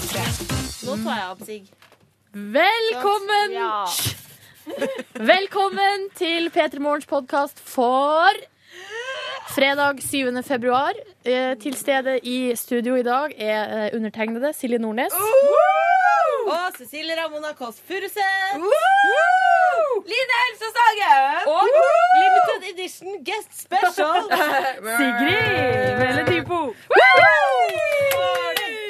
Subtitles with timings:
[0.00, 1.64] Nå tar jeg opp sigg.
[2.32, 3.52] Velkommen!
[3.52, 3.84] Ja.
[5.34, 8.32] Velkommen til P3 Morgens podkast for
[9.52, 10.30] fredag 7.
[10.46, 10.96] februar.
[11.28, 13.60] Eh, Til stede i studio i dag er
[13.90, 15.12] eh, undertegnede Silje Nordnes.
[16.48, 18.56] Og Cecilie Ramona Kåss Furuseth.
[20.08, 21.50] Line Else Sagen.
[21.52, 21.68] Og
[22.22, 24.30] Limited Edition Guest Special.
[24.96, 26.62] Sigrid Melodipo.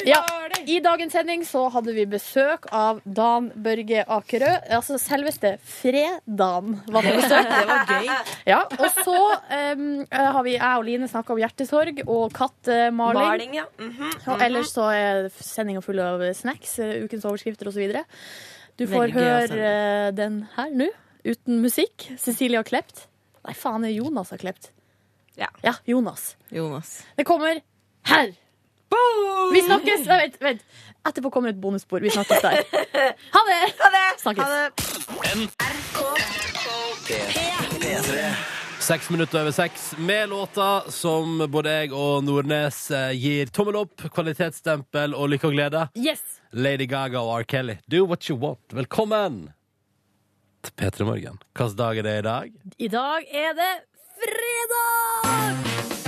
[0.06, 0.22] Ja,
[0.70, 4.50] I dagens sending så hadde vi besøk av Dan Børge Akerø.
[4.76, 7.48] Altså selveste Fredan var på besøk.
[7.50, 8.10] Det var gøy.
[8.46, 9.16] Ja, og så
[9.74, 13.30] um, har vi, jeg og Line snakka om hjertesorg og kattemaling.
[13.32, 13.64] Maling, ja.
[13.78, 14.12] -hmm.
[14.30, 18.04] Og ellers så er sendinga full av snacks, eh, ukens overskrifter osv.
[18.78, 19.64] Du får Veldig høre sende.
[19.64, 20.88] eh, den her nå,
[21.24, 22.12] uten musikk.
[22.18, 23.08] Cecilie har klept.
[23.44, 24.70] Nei, faen, det er Jonas har klept.
[25.36, 25.48] Ja.
[25.64, 26.36] ja, Jonas.
[26.50, 27.02] Jonas.
[27.16, 27.60] Det kommer
[28.04, 28.32] her.
[29.52, 30.62] Vi snakkes Nei, Vent, vent.
[31.08, 32.00] Etterpå kommer et bonusspor.
[32.04, 32.64] Vi snakkes der.
[33.34, 33.60] Ha det!
[33.80, 34.06] Ha det.
[34.20, 34.44] Snakkes.
[34.44, 34.70] Ha det.
[38.80, 44.02] Seks minutter over seks med låter som både jeg og Nordnes eh, gir tommel opp,
[44.16, 45.84] kvalitetsstempel og lykke og glede.
[45.94, 46.40] Yes!
[46.50, 47.44] Lady Gaga og R.
[47.44, 48.64] Kelly, do what you want.
[48.74, 49.52] Velkommen
[50.64, 51.38] til P3 Morgen.
[51.54, 52.52] Hvilken dag er det i dag?
[52.78, 53.72] I dag er det
[54.24, 55.99] fredag!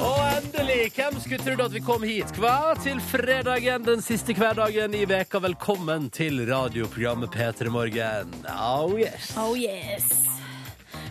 [0.00, 0.86] Og endelig!
[0.96, 2.30] Hvem skulle trodd at vi kom hit?
[2.40, 2.72] Hva?
[2.80, 5.42] Til fredagen, den siste hverdagen i veka.
[5.44, 8.32] Velkommen til radioprogrammet P3 Morgen.
[8.48, 9.34] Oh yes.
[9.36, 10.08] Oh yes.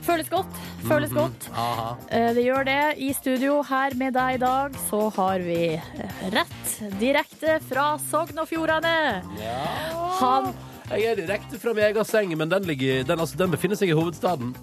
[0.07, 0.57] Føles godt.
[0.87, 1.49] Føles godt.
[1.53, 1.91] Aha.
[2.09, 2.79] Eh, Det gjør det.
[2.97, 5.75] I studio her med deg i dag så har vi
[6.33, 8.95] rett direkte fra Sogn og Fjordane.
[10.23, 10.49] Han
[10.89, 13.91] Jeg er direkte fra min egen seng, men den, ligger, den, altså, den befinner seg
[13.91, 14.55] i hovedstaden.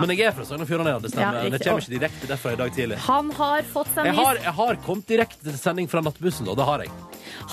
[0.00, 0.98] Men jeg er fra Sogn og Fjordane, ja.
[1.02, 1.38] Det stemmer.
[1.42, 2.98] Ja, det kommer ikke direkte derfra i dag tidlig.
[3.06, 6.56] Han har fått seg Jeg har, jeg har kommet direkte til sending fra Nattbussen, og
[6.60, 6.90] det har jeg.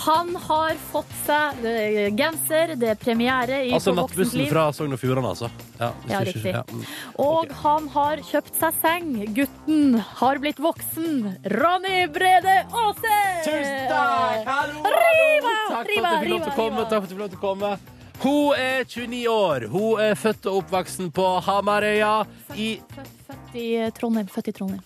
[0.05, 2.75] Han har fått seg eh, genser.
[2.79, 5.49] Det er premiere i Altså Nattbussen fra Sogn og Fjordane, altså.
[5.79, 6.43] Ja, Ja, riktig.
[6.43, 6.83] ikke- ja, mm.
[7.17, 7.55] Og okay.
[7.63, 9.09] han har kjøpt seg seng.
[9.35, 11.37] Gutten har blitt voksen.
[11.57, 13.17] Ronny Brede Aase!
[13.89, 14.83] Hallo, hallo!
[14.83, 16.77] Riva, Takk for at riva, jeg fikk lov til å riva, komme.
[16.77, 16.89] riva.
[16.89, 17.77] Takk for at jeg fikk lov til å komme.
[18.23, 19.65] Hun er 29 år.
[19.67, 22.23] Hun er født og oppvoksen på Hamarøya
[22.55, 23.67] i Født, født i
[23.97, 24.27] Trondheim.
[24.31, 24.81] Født i Trondheim.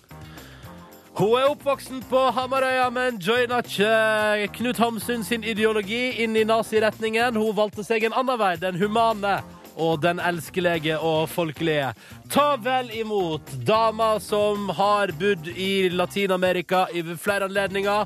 [1.17, 7.37] Hun er oppvoksen på Hamarøya, men joina ikke Knut Hamsun sin ideologi inn i naziretningen.
[7.37, 9.37] Hun valgte seg en annen vei, den humane
[9.77, 11.93] og den elskelige og folkelige.
[12.33, 18.05] Ta vel imot dama som har bodd i Latin-Amerika i flere anledninger.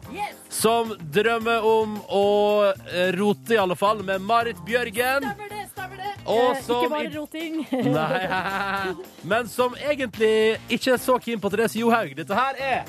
[0.52, 2.26] Som drømmer om å
[2.72, 5.26] eh, rote, i alle fall, med Marit Bjørgen.
[5.26, 6.14] Stemmer det, stemmer det.
[6.22, 7.62] Eh, som ikke bare roting.
[7.98, 12.14] Nei, men som egentlig ikke er så keen på Therese Johaug.
[12.20, 12.84] Dette her er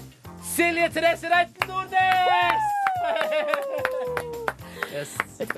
[0.52, 2.70] Silje Therese Reiten Nordnes!
[4.92, 5.08] Yes.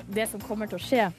[0.07, 1.09] Det som kommer til å skje,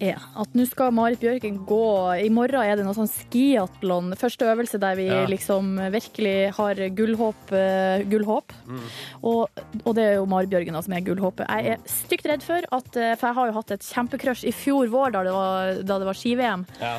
[0.00, 1.80] er at nå skal Marit Bjørgen gå
[2.24, 4.12] I morgen er det noe sånn skiatlon.
[4.18, 5.26] Første øvelse der vi Ja.
[5.26, 7.52] liksom virkelig har gullhåp.
[7.52, 8.52] eh, gullhåp.
[8.66, 8.80] Mm.
[9.22, 11.46] Og, og det er jo Marit Bjørgen da, som er gullhåpet.
[11.48, 14.52] Jeg er stygt redd for at eh, For jeg har jo hatt et kjempecrush i
[14.52, 16.66] fjor vår, da det var, da det var ski-VM.
[16.80, 16.98] Ja.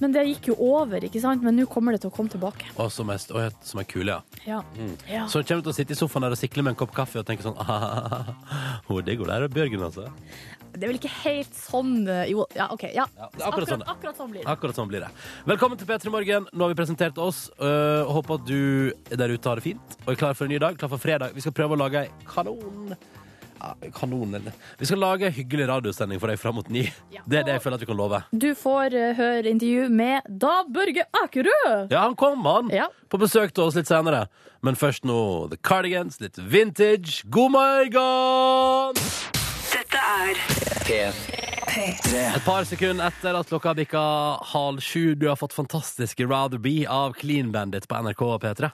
[0.00, 1.42] Men det gikk jo over, ikke sant?
[1.42, 2.68] Men nå kommer det til å komme tilbake.
[2.78, 4.44] Og som er, å, som er kule, ja.
[4.46, 4.60] Ja.
[5.10, 5.24] ja.
[5.26, 7.18] Så kommer du til å sitte i sofaen der og sikle med en kopp kaffe
[7.18, 8.30] og tenke sånn ah,
[8.86, 10.06] Hun er digg, hun der er Bjørgen, altså.
[10.78, 12.84] Det er vel ikke helt sånn eh, Jo, ja, OK.
[12.94, 13.08] Ja.
[13.18, 13.82] Ja, det er akkurat sånn.
[13.82, 14.48] akkurat sånn blir det.
[14.52, 15.10] Akkurat sånn blir det.
[15.48, 16.46] Velkommen til P3 Morgen.
[16.52, 17.48] Nå har vi presentert oss.
[17.58, 20.60] øh, håper at du der ute har det fint og er klar for en ny
[20.62, 20.78] dag.
[20.78, 21.34] Klar for fredag.
[21.34, 22.94] Vi skal prøve å lage ei kanon
[23.58, 26.84] ja, Kanon, eller Vi skal lage en hyggelig radiosending for deg fram mot ni.
[27.10, 27.24] Ja.
[27.26, 28.20] Det er det jeg føler at vi kan love.
[28.30, 31.58] Du får eh, høre intervju med Da Børge Akerø.
[31.90, 32.70] Ja, han kom, han.
[32.70, 32.86] Ja.
[33.10, 34.28] På besøk til oss litt senere.
[34.62, 35.18] Men først nå
[35.50, 37.24] The Cardigans, litt vintage.
[37.26, 39.37] God morgen!
[39.68, 40.38] Dette er
[41.78, 44.02] Et par sekunder etter at klokka bikka
[44.54, 45.14] halv sju.
[45.14, 48.70] Du har fått fantastiske Rather Be av Clean Bandit på NRK og P3.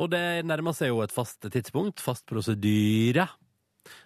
[0.00, 3.26] Og det nærmer seg jo et fast tidspunkt, fast prosedyre.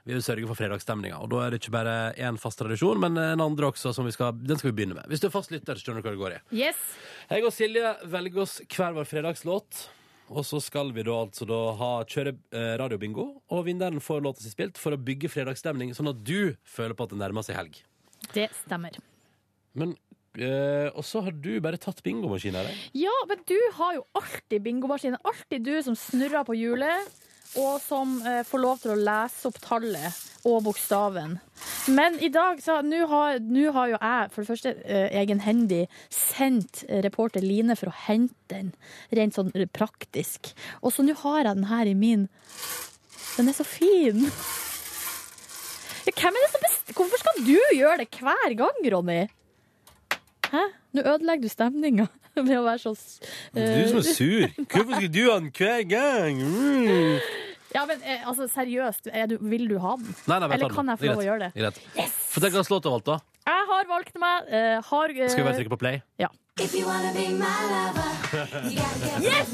[0.04, 3.18] Vi vil sørge for fredagsstemninga, og da er det ikke bare én fast tradisjon, men
[3.20, 5.10] en andre også, som vi skal, den skal vi begynne med.
[5.10, 6.40] Hvis du er fast lytter, så skjønner du hva det går i.
[6.64, 6.80] Yes.
[7.28, 9.84] Jeg og Silje velger oss hver vår fredagslåt.
[10.32, 14.44] Og så skal vi da altså da ha, kjøre eh, radiobingo, og vinneren får låta
[14.44, 17.58] si spilt for å bygge fredagsstemning, sånn at du føler på at det nærmer seg
[17.58, 17.82] helg.
[18.32, 18.96] Det stemmer.
[19.76, 19.92] Men
[20.38, 22.80] eh, Og så har du bare tatt bingomaskinen, eller?
[22.96, 25.20] Ja, men du har jo alltid bingomaskinen.
[25.28, 27.12] Alltid du som snurrer på hjulet.
[27.60, 31.36] Og som eh, får lov til å lese opp tallet og bokstaven.
[31.94, 33.38] Men i dag, så nå har,
[33.76, 38.72] har jo jeg for det første eh, egenhendig sendt reporter Line for å hente den,
[39.14, 40.52] rent sånn praktisk.
[40.82, 42.28] Og så nå har jeg den her i min
[43.34, 44.26] Den er så fin!
[46.04, 46.92] Hvem er det som best...
[46.94, 49.24] Hvorfor skal du gjøre det hver gang, Ronny?
[50.52, 50.66] Hæ?
[50.94, 52.06] Nå ødelegger du stemninga
[52.48, 53.58] med å være så uh...
[53.58, 54.46] Du som er sur.
[54.72, 56.40] Hvorfor skal du ha den hver gang?
[56.42, 57.18] Mm.
[57.74, 60.14] Ja, men eh, altså, seriøst, er du, vil du ha den?
[60.30, 61.50] Nei, nei, Eller kan jeg få lov å gjøre det?
[61.58, 61.80] Greit.
[62.30, 63.16] Fortell hva slags låt du har valgt, da.
[63.44, 65.26] Jeg har valgt meg uh, har, uh...
[65.28, 66.00] Skal vi bare trykke på play?
[66.22, 66.30] Ja.
[66.54, 67.10] Lover,
[69.24, 69.50] Yes!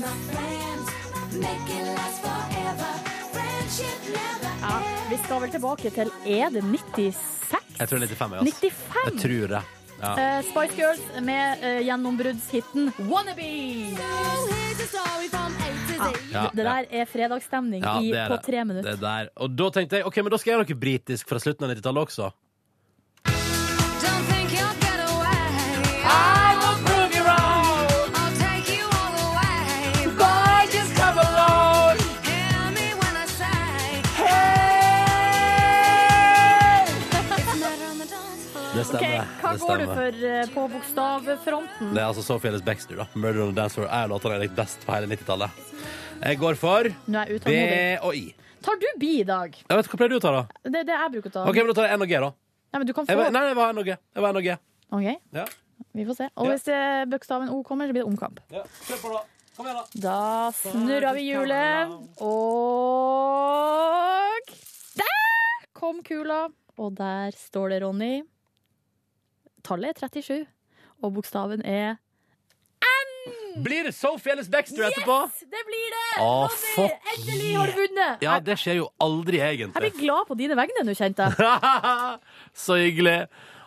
[4.61, 4.77] ja.
[5.11, 7.17] Vi skal vel tilbake til Er det 96?
[7.81, 8.33] Jeg tror 95.
[8.37, 9.05] Ja, 95!
[9.07, 9.63] Jeg tror det.
[10.01, 10.15] Ja.
[10.17, 13.49] Eh, Spice Girls med uh, gjennombruddshiten Wannabe!
[14.01, 14.21] Ja,
[16.33, 18.45] Ja, det der er fredagsstemning Ja, i, det er på det.
[18.47, 18.97] tre Det minutter.
[18.97, 19.29] der.
[19.37, 21.71] Og da tenkte jeg ok, men da skal jeg gjøre noe britisk fra slutten av
[21.75, 22.31] 90-tallet også.
[38.93, 39.11] Dance floor.
[39.11, 39.41] Det Ok.
[39.41, 41.95] Hva det går du for eh, på bokstavfronten?
[41.95, 43.07] Det er altså Sophie Ellis Baxter, da.
[43.15, 45.51] 'Murder on the Dance Floor' er låtene jeg likte best på hele 90-tallet.
[46.21, 48.35] Jeg går for Nå er jeg B og I.
[48.61, 49.55] Tar du bi i dag?
[49.57, 50.43] Jeg vet, Hva pleier du å ta, da?
[50.69, 51.45] Det er det jeg bruker å ta.
[51.49, 52.31] Ok, men Da tar jeg N og G, da.
[52.71, 53.97] Nei, men du kan få nei, jeg var N og G.
[53.97, 54.57] Jeg var N og G.
[54.93, 55.45] Ok, Ja.
[55.97, 56.29] vi får se.
[56.37, 57.05] Og hvis ja.
[57.09, 58.41] bokstaven O kommer, så blir det omkamp.
[58.53, 59.23] Ja, Kjør på, da.
[59.57, 59.85] Kom igjen, da.
[60.05, 61.89] Da snurrer vi hjulet,
[63.01, 64.53] og
[65.01, 66.49] Der kom kula!
[66.81, 68.23] Og der står det Ronny.
[69.67, 70.47] Tallet er 37,
[71.03, 71.99] og bokstaven er
[73.61, 75.17] Blir det Sophie Ellis Baxter etterpå?
[75.27, 75.41] Yes!
[75.51, 76.05] Det blir det!
[76.23, 78.23] Å, Ronny, fuck endelig har du vunnet!
[78.25, 81.51] Ja, det skjer jo aldri, jeg blir glad på dine vegne nå, kjente jeg.
[82.65, 83.19] Så hyggelig.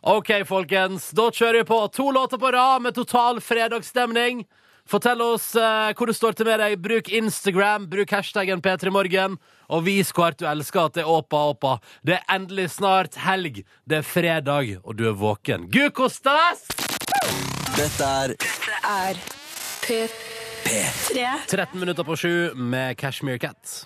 [0.03, 1.11] OK, folkens.
[1.15, 1.77] Da kjører vi på.
[1.95, 4.45] To låter på rad med total fredagsstemning.
[4.89, 6.75] Fortell oss eh, hvor det står til med deg.
[6.83, 9.37] Bruk Instagram, bruk hashtaggen P3morgen,
[9.71, 11.77] og vis hvor hardt du elsker at det er åpa åpa.
[12.03, 13.63] Det er endelig snart helg.
[13.87, 15.69] Det er fredag, og du er våken.
[15.71, 16.67] Gud, hvor stas!
[17.73, 19.23] Dette er Dette er
[19.87, 21.23] P3.
[21.47, 23.83] 13 minutter på sju med Cashmere Cat.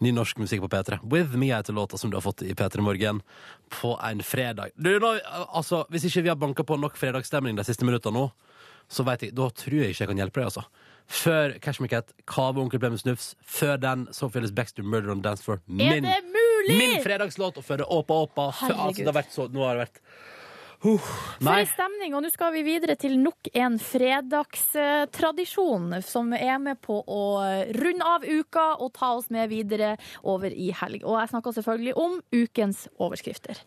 [0.00, 0.98] Ny norsk musikk på P3.
[1.12, 3.20] With Me heter låta som du har fått i P3 Morgen
[3.68, 4.72] på en fredag.
[4.76, 5.12] Du, nå,
[5.52, 8.30] altså, hvis ikke vi har banka på nok fredagsstemning de siste minuttene nå,
[8.90, 10.64] så vet jeg, da tror jeg ikke jeg kan hjelpe deg, altså.
[11.10, 13.32] Før Cashmere Cat, Kave og Onkel P med Snufs.
[13.42, 14.04] Før den
[14.38, 15.58] Ellis Baxter, Murder on Dance Floor.
[15.66, 16.76] Er Min, det mulig?!
[16.78, 18.50] min fredagslåt, og før det Åpa Åpa.
[18.52, 20.02] Altså, det har vært så, nå har det vært
[20.82, 21.58] Huh, For Nei.
[21.60, 27.02] ei stemning, og nå skal vi videre til nok en fredagstradisjon som er med på
[27.04, 27.18] å
[27.76, 29.90] runde av uka og ta oss med videre
[30.24, 31.04] over i helg.
[31.04, 33.60] Og jeg snakker selvfølgelig om ukens overskrifter.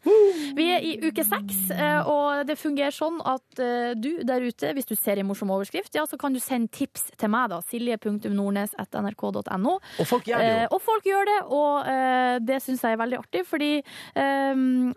[0.57, 4.74] Vi er i uke seks, eh, og det fungerer sånn at eh, du der ute,
[4.74, 7.59] hvis du ser en morsom overskrift, ja, så kan du sende tips til meg, da.
[7.69, 9.74] silje.nordnes.nrk.no.
[10.01, 10.68] Og folk gjør det Eh, jo.
[10.75, 14.56] og folk gjør det, og eh, det syns jeg er veldig artig, fordi eh,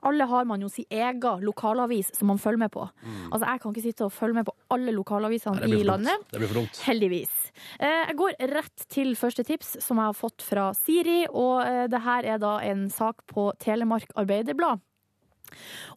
[0.09, 2.87] alle har man jo sin egen lokalavis som man følger med på.
[3.33, 5.73] Altså, Jeg kan ikke sitte og følge med på alle lokalavisene Mm.
[5.81, 6.27] I landet.
[6.31, 6.81] Det blir for dumt.
[6.87, 7.33] Heldigvis.
[7.81, 11.27] Eh, jeg går rett til første tips, som jeg har fått fra Siri.
[11.29, 14.81] Og eh, det her er da en sak på Telemark Arbeiderblad.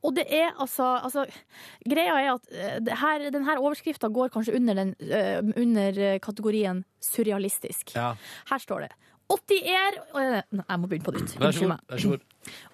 [0.03, 1.25] Og det er altså, altså
[1.89, 6.19] Greia er at denne det her, den overskrifta går kanskje under, den, eh, under eh,
[6.19, 7.95] kategorien surrealistisk.
[7.95, 8.13] Ja.
[8.51, 8.91] Her står det
[9.29, 11.35] 81 eh, Nei, Jeg må begynne på nytt.
[11.37, 11.83] Unnskyld meg.
[11.91, 12.25] Vær så god.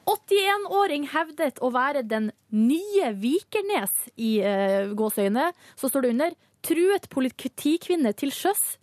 [0.08, 5.50] 81-åring hevdet å være den nye Vikernes i uh, gåseøyne.
[5.76, 6.36] Så står det under
[6.66, 8.78] 'truet politikvinne til sjøs'.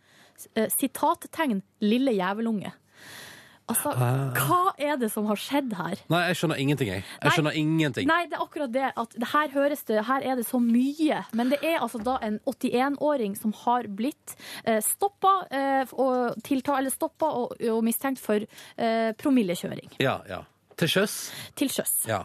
[0.57, 2.73] Eh, sitattegn 'lille jævelunge'.
[3.71, 6.01] Altså, hva er det som har skjedd her?
[6.13, 7.05] Nei, jeg skjønner ingenting, jeg.
[7.23, 7.33] Nei.
[7.37, 8.09] Skjønner ingenting.
[8.11, 11.23] Nei, det er akkurat det at det her høres det Her er det så mye.
[11.39, 16.79] Men det er altså da en 81-åring som har blitt eh, stoppa eh, og tilta,
[16.81, 20.43] eller stoppa og, og mistenkt for eh, promillekjøring Ja, ja.
[20.77, 21.15] Til sjøs?
[21.59, 21.93] til sjøs.
[22.09, 22.23] Ja.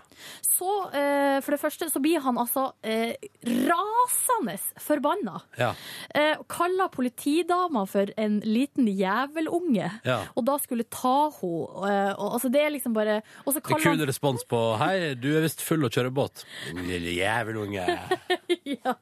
[0.57, 3.13] Så eh, for det første så blir han altså eh,
[3.45, 5.41] rasende forbanna.
[5.59, 5.73] ja.
[6.15, 9.89] Eh, kaller politidama for en liten jævelunge.
[10.07, 10.19] Ja.
[10.35, 11.91] Og da skulle ta henne.
[11.91, 15.29] Eh, og, altså det er liksom bare Og så kaller kul respons på 'Hei, du
[15.37, 16.45] er visst full og kjører båt'.
[16.73, 17.85] Lille jævelunge.
[18.67, 18.93] Ja,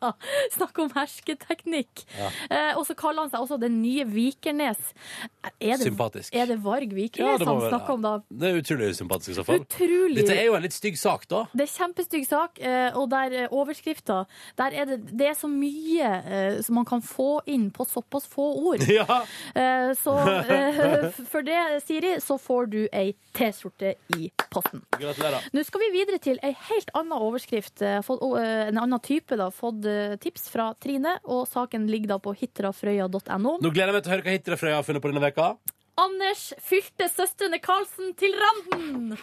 [0.54, 2.04] snakk om hersketeknikk.
[2.50, 4.78] Eh, og så kaller han seg også Den nye Vikernes.
[5.60, 6.34] Er det, Sympatisk.
[6.36, 8.14] Er det Varg Ja, Vikernes han snakker om da?
[8.30, 9.62] Det er utrolig sympatisk i så fall.
[9.62, 10.18] Utrolig.
[10.22, 11.44] Dette er jo en litt stygg sak, da.
[11.54, 14.22] Det er kjempestygg sak, eh, og der eh, overskrifta
[14.60, 18.30] Der er det, det er så mye eh, som man kan få inn på såpass
[18.32, 18.86] få ord.
[18.96, 19.26] Ja.
[20.00, 20.14] Så
[21.28, 24.86] for det, Siri, så får du ei T-skjorte i posten.
[24.96, 25.50] Gratulerer.
[25.52, 27.84] Nå skal vi videre til ei helt annen overskrift.
[27.84, 29.50] En annen type, da.
[29.52, 29.84] Fått
[30.24, 33.58] tips fra Trine, og saken ligger da på hitrafrøya.no.
[33.60, 35.52] Nå gleder jeg meg til å høre hva Hitrafrøya har funnet på denne veka.
[35.96, 39.16] Anders fylte søstrene Karlsen til randen!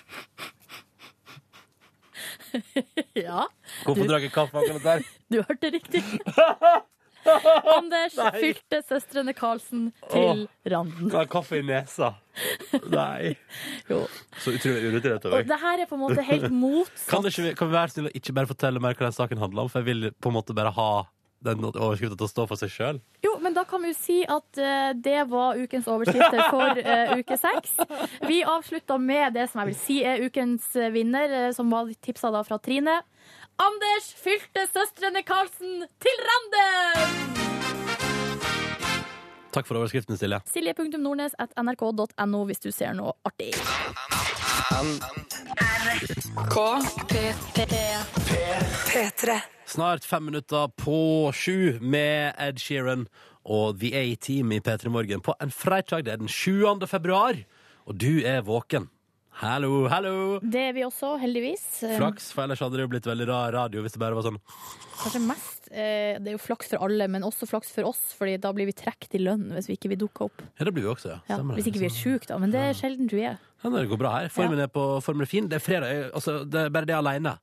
[3.26, 3.44] ja,
[3.84, 5.04] Hvorfor drakk jeg kaffe akkurat der?
[5.32, 6.02] du hørte riktig.
[7.76, 8.30] Anders Nei.
[8.40, 11.10] fylte søstrene Karlsen til randen.
[11.10, 12.14] Kan ha kaffe i nesa.
[12.90, 13.34] Nei.
[13.90, 14.00] Jo.
[14.42, 15.46] Så utrolig urutinert av meg.
[15.50, 17.08] det her er på en måte helt motsatt.
[17.12, 19.42] Kan, det ikke, kan vi være snille og ikke bare fortelle mer hva den saken
[19.42, 19.70] handler om?
[19.72, 20.90] For jeg vil på en måte bare ha
[21.42, 23.00] den overskriften til å stå for seg sjøl.
[23.24, 27.14] Jo, men da kan vi jo si at uh, det var ukens overskrifter for uh,
[27.18, 27.76] uke seks.
[28.28, 32.32] Vi avslutta med det som jeg vil si er ukens vinner, uh, som var tipsa
[32.34, 33.00] da fra Trine.
[33.62, 37.61] Anders fylte søstrene Karlsen til randen!
[39.52, 40.40] Takk for overskriften, Silje.
[40.48, 43.52] Silje.nordnes.nrk.no hvis du ser noe artig.
[48.92, 49.36] P3.
[49.72, 50.96] Snart fem minutter på
[51.36, 53.06] sju med Ed Sheeran
[53.44, 56.06] og The A-Team i P3 Morgen på en fredag.
[56.06, 56.86] Det er den 7.
[56.88, 57.36] februar,
[57.86, 58.88] og du er våken.
[59.40, 60.38] Hallo, hallo!
[60.44, 61.64] Det er vi også, heldigvis.
[61.86, 64.26] Eh, Flaks, for ellers hadde det jo blitt veldig rar radio hvis det bare var
[64.26, 64.36] sånn
[65.00, 68.36] Kanskje mest eh, Det er jo flaks for alle, men også flaks for oss, Fordi
[68.42, 70.44] da blir vi trukket i lønn hvis vi ikke vil dukke opp.
[70.60, 71.20] Ja, det blir vi også, ja.
[71.32, 72.38] Ja, hvis ikke vi er sjuke, da.
[72.42, 73.40] Men det er sjelden du er.
[73.64, 74.30] Ja, det går bra her.
[74.34, 75.48] Formen er, på, formen er fin.
[75.50, 76.10] Det er fredag.
[76.12, 77.36] Altså, det, bare det alene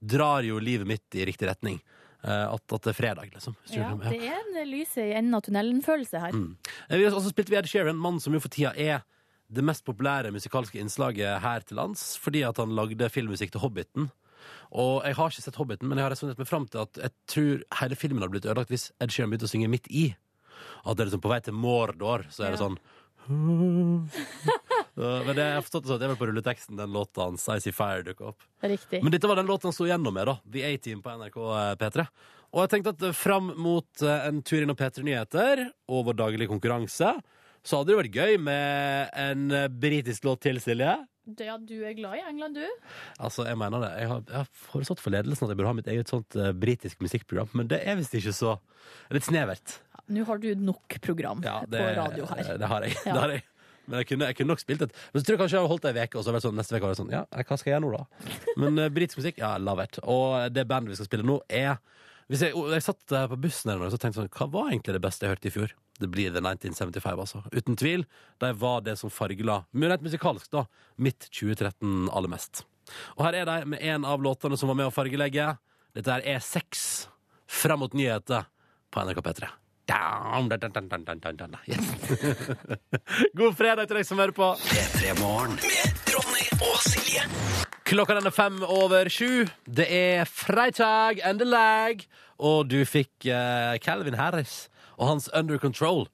[0.00, 1.80] drar jo livet mitt i riktig retning.
[2.26, 3.56] Eh, at, at det er fredag, liksom.
[3.72, 6.36] Ja, det er en lyse i enden av tunnelen-følelse her.
[6.36, 6.56] Mm.
[6.90, 9.04] Vi har også spilt Ved Sheeran, mannen som jo for tida er
[9.48, 14.10] det mest populære musikalske innslaget her til lands, fordi at han lagde filmmusikk til Hobbiten.
[14.76, 17.14] Og jeg har ikke sett Hobbiten, men jeg har resonnert meg fram til at jeg
[17.30, 20.08] tror hele filmen hadde blitt ødelagt hvis Ed Sheeran begynte å synge midt i.
[20.84, 22.78] At det er liksom på vei til Mordor, så er det sånn
[24.96, 27.72] Men det, jeg forstått det sånn at det var på rulleteksten den låta hans Icy
[27.74, 28.44] Fire dukka opp.
[28.62, 29.00] Riktig.
[29.02, 30.36] Men dette var den låta han sto igjennom med, da.
[30.54, 31.38] The A-Team på NRK
[31.80, 32.06] P3.
[32.54, 36.16] Og jeg tenkte at eh, fram mot eh, en tur innom P3 Nyheter og vår
[36.22, 37.12] daglige konkurranse,
[37.66, 40.94] så hadde det vært gøy med en eh, britisk låt til, Silje.
[41.42, 42.92] Ja, du er glad i England, du?
[43.18, 43.90] Altså, jeg mener det.
[43.98, 46.52] Jeg har, jeg har foreslått for ledelsen at jeg burde ha mitt eget sånt uh,
[46.54, 48.54] britisk musikkprogram, men det er visst ikke så
[49.10, 49.80] Litt snevert.
[50.14, 52.52] Nå har du nok program Ja, det, på radio her.
[52.62, 52.94] det har jeg.
[53.02, 53.16] Ja.
[53.16, 53.42] Det har jeg.
[53.86, 55.72] Men jeg kunne, jeg kunne nok spilt et Men så tror jeg kanskje jeg har
[55.72, 57.72] holdt det ei uke, og så har vært sånn, neste uke sånn Ja, hva skal
[57.72, 58.38] jeg gjøre nå, da?
[58.62, 59.98] Men uh, britisk musikk, ja, love it.
[60.06, 61.74] Og det bandet vi skal spille nå, er
[62.26, 64.72] hvis jeg, jeg satt eh, på bussen her og så tenkte jeg sånn Hva var
[64.72, 65.74] egentlig det beste jeg hørte i fjor?
[66.00, 67.42] Det blir The 1975, altså.
[67.52, 68.06] Uten tvil.
[68.42, 72.64] De var det som fargela, rent musikalsk, da, mitt 2013 aller mest.
[73.16, 75.54] Og her er de med en av låtene som var med å fargelegge.
[75.96, 77.06] Dette er Sex
[77.48, 78.46] fram mot nyheter
[78.92, 79.48] på NRK P3.
[79.86, 81.56] Down, down, down.
[81.66, 81.86] Yes.
[83.38, 84.48] God fredag til deg som hører på.
[87.86, 89.46] Klokka den er fem over sju.
[89.62, 92.02] Det er fredag, lag
[92.42, 96.06] Og du fikk uh, Calvin Harris og hans Under Control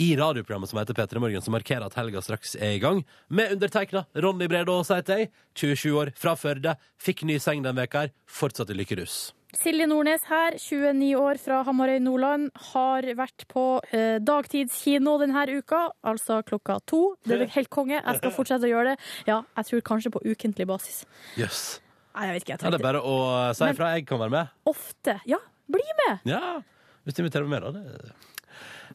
[0.00, 3.02] i radioprogrammet som heter P3 Morgen, som markerer at helga straks er i gang.
[3.28, 5.30] Med undertegna Ronny Aas jeg.
[5.54, 6.76] 27 år, fra Førde.
[6.98, 8.12] Fikk ny seng den veka her.
[8.26, 9.32] Fortsatt i lykkerus.
[9.52, 15.90] Silje Nordnes her, 29 år fra Hamarøy, Nordland, har vært på eh, dagtidskino denne uka,
[16.08, 17.02] altså klokka to.
[17.28, 17.98] Det er helt konge.
[17.98, 19.10] Jeg skal fortsette å gjøre det.
[19.28, 21.02] Ja, jeg tror kanskje på ukentlig basis.
[21.36, 21.82] Jøss.
[22.16, 22.56] Nei, jeg vet ikke.
[22.56, 23.16] Jeg Ja, det er bare å
[23.56, 23.92] si ifra.
[23.98, 24.56] Jeg kan være med.
[24.72, 25.18] ofte.
[25.28, 26.24] Ja, bli med!
[26.32, 26.62] Ja,
[27.02, 27.80] hvis du inviterer meg med, da.
[27.80, 28.32] Det...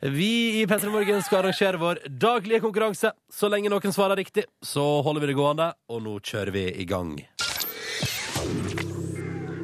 [0.02, 3.12] Vi i P3 Morgen skal arrangere vår daglige konkurranse.
[3.34, 6.86] Så lenge noen svarer riktig, så holder vi det gående, og nå kjører vi i
[6.86, 7.16] gang.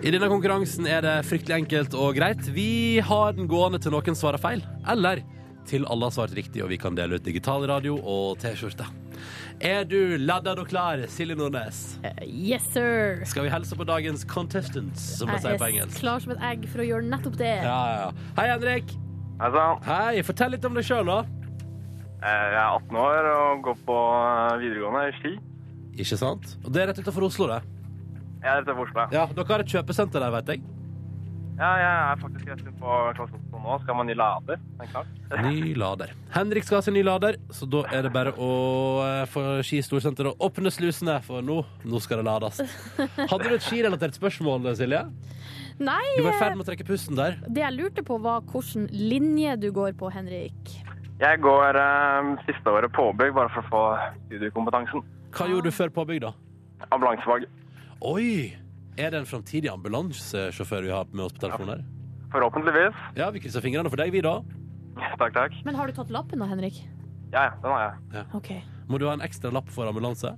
[0.03, 2.41] I denne konkurransen er det fryktelig enkelt og greit.
[2.51, 5.21] Vi har den gående til noen svarer feil, eller
[5.69, 8.89] til alle har svart riktig, og vi kan dele ut digital radio og T-skjorte.
[9.61, 11.99] Er du laddad og klar, Silje Nordnes?
[12.03, 13.21] Uh, Yes, sir!
[13.29, 15.93] Skal vi hilse på dagens contestants, som man sier på engelsk?
[15.93, 17.53] Jeg er klar som et egg for å gjøre nettopp det.
[17.63, 18.33] Ja, ja, ja.
[18.39, 18.93] Hei, Henrik.
[19.39, 19.79] Hei sann.
[19.87, 21.19] Hei, fortell litt om deg sjøl, da.
[22.23, 25.33] Eh, Jeg er 18 år og går på eh, videregående i Ski.
[26.03, 26.55] Ikke sant?
[26.65, 27.61] Og det er rett utenfor Oslo, det.
[28.43, 29.07] Ja, er rett utenfor Oslo.
[29.15, 30.63] Ja, Dere har et kjøpesenter der, vet jeg.
[31.59, 33.77] Ja, jeg er faktisk rett utenfor på Klasse Oslo nå.
[33.83, 34.59] Skal man ny lader?
[34.83, 35.09] Er klart.
[35.47, 36.11] Ny lader.
[36.35, 38.49] Henrik skal ha sin ny lader, så da er det bare å
[39.01, 42.61] eh, få Ski Storsenter å åpne slusene, for nå, nå skal det lades.
[43.31, 45.01] Hadde du et skirelatert spørsmål, Silje?
[45.81, 47.39] Nei, Du var i ferd med å trekke pusten der.
[47.49, 50.75] det jeg lurte på var hvilken linje du går på, Henrik.
[51.23, 53.83] Jeg går eh, siste året påbygg bare for å få
[54.27, 55.01] studiekompetansen.
[55.33, 56.33] Hva gjorde du før påbygg, da?
[56.93, 57.47] Ambulansefag.
[58.05, 58.53] Oi!
[58.93, 61.85] Er det en framtidig ambulansesjåfør vi har med oss på telefonen her?
[62.33, 62.95] Forhåpentligvis.
[63.19, 64.39] Ja, vi krysser fingrene for deg, vi, da.
[65.19, 65.53] Takk, takk.
[65.65, 66.81] Men har du tatt lappen da, Henrik?
[67.33, 68.25] Ja, ja, den har jeg.
[68.37, 68.49] OK.
[68.89, 70.33] Må du ha en ekstra lapp for ambulanse?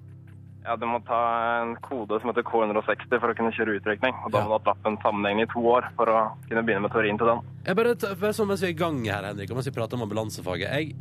[0.65, 1.17] Ja, Du må ta
[1.61, 4.15] en kode som heter K160 for å kunne kjøre utrykning.
[4.25, 4.43] Og da Ja.
[4.43, 7.17] må du ha hatt lappen sammenhengende i to år for å kunne begynne med teorien
[7.19, 7.41] til den.
[7.67, 9.93] Jeg bare, bare sånn mens vi er i gang her, Henrik, og mens vi prater
[9.95, 10.71] om ambulansefaget.
[10.71, 10.95] Jeg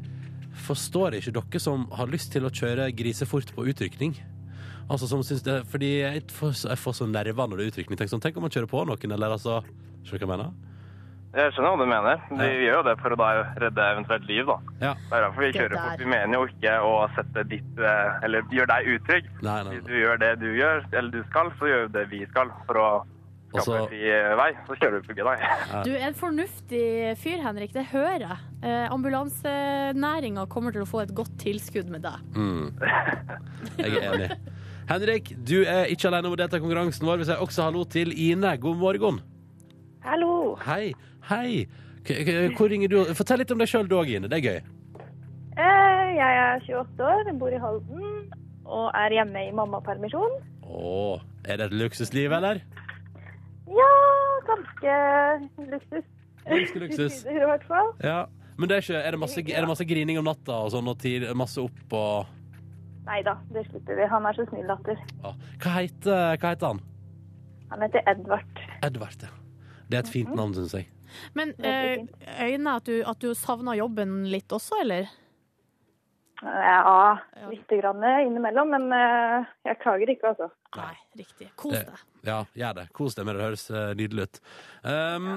[0.67, 4.15] forstår ikke dere som har lyst til å kjøre grisefort på utrykning.
[4.91, 7.71] Altså som synes det, Fordi jeg får, så- jeg får så nerver når det er
[7.83, 7.97] utrykning.
[7.97, 9.65] Tenk, sånn, tenk om man kjører på noen, eller altså
[10.05, 10.53] Skjønner du hva jeg mener?
[11.35, 12.21] Jeg skjønner hva du mener.
[12.31, 12.59] Vi Ja.
[12.63, 14.59] gjør jo det for å da redde eventuelt liv, da.
[14.81, 14.93] Ja.
[14.95, 15.99] Det er derfor vi kjører fort.
[15.99, 19.25] Vi mener jo ikke å sette ditt eh, Eller gjøre deg utrygg.
[19.43, 22.05] Nei, nei, Hvis du gjør det du gjør, eller du skal, så gjør vi det
[22.13, 22.87] vi skal for å
[23.51, 23.75] skape Også...
[23.81, 24.49] en fri eh, vei.
[24.69, 25.45] Så kjører vi på deg.
[25.89, 26.87] Du er en fornuftig
[27.19, 27.73] fyr, Henrik.
[27.75, 28.39] Det hører jeg.
[28.63, 32.23] Eh, Ambulansenæringa kommer til å få et godt tilskudd med deg.
[32.39, 32.71] Mm.
[33.79, 34.31] Jeg er enig.
[34.93, 37.23] Henrik, du er ikke alene om å delta i konkurransen vår.
[37.23, 38.55] Vi sier også hallo til Ine.
[38.61, 39.23] God morgen.
[40.05, 40.55] Hallo.
[40.61, 40.93] Hei.
[41.31, 41.65] Hei.
[42.05, 42.99] K k hvor ringer du?
[43.17, 44.29] Fortell litt om deg sjøl, du òg, Ine.
[44.29, 44.59] Det er gøy.
[45.55, 48.33] Eh, Jeg er 28 år, bor i Halden
[48.65, 50.37] og er hjemme i mammapermisjon.
[50.65, 52.61] Å, er det et luksusliv, eller?
[53.69, 53.91] Ja,
[54.49, 54.95] ganske
[55.73, 56.07] luksus.
[56.49, 57.19] Ganske luksus.
[57.29, 57.93] I hvert fall.
[58.05, 58.23] Ja.
[58.57, 60.89] Men det er, ikke, er, det masse, er det masse grining om natta og sånn,
[60.93, 62.33] og tid, masse opp og
[63.05, 64.05] Nei da, det slipper vi.
[64.09, 64.97] Han er så snill latter.
[65.21, 65.33] ja.
[65.61, 66.79] hva, heter, hva heter han?
[67.75, 68.63] Han heter Edvard.
[68.87, 69.33] Edvard, ja.
[69.91, 70.87] Det er et fint navn, syns jeg.
[71.39, 72.05] Men eh,
[72.47, 75.11] øyne at du, at du savna jobben litt også, eller?
[76.45, 77.19] Ja,
[77.49, 80.51] lite grann innimellom, men eh, jeg klager ikke, altså.
[80.77, 81.51] Nei, riktig.
[81.57, 82.07] Kos deg.
[82.27, 82.87] Ja, gjør det.
[82.97, 83.41] Kos deg med det.
[83.41, 84.41] Det høres eh, nydelig ut.
[84.85, 85.29] Um,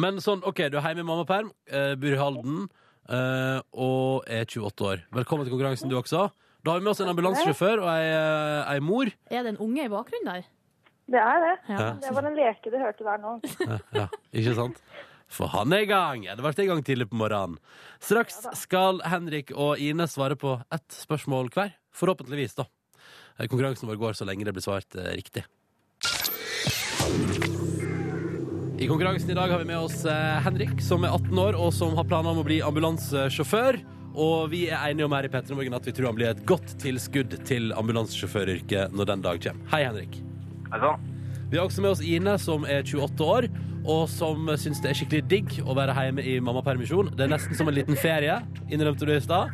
[0.00, 2.64] Men sånn, OK, du er hjemme i mammaperm, uh, bor i Halden
[3.08, 5.04] eh, og er 28 år.
[5.14, 6.28] Velkommen til konkurransen, du også.
[6.64, 9.10] Da har vi med oss en ambulansesjåfør og ei, eh, ei mor.
[9.30, 10.46] Er det en unge i bakgrunnen der?
[11.10, 11.56] Det er det.
[11.68, 11.88] Ja.
[12.00, 13.34] Det var en leke du hørte der nå.
[13.92, 14.78] Ja, ikke sant?
[15.34, 16.24] For han er i gang!
[16.26, 17.58] Ja, det ble i gang tidlig på morgenen.
[18.02, 21.74] Straks skal Henrik og Ine svare på ett spørsmål hver.
[21.94, 22.68] Forhåpentligvis, da.
[23.38, 25.44] Eh, Konkurransen vår går så lenge det blir svart eh, riktig.
[28.74, 31.70] I konkurransen i dag har vi med oss eh, Henrik, som er 18 år og
[31.74, 33.80] som har planer om å bli ambulansesjåfør.
[34.14, 36.44] Og vi er enige om her i Petter Morgen at vi tror han blir et
[36.46, 39.70] godt tilskudd til ambulansesjåføryrket når den dag kommer.
[39.74, 40.20] Hei, Henrik.
[40.82, 41.10] Sånn?
[41.50, 43.46] Vi har også med oss Ine, som er 28 år,
[43.84, 47.12] og som syns det er skikkelig digg å være hjemme i mammapermisjon.
[47.14, 48.40] Det er nesten som en liten ferie,
[48.72, 49.52] innrømte du i stad.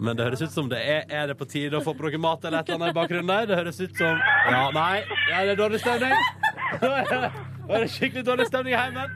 [0.00, 2.20] Men det høres ut som det er Er det på tide å få på noe
[2.22, 3.48] mat eller et eller annet i bakgrunnen der?
[3.50, 5.02] Det høres ut som Ja, nei.
[5.28, 6.14] Ja, det er dårlig stemning.
[6.80, 7.30] Nå er det,
[7.68, 9.12] er det skikkelig dårlig stemning i heimen.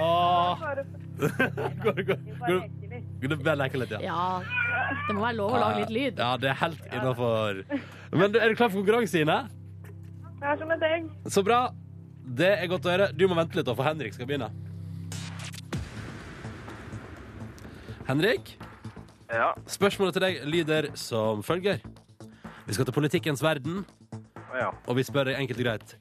[0.00, 0.66] Åh.
[1.84, 2.60] Går, går, går,
[3.20, 3.98] leker bare leke litt, ja.
[4.00, 6.20] Ja, det må være lov å lage litt lyd.
[6.22, 7.60] Ja, det er helt innafor.
[8.16, 9.42] Men er du klar for konkurranse, Ine?
[10.40, 11.08] Jeg er som et egg.
[11.28, 11.60] Så bra.
[12.40, 13.08] Det er godt å høre.
[13.16, 14.50] Du må vente litt, da, for Henrik skal begynne.
[18.08, 18.56] Henrik,
[19.30, 19.52] Ja.
[19.66, 21.78] spørsmålet til deg lyder som følger.
[22.66, 23.84] Vi skal til politikkens verden,
[24.54, 24.70] ja.
[24.86, 25.96] og vi spør deg enkelt og greit.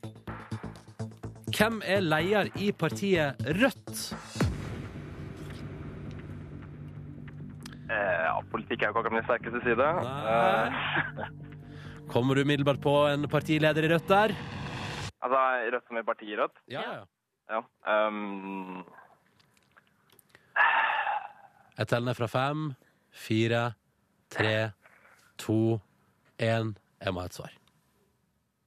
[1.54, 4.15] Hvem er leder i partiet Rødt?
[7.89, 9.93] Eh, ja, politikk er jo ikke akkurat min sterkeste side.
[10.06, 11.30] Nei.
[12.12, 14.34] Kommer du umiddelbart på en partileder i Rødt der?
[15.22, 15.39] Altså,
[15.74, 16.58] Rødt som i partiet Rødt?
[16.67, 17.04] Ja, ja.
[17.50, 17.62] Ja.
[18.08, 18.86] Um,
[21.78, 22.74] Jeg teller ned fra fem,
[23.12, 23.62] fire,
[24.30, 24.72] tre,
[25.38, 25.80] to,
[26.41, 26.74] én.
[27.02, 27.54] Jeg må ha et svar.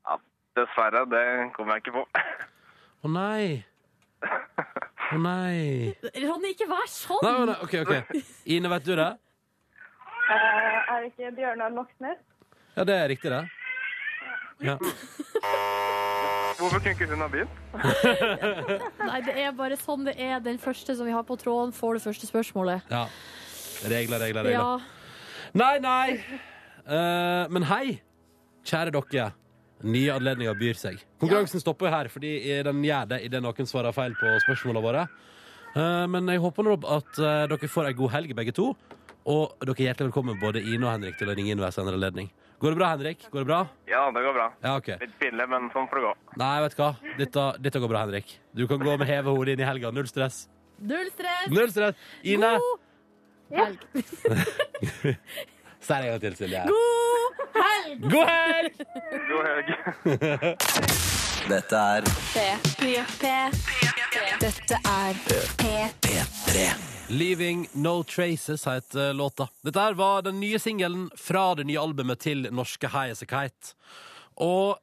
[0.08, 0.16] ja,
[0.56, 2.06] dessverre, det kommer jeg ikke på.
[3.04, 3.64] Å nei.
[5.12, 5.92] Å nei.
[6.24, 7.20] Ronny, ikke vær sånn!
[7.26, 8.24] Nei, nei, OK, OK.
[8.56, 9.10] Ine, vet du det?
[10.30, 12.22] Uh, er det ikke Bjørnar Moxnes?
[12.76, 13.42] Ja, det er riktig, det.
[14.62, 14.76] Ja.
[16.58, 17.60] Hvorfor kunne ikke hun ha begynt?
[19.08, 20.38] Nei, det er bare sånn det er.
[20.44, 22.88] Den første som vi har på tråden, får det første spørsmålet.
[22.92, 23.06] ja.
[23.82, 24.52] Regler, regler, regler.
[24.54, 25.00] Ja,
[25.58, 26.12] Nei, nei!
[26.86, 27.96] Eh, men hei,
[28.64, 29.24] kjære dere.
[29.82, 31.00] Nye anledninger byr seg.
[31.18, 32.30] Konkurransen stopper her, fordi
[32.62, 35.02] den gjør det idet noen svarer feil på spørsmålene våre.
[35.74, 38.68] Eh, men jeg håper nå at eh, dere får ei god helg, begge to.
[39.26, 41.98] Og dere er hjertelig velkommen, både Ine og Henrik, til å ringe inn ved senere
[41.98, 42.30] anledning.
[42.62, 43.30] Går det bra, Henrik?
[43.30, 43.66] Går det bra?
[43.90, 44.44] Ja, det går bra.
[44.62, 44.88] Ja, OK.
[45.00, 46.12] Litt pinlig, men sånn får det gå.
[46.38, 46.90] Nei, vet du hva?
[47.18, 48.28] Dette, dette går bra, Henrik.
[48.54, 49.90] Du kan gå med heve hodet inn i helga.
[49.90, 50.44] Null stress.
[50.78, 51.48] Null stress!
[51.50, 51.98] Null stress.
[52.22, 52.52] Ine,
[53.50, 53.82] God helg!
[55.82, 56.62] si det en gang til, Silje.
[56.70, 58.06] God helg!
[58.14, 58.72] God helg!
[59.32, 59.68] God helg.
[61.50, 63.34] Dette er P3.
[64.46, 65.22] Dette er
[65.66, 67.01] P3.
[67.12, 69.48] 'Leaving No Traces' heter låta.
[69.62, 73.26] Dette her var den nye singelen fra det nye albumet til norske High As A
[73.28, 73.74] Kite.
[74.40, 74.78] Og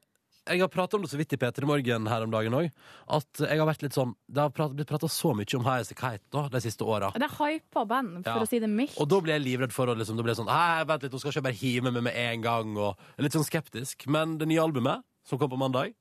[0.45, 2.69] jeg har pratet om det så vidt i P3 Morgen her om dagen òg,
[3.17, 5.81] at jeg har vært litt sånn Det har prat, blitt prata så mye om High
[5.81, 7.09] As A Kite da, de siste åra.
[7.17, 8.45] Det er hypa band, for Ja.
[8.45, 8.99] å si det mildt.
[9.01, 11.11] Og da blir jeg livredd for å liksom, da blir jeg sånn Nei, vent litt,
[11.11, 12.77] nå skal ikke bare hive med meg med en gang.
[12.77, 14.05] Og litt sånn skeptisk.
[14.05, 15.95] Men det nye albumet, som kom på mandag,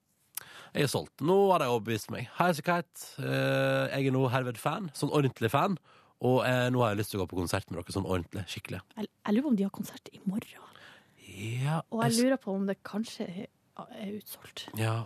[0.74, 1.16] jeg er solgt.
[1.24, 2.28] Nå har de overbevist meg.
[2.36, 2.82] High As A
[3.24, 4.90] eh, jeg er nå herved fan.
[4.92, 5.78] Sånn ordentlig fan.
[6.26, 8.42] Og eh, nå har jeg lyst til å gå på konsert med dere sånn ordentlig.
[8.50, 8.80] Skikkelig.
[8.96, 10.64] Jeg, jeg lurer på om de har konsert i morgen.
[11.38, 13.46] Ja, Og jeg lurer på om det kanskje er
[13.78, 14.68] er utsolgt.
[14.74, 15.04] ja.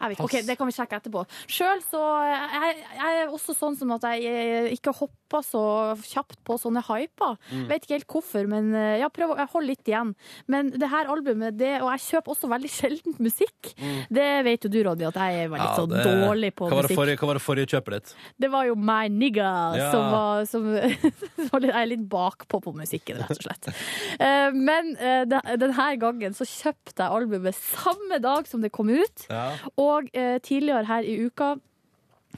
[0.00, 0.24] Jeg vet, ikke.
[0.24, 1.22] ok, Det kan vi sjekke etterpå.
[1.48, 5.62] Sjøl så jeg, jeg er også sånn som at jeg eh, ikke hopper så
[6.06, 7.36] kjapt på sånne hyper.
[7.50, 7.64] Mm.
[7.70, 10.12] Vet ikke helt hvorfor, men ja, jeg prøver, jeg holder litt igjen.
[10.52, 13.72] Men det her albumet, det, og jeg kjøper også veldig sjelden musikk.
[14.12, 15.70] Det vet jo du, Roddy, at jeg er veldig Mm.
[15.70, 16.96] Ja, så det- dårlig på hva musikk.
[16.98, 18.14] forrige, hva var det forrige kjøpet ditt?
[18.38, 19.90] Det var jo My Nigga Ja.
[19.90, 20.66] som var som,
[21.66, 23.68] Jeg er litt bakpå på musikken, rett og slett.
[24.20, 29.26] Eh, Men eh, denne gangen så kjøpte jeg albumet samme dag som det kom ut.
[29.30, 29.48] Ja.
[29.76, 31.54] Og eh, tidligere her i uka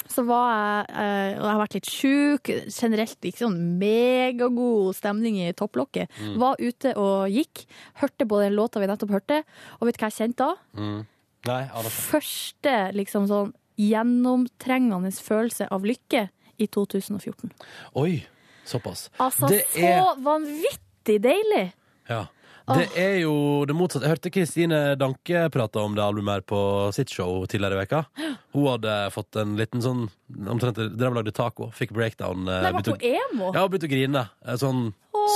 [0.08, 2.50] så var jeg eh, Og jeg har vært litt sjuk.
[2.70, 6.12] Generelt ikke sånn megagod stemning i topplokket.
[6.38, 7.64] Var ute og gikk.
[8.00, 9.40] Hørte på den låta vi nettopp hørte.
[9.80, 10.54] Og vet du hva jeg kjente da?
[10.78, 11.00] Mm.
[11.48, 17.52] Nei, Første liksom sånn gjennomtrengende følelse av lykke i 2014.
[17.98, 18.24] Oi,
[18.66, 19.08] såpass.
[19.22, 21.72] Altså, Det så er- vanvittig deilig!
[22.08, 22.26] Ja.
[22.68, 23.32] Det er jo
[23.68, 24.04] det motsatte.
[24.04, 26.60] Jeg hørte Kristine Danke prate om det albumet her på
[26.96, 28.04] sitt show tidligere i veka.
[28.52, 30.06] Hun hadde fått en liten sånn
[30.52, 31.70] Omtrent drev og lagde taco.
[31.72, 32.44] Fikk breakdown.
[32.48, 33.52] eh, Nei, var hun emo?
[33.54, 34.26] Ja, hun begynte å grine.
[34.44, 34.90] Eh, Sånn,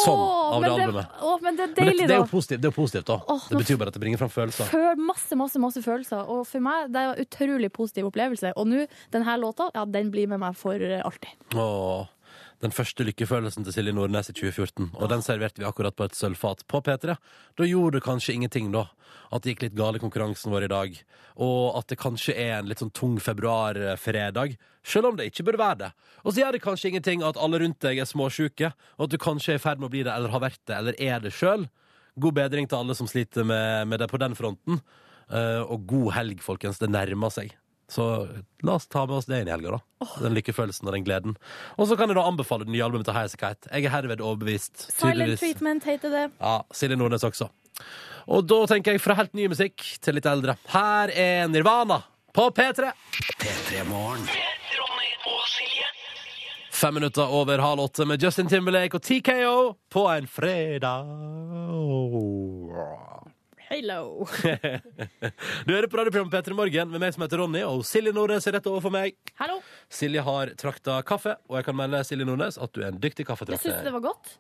[0.05, 1.07] sånn av det albumet.
[1.23, 3.17] Åh, men det er Men det, det er jo positivt, det er positivt da.
[3.33, 4.69] Åh, det betyr bare at det bringer fram følelser.
[4.69, 6.29] Føl, masse, masse masse følelser.
[6.29, 8.53] Og for meg det er en utrolig positiv opplevelse.
[8.57, 8.85] Og nå,
[9.17, 11.33] denne låta, ja, den blir med meg for eh, alltid.
[11.57, 12.05] Åh,
[12.63, 14.93] den første lykkefølelsen til Silje Nordnes i 2014.
[14.95, 17.17] Og den serverte vi akkurat på et sølvfat på P3.
[17.59, 18.87] Da gjorde det kanskje ingenting, da.
[19.35, 20.99] At det gikk litt galt i konkurransen vår i dag.
[21.43, 24.55] Og at det kanskje er en litt sånn tung februarfredag.
[24.87, 25.93] Selv om det ikke burde være det.
[26.23, 29.19] Og så gjør det kanskje ingenting at alle rundt deg er småsjuke, og at du
[29.23, 31.35] kanskje er i ferd med å bli det, eller har vært det, eller er det
[31.35, 31.67] sjøl.
[32.23, 34.79] God bedring til alle som sliter med, med det på den fronten.
[35.33, 36.79] Uh, og god helg, folkens.
[36.79, 37.55] Det nærmer seg.
[37.93, 38.05] Så
[38.65, 40.07] la oss ta med oss det inn i helga, da.
[40.23, 41.35] Den lykkefølelsen og den gleden.
[41.77, 43.69] Og så kan jeg da anbefale det nye albumet til Highasakite.
[43.69, 44.87] As Jeg er herved overbevist.
[44.87, 45.43] Silent tydeligvis.
[45.43, 46.25] Treatment heter det.
[46.41, 47.51] Ja, Silje Nordnes også.
[48.33, 50.57] Og da tenker jeg fra helt ny musikk til litt eldre.
[50.73, 52.01] Her er Nirvana
[52.33, 52.93] på P3.
[53.43, 54.25] P3 Morgen.
[56.83, 59.59] Fem minutter over halv åtte med Justin Timberlake og TKO
[59.93, 61.07] på en fredag.
[63.73, 64.27] Hello.
[65.67, 68.59] Du hører på radioprogrammet P3 Morgen med meg som heter Ronny, og Silje Nordnes er
[68.59, 69.15] rett overfor meg.
[69.39, 69.63] Hallo.
[69.89, 73.25] Silje har trakta kaffe, og jeg kan melde Silje Nordnes at du er en dyktig
[73.25, 74.35] Jeg syns det var godt.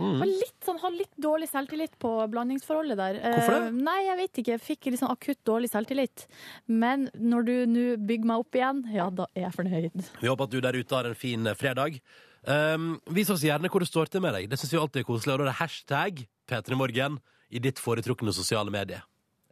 [0.00, 0.18] Mm.
[0.18, 3.20] Har litt, sånn, har litt dårlig selvtillit på blandingsforholdet der.
[3.22, 3.70] Hvorfor det?
[3.70, 4.54] Uh, nei, jeg vet ikke.
[4.56, 6.26] Jeg fikk litt sånn akutt dårlig selvtillit.
[6.66, 10.06] Men når du nå bygger meg opp igjen, ja, da er jeg fornøyd.
[10.22, 12.00] Vi håper at du der ute har en fin eh, fredag.
[12.42, 14.50] Um, vis oss gjerne hvor det står til med deg.
[14.50, 15.36] Det syns vi alltid er koselig.
[15.36, 17.20] Og da er det hashtag P3morgen
[17.52, 19.02] i ditt foretrukne sosiale medie.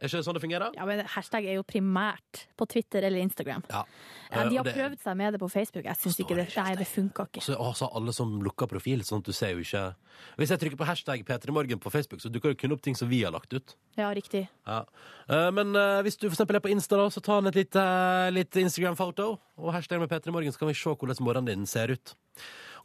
[0.01, 0.71] Er ikke det sånn det fungerer?
[0.73, 3.61] Ja, men Hashtag er jo primært på Twitter eller Instagram.
[3.69, 3.83] Ja.
[4.31, 5.83] Eh, Eh, De har det- prøvd seg med det på Facebook.
[5.85, 6.55] Jeg syns ikke det.
[6.57, 7.41] Nei, det funka ikke.
[7.43, 9.93] Så, altså, alle som lukker profil, sånn at du ser jo ikke
[10.39, 13.09] Hvis jeg trykker på hashtag P3morgen på Facebook, så dukker det kun opp ting som
[13.09, 13.75] vi har lagt ut.
[13.95, 14.47] Ja, riktig.
[14.65, 14.85] Ja.
[15.29, 18.33] Eh, men eh, hvis du eksempel er på Insta, da, så ta en et lite,
[18.33, 19.37] litt Instagram-foto.
[19.59, 22.15] Og hashtag med P3morgen, så kan vi se hvordan morgenen din ser ut.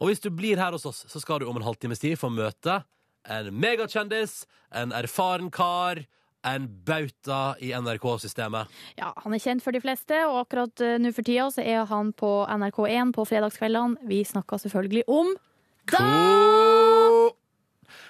[0.02, 2.28] Og hvis du blir her hos oss, så skal du om en halvtimes tid få
[2.28, 2.84] møte
[3.30, 6.04] en megakjendis, en erfaren kar,
[6.46, 8.70] en bauta i NRK-systemet.
[9.00, 11.86] Ja, Han er kjent for de fleste, og akkurat eh, nå for tida så er
[11.90, 13.98] han på NRK1 på fredagskveldene.
[14.06, 15.34] Vi snakker selvfølgelig om
[15.90, 16.02] Da!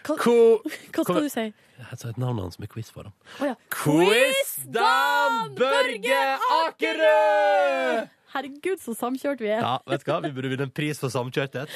[0.06, 0.14] Hva,
[0.94, 1.46] hva skal du si?
[1.76, 3.14] Jeg sa et navn hans med quiz for ham.
[3.42, 3.56] Å ja.
[3.74, 6.20] Quiz-Dan Børge
[6.62, 8.06] Akerø!
[8.36, 9.60] Herregud, så samkjørt vi er.
[9.64, 10.20] Ja, vet du hva?
[10.24, 11.72] Vi burde vinne en pris for samkjørthet.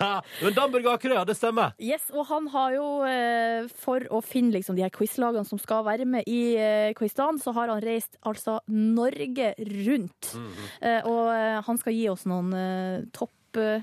[0.00, 0.10] Ha,
[0.42, 1.74] Men Dan Børge Akerø, ja, det stemmer.
[1.82, 5.84] Yes, og han har jo, eh, for å finne liksom de her quizlagene som skal
[5.86, 10.34] være med i eh, quizene, så har han reist altså Norge rundt.
[10.34, 11.04] Mm -hmm.
[11.06, 13.32] og han skal gi oss noen topp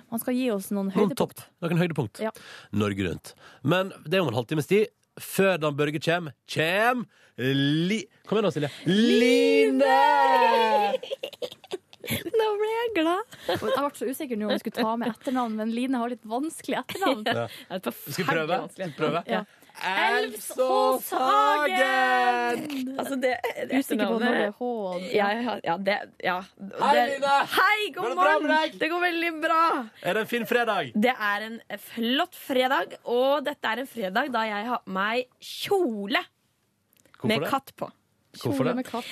[0.09, 1.33] Han skal gi oss noen Noen topp.
[1.61, 2.19] Noen høydepunkt.
[2.21, 2.29] Ja.
[2.71, 3.33] Norge Rundt.
[3.63, 4.85] Men det er om en halvtimes tid.
[5.19, 7.05] Før Dan Børge kjem, kjem
[7.37, 8.03] Li...
[8.27, 8.69] Kom igjen nå, Silje.
[8.85, 9.83] Line!
[12.03, 13.35] Nå ble jeg glad.
[13.47, 16.25] Jeg ble så usikker nå om jeg skulle ta med etternavn, men Line har litt
[16.27, 17.23] vanskelig etternavn.
[17.27, 17.45] Ja.
[17.79, 18.57] Det Skal vi prøve?
[18.73, 19.21] Skal vi prøve?
[19.31, 19.43] Ja.
[21.33, 22.59] Elvsåshagen!
[22.99, 23.31] Altså, det
[23.71, 24.67] Usikker på når det er H.
[25.15, 25.97] Ja, ja, ja, det.
[26.21, 27.33] Hei, Line!
[27.55, 28.77] Hei, god det morgen!
[28.83, 29.61] Det går veldig bra.
[30.03, 30.91] Er det en fin fredag?
[31.07, 35.25] Det er en flott fredag, og dette er en fredag da jeg har på meg
[35.39, 36.21] kjole
[37.17, 37.49] Hvorfor med det?
[37.55, 37.87] katt på.
[38.43, 38.75] Hvorfor Kjole det?
[38.81, 39.11] med katt.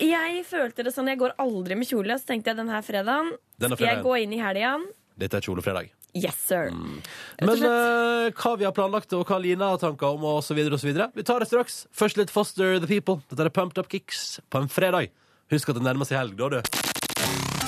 [0.00, 3.78] Jeg følte det sånn, jeg går aldri med kjole, så tenkte jeg denne fredagen Denne
[3.78, 4.78] skal jeg gå inn i helga.
[5.20, 5.92] Dette er kjolefredag.
[6.14, 6.70] Yes, sir.
[6.70, 10.78] Men uh, hva vi har planlagt, og hva Lina har tanker om, og så videre
[10.78, 11.08] og så videre.
[11.14, 11.84] Vi tar det straks.
[11.94, 13.18] Først litt Foster the People.
[13.30, 15.10] Dette er Pumped Up Kicks på en fredag.
[15.52, 16.60] Husk at det nærmer seg helg, da, du.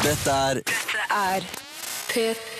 [0.07, 0.63] Dette er
[1.17, 1.51] Er
[2.13, 2.56] P3.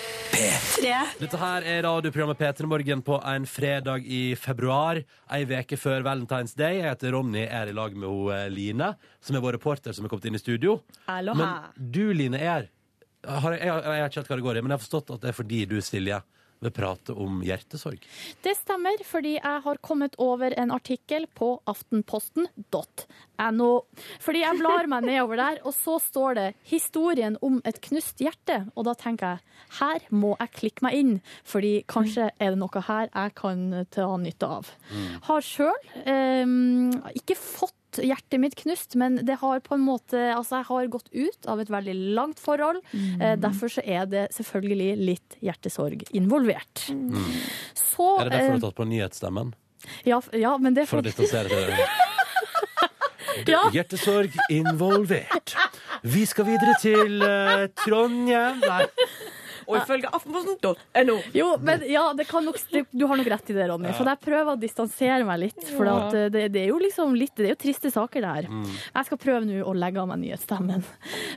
[1.17, 4.99] Dette her er radioprogrammet P3 Morgen på en fredag i februar.
[5.33, 6.81] Ei veke før Valentine's Day.
[6.81, 10.05] Jeg heter Ronny, er i lag med hun, eh, Line, som er vår reporter som
[10.05, 10.81] er kommet inn i studio.
[11.07, 11.37] Aloha.
[11.37, 12.69] Men du, Line, er
[13.27, 15.13] har, jeg, jeg, jeg har ikke helt hva det går i, men jeg har forstått
[15.15, 16.21] at det er fordi du, Silje,
[16.63, 18.01] vil prate om hjertesorg.
[18.43, 23.71] Det stemmer, fordi jeg har kommet over en artikkel på aftenposten.no.
[24.23, 28.71] Fordi jeg blar meg nedover der, og så står det 'Historien om et knust hjerte'.
[28.75, 29.39] Og da tenker jeg
[29.79, 34.17] her må jeg klikke meg inn, fordi kanskje er det noe her jeg kan ta
[34.17, 34.65] nytte av.
[35.27, 36.45] Har sjøl eh,
[37.13, 37.73] ikke fått
[38.05, 41.61] hjertet mitt knust, men det har på en måte Altså, jeg har gått ut av
[41.61, 42.81] et veldig langt forhold.
[42.93, 46.87] Eh, derfor så er det selvfølgelig litt hjertesorg involvert.
[47.77, 49.55] Så Er det derfor du eh, har tatt på nyhetsstemmen?
[50.03, 51.81] ja, ja, men det er For å distansere deg?
[53.45, 53.67] Ja.
[53.69, 55.53] Hjertesorg involvert.
[56.01, 58.63] Vi skal videre til uh, Trondheim.
[58.63, 58.87] Nei.
[59.67, 61.17] Og ifølge aftenposten.no.
[61.35, 63.91] Jo, men ja, det kan nok, det, du har nok rett i det, Ronny.
[63.97, 65.63] For jeg prøver å distansere meg litt.
[65.75, 68.33] For at eh, det, det er jo liksom litt Det er jo triste saker, det
[68.37, 68.47] her.
[68.95, 70.85] Jeg skal prøve nå å legge av meg nyhetsstemmen.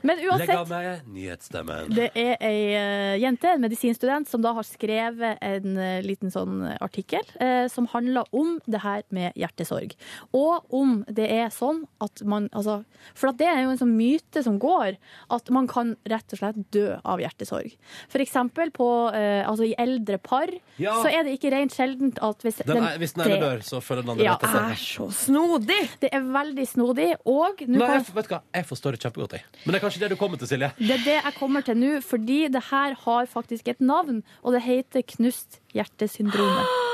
[0.07, 1.91] Men Legg av meg nyhetsstemmen.
[1.95, 6.63] Det er ei eh, jente, en medisinstudent, som da har skrevet en eh, liten sånn
[6.79, 9.95] artikkel eh, som handler om det her med hjertesorg.
[10.37, 12.81] Og om det er sånn at man altså,
[13.17, 14.97] For at det er jo en sånn myte som går,
[15.33, 17.75] at man kan rett og slett dø av hjertesorg.
[18.11, 20.93] For eksempel på, eh, altså i eldre par Ja.
[21.03, 23.59] så er det ikke rent sjeldent at hvis Den, er- hvis den ene det- dør,
[23.63, 24.71] så følger den andre Ja, etter.
[24.71, 25.89] Er så snodig!
[25.99, 28.41] Det er veldig snodig, og nå Nei, kan jeg, vet du hva?
[28.53, 29.43] jeg forstår det kjempegodt, jeg.
[29.65, 30.71] Men det er kanskje det du kommer til, Silje.
[30.77, 34.53] Det er det jeg kommer til nå, fordi det her har faktisk et navn, og
[34.53, 36.65] det heter knust hjertesyndromet.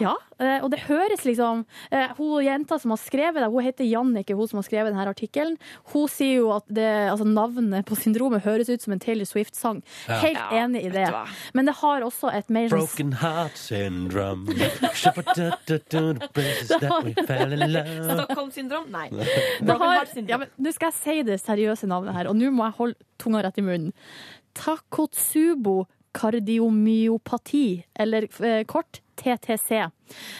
[0.00, 3.86] Ja, eh, og det høres liksom eh, Hun jenta som har skrevet det, hun heter
[3.88, 5.54] Jannicke, hun som har skrevet denne artikkelen.
[5.92, 9.80] Hun sier jo at det, altså navnet på syndromet høres ut som en Taylor Swift-sang.
[10.08, 10.18] Ja.
[10.24, 11.06] Helt Ja, enig i det.
[11.56, 14.46] Men det har også et mer sånn Broken heart syndrome.
[17.56, 18.90] Stockholm-syndrom?
[18.92, 19.08] Nei.
[19.60, 20.46] Broken heart syndrome.
[20.46, 23.42] ja, Nå skal jeg si det seriøse navnet her, og nå må jeg holde tunga
[23.46, 23.92] rett i munnen.
[24.56, 25.84] Takotsubo
[26.16, 27.66] kardiomyopati,
[28.00, 29.70] eller eh, kort TTC.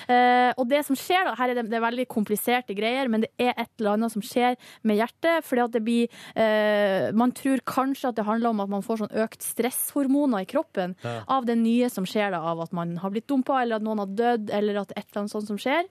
[0.06, 3.24] Eh, og det som skjer da, her er det, det er veldig kompliserte greier, men
[3.24, 4.54] det er et eller annet som skjer
[4.86, 8.70] med hjertet, fordi at det blir eh, Man tror kanskje at det handler om at
[8.70, 11.18] man får sånn økt stresshormoner i kroppen Ja.
[11.32, 14.04] av det nye som skjer da, av at man har blitt dumpa, eller at noen
[14.04, 15.88] har dødd, eller at det er et eller annet sånt som skjer.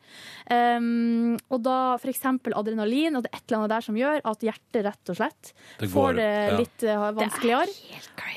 [0.50, 4.24] Um, og da for eksempel adrenalin, og det er et eller annet der som gjør
[4.32, 6.58] at hjertet rett og slett Det går, får det ja.
[6.60, 7.78] litt eh, vanskeligere.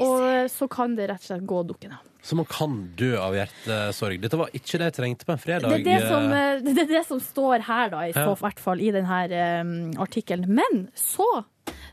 [0.04, 2.04] Og så kan det rett og slett gå dukken av.
[2.28, 4.18] Så man kan dø av hjertesorg.
[4.20, 5.70] Dette var ikke det jeg trengte på en fredag.
[5.72, 8.34] Det er det, som, eh, det er det som står her, da, i så Ja.
[8.42, 10.44] hvert fall i denne artikkelen.
[10.46, 11.24] Men så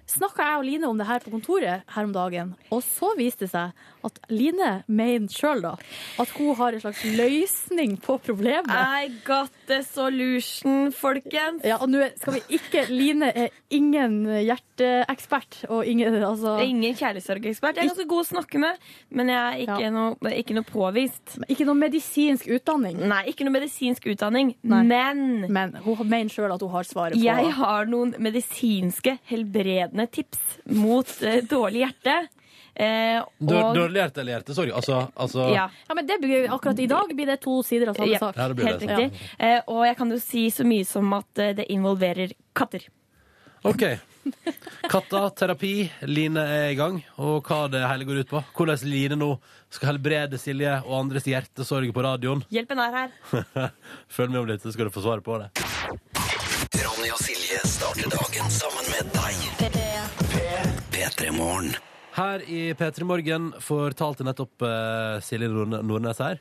[0.08, 3.45] snakka jeg og Line om det her på kontoret her om dagen, og så viste
[3.48, 3.71] det seg
[4.06, 8.70] at Line mener sjøl at hun har en slags løsning på problemet.
[8.72, 11.63] I got the solution, folkens.
[11.65, 17.80] Ja, og nå skal vi ikke Line er ingen hjerteekspert og ingen altså, Ingen kjærlighetssorgekspert.
[17.80, 19.89] Jeg er ganske god å snakke med, men jeg er ikke, Ja.
[19.94, 21.38] noe, ikke noe påvist.
[21.50, 23.00] Ikke noe medisinsk utdanning.
[23.08, 24.84] Nei, ikke noe medisinsk utdanning, Nei.
[24.84, 30.08] men Men hun mener sjøl at hun har svaret på jeg har noen medisinske helbredende
[30.12, 30.39] tips
[30.76, 32.18] mot uh, dårlig hjerte.
[32.75, 34.71] Eh, og Dårlig hjerte eller hjertesorg?
[34.75, 37.95] Altså, altså ja, Ja, men det blir, Akkurat i dag blir det to sider av
[37.95, 38.19] samme Ja.
[38.19, 38.35] sak.
[38.35, 38.89] Ja, helt det.
[38.89, 39.21] riktig.
[39.39, 42.83] Eh, og jeg kan jo si så mye som at eh, det involverer katter.
[43.63, 43.81] OK.
[44.91, 45.89] Kattaterapi.
[46.11, 46.99] Line er i gang.
[47.17, 48.43] Og hva det hele går ut på.
[48.57, 49.31] Hvordan Line nå
[49.73, 52.43] skal helbrede Silje og andres hjertesorg på radioen.
[52.53, 53.71] Hjelpen er her.
[54.11, 55.49] Følg med om litt, så skal du få svaret på det.
[56.83, 59.35] Ronny og Silje starter dagen sammen med deg.
[60.93, 61.73] P3 Morgen.
[62.15, 66.38] Her i P3 Morgen fortalte nettopp uh, Silje Nordnes her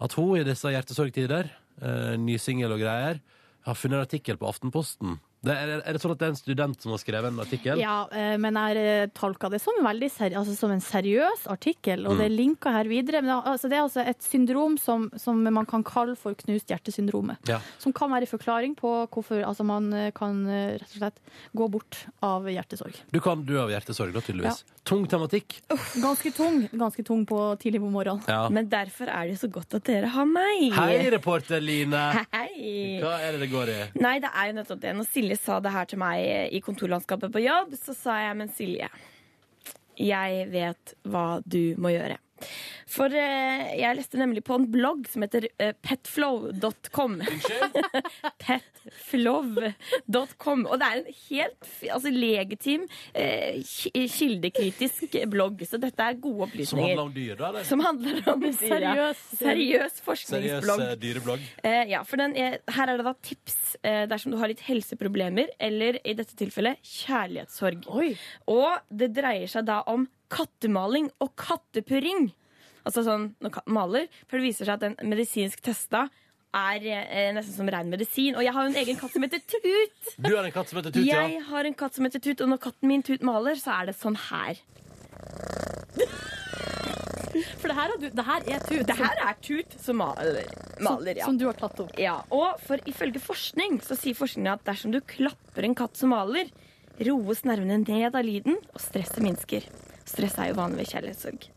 [0.00, 1.50] at hun i disse hjertesorgtider,
[1.82, 3.18] uh, ny singel og greier,
[3.66, 6.38] har funnet en artikkel på Aftenposten Det er, er det sånn at det er en
[6.38, 7.78] student som har skrevet en artikkel?
[7.78, 9.76] Ja, eh, men jeg tolka det som,
[10.10, 13.22] seri altså som en seriøs artikkel, og det er linka her videre.
[13.22, 16.72] Men det, altså, det er altså et syndrom som, som man kan kalle for knust
[16.72, 17.38] hjertesyndromet.
[17.50, 17.60] Ja.
[17.78, 21.22] Som kan være forklaring på hvorfor altså, man eh, kan eh, rett og slett
[21.56, 22.98] gå bort av hjertesorg.
[23.14, 24.64] Du kan dø av hjertesorg, da, tydeligvis.
[24.88, 25.60] Tung tematikk.
[26.00, 28.24] Ganske tung, ganske tung på tidlig på morgenen.
[28.26, 28.46] Ja.
[28.52, 30.70] Men derfor er det så godt at dere har meg.
[30.74, 32.04] Hei, reporter Line.
[32.32, 32.98] Hei.
[33.02, 33.78] Hva er det det går i?
[34.00, 34.94] Nei, det er jo nettopp det.
[34.96, 38.48] Når Silje sa det her til meg i kontorlandskapet på jobb, så sa jeg, men
[38.54, 38.88] Silje,
[39.98, 42.16] jeg vet hva du må gjøre.
[42.88, 47.18] For eh, jeg leste nemlig på en blogg som heter eh, petflow.com.
[48.44, 50.58] petflow.com.
[50.64, 53.60] Og det er en helt altså, legitim, eh,
[53.92, 55.60] kildekritisk blogg.
[55.68, 56.94] Så dette er gode Som opplysninger.
[56.94, 57.44] handler om dyr, da?
[57.52, 57.62] Eller?
[57.68, 58.56] Som handler om dyr.
[58.58, 59.18] Seriøs.
[59.38, 60.80] Seriøs Seriøs forskningsblogg.
[60.82, 61.46] Seriøs dyreblogg.
[61.64, 64.62] Eh, ja, for den er, her er det da tips eh, dersom du har litt
[64.66, 67.88] helseproblemer, eller i dette tilfellet kjærlighetssorg.
[67.92, 68.12] Oi.
[68.52, 72.30] Og det dreier seg da om kattemaling og kattepurring.
[72.86, 74.08] Altså sånn når katten maler.
[74.26, 76.06] For det viser seg at den medisinsk testa
[76.56, 78.36] er eh, nesten som ren medisin.
[78.38, 80.12] Og jeg har jo en egen katt som heter Tut.
[80.24, 81.26] Du har en katt som heter Tut, ja.
[81.28, 83.90] Jeg har en katt som heter Tut, og når katten min Tut maler, så er
[83.90, 84.62] det sånn her.
[87.58, 88.86] For det her, har du, det her er tut.
[88.88, 90.48] Det her er Tut som maler.
[90.82, 91.26] maler ja.
[91.28, 91.92] Som du har tatt opp.
[92.00, 96.14] Ja, og for ifølge forskning så sier forskningen at dersom du klapper en katt som
[96.14, 96.50] maler,
[97.06, 99.62] roes nervene ned av lyden, og stresset minsker.
[100.08, 101.48] Stress er jo vanlig ved kjærlighetssorg.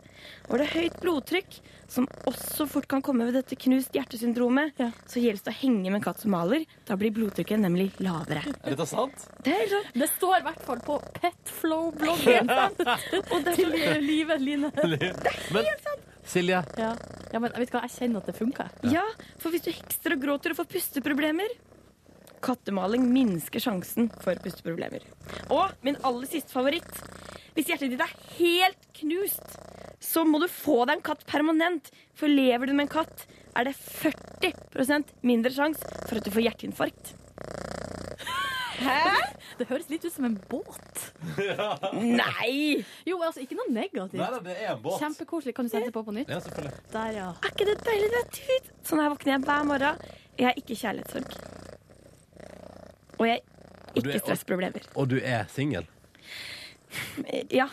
[0.51, 1.56] Og det er høyt blodtrykk,
[1.91, 4.91] som også fort kan komme ved dette knust hjertesyndromet, Ja.
[5.10, 6.65] så gjelder det å henge med en katt som maler.
[6.86, 8.43] Da blir blodtrykket nemlig lavere.
[8.63, 9.25] Er dette sant?
[9.43, 9.89] Det er sant.
[9.97, 12.49] Det står i hvert fall på Petflow-bloggen
[13.34, 14.71] Og det er livet, Line.
[15.54, 15.65] Men
[16.23, 16.91] Silje, Ja.
[17.34, 18.69] ja, men vet du hva, jeg kjenner at det funker.
[18.93, 19.01] Ja,
[19.41, 21.49] for hvis du hekster og gråter og får pusteproblemer
[22.41, 25.06] Kattemaling minsker sjansen for pusteproblemer.
[25.54, 26.89] Og min aller siste favoritt.
[27.56, 29.58] Hvis hjertet ditt er helt knust,
[30.01, 31.91] så må du få deg en katt permanent.
[32.17, 33.25] For lever du med en katt,
[33.58, 37.15] er det 40% mindre sjanse for at du får hjerteinfarkt.
[39.62, 41.01] Det høres litt ut som en båt.
[42.01, 42.82] Nei!
[43.06, 44.17] Jo, altså ikke noe negativt.
[44.17, 44.97] Nei, nei, det er en båt.
[45.04, 45.54] Kjempekoselig.
[45.54, 46.32] Kan du sette på på nytt?
[46.32, 46.80] Ja, selvfølgelig.
[46.95, 47.27] Der, ja.
[47.36, 48.10] Er ikke det deilig?
[48.15, 48.71] Det er tut.
[48.89, 50.01] Sånn her våkner jeg hver morgen.
[50.39, 51.50] Jeg er ikke kjærlighetssorg.
[53.21, 54.86] Og jeg har Og er- ikke stressproblemer.
[54.97, 55.86] Og du er singel.
[57.51, 57.67] Ja.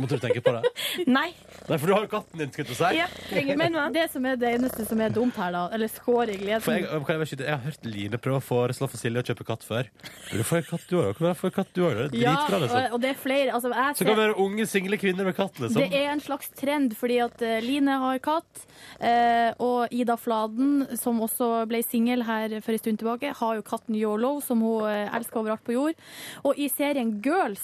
[0.00, 0.62] Måtte du tenke på det?
[1.18, 1.30] Nei.
[1.70, 2.98] Nei, for du har jo katten din, skulle jeg til å si.
[2.98, 6.38] Ja, Men det som er det eneste som er dumt her, da, eller skår i
[6.64, 7.46] For jeg, kan jeg, bare skyte?
[7.46, 9.90] jeg har hørt Line prøve å foreslå for Silje å kjøpe katt før.
[10.32, 11.20] Du får en katt du òg.
[11.38, 12.00] Få en katt du òg.
[12.18, 12.80] Ja, dritbra, liksom.
[12.80, 13.54] og, og det er flere.
[13.54, 15.84] Altså, jeg Så kan det være unge, single kvinner med katt, liksom.
[15.84, 18.64] det er en slags trend, fordi at uh, Line har katt,
[18.98, 23.66] uh, og Ida Fladen, som også ble singel her for en stund tilbake, har jo
[23.66, 26.02] katten Yolo, som hun uh, elsker overalt på jord.
[26.42, 27.62] Og i serien Girls,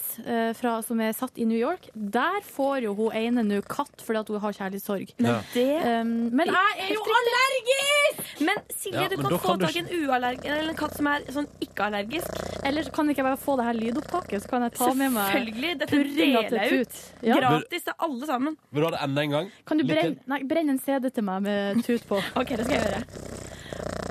[0.58, 4.20] fra, som er satt i New York, der får jo hun ene nå katt fordi
[4.20, 5.12] at hun har kjærlighetssorg.
[5.18, 8.40] Men det Um, men jeg er jo allergisk!
[8.40, 11.24] Men Silje, Ja, du men kan få kan tak i en en katt som er
[11.32, 12.40] sånn ikke-allergisk.
[12.66, 15.12] Eller så kan ikke jeg bare få det her lydopptaket, så kan jeg ta med
[15.14, 15.72] meg Selvfølgelig.
[15.80, 17.00] Dette deler jeg ut.
[17.22, 17.38] Ja.
[17.40, 18.56] Gratis til alle sammen.
[18.72, 19.50] Vil du ha det enda en gang?
[19.66, 22.20] Kan du brenne, nei, brenne en CD til meg med Tut på?
[22.40, 23.04] Ok, det skal jeg gjøre.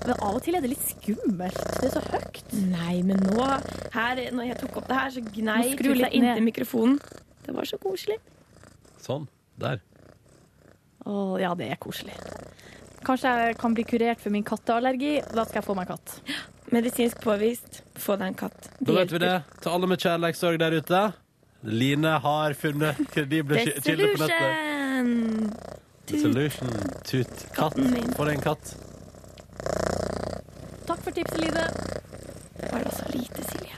[0.06, 1.62] Men av og til er det litt skummelt.
[1.82, 2.41] Det er så høyt.
[2.69, 3.45] Nei, men nå
[3.95, 7.00] her, Når jeg tok opp det her, så gnei litt inntil mikrofonen.
[7.45, 8.19] Det var så koselig.
[9.02, 9.26] Sånn.
[9.61, 9.79] Der.
[11.05, 12.15] Å, ja, det er koselig.
[13.05, 15.19] Kanskje jeg kan bli kurert for min katteallergi.
[15.31, 16.15] Da skal jeg få meg katt.
[16.73, 17.83] Medisinsk påvist.
[18.01, 18.71] Få deg en katt.
[18.81, 19.35] Da vet vi det.
[19.61, 21.03] Til alle med kjærlighetssorg der ute.
[21.65, 24.51] Line har funnet kredible ki- kilder på nettet.
[24.95, 25.53] Dissolution!
[26.05, 26.69] The Solution.
[27.05, 27.45] Tut.
[27.55, 27.77] Katt.
[28.17, 28.73] Få deg en katt.
[30.85, 31.65] Takk for tipset, Line.
[32.71, 33.77] Var det så lite, Silje?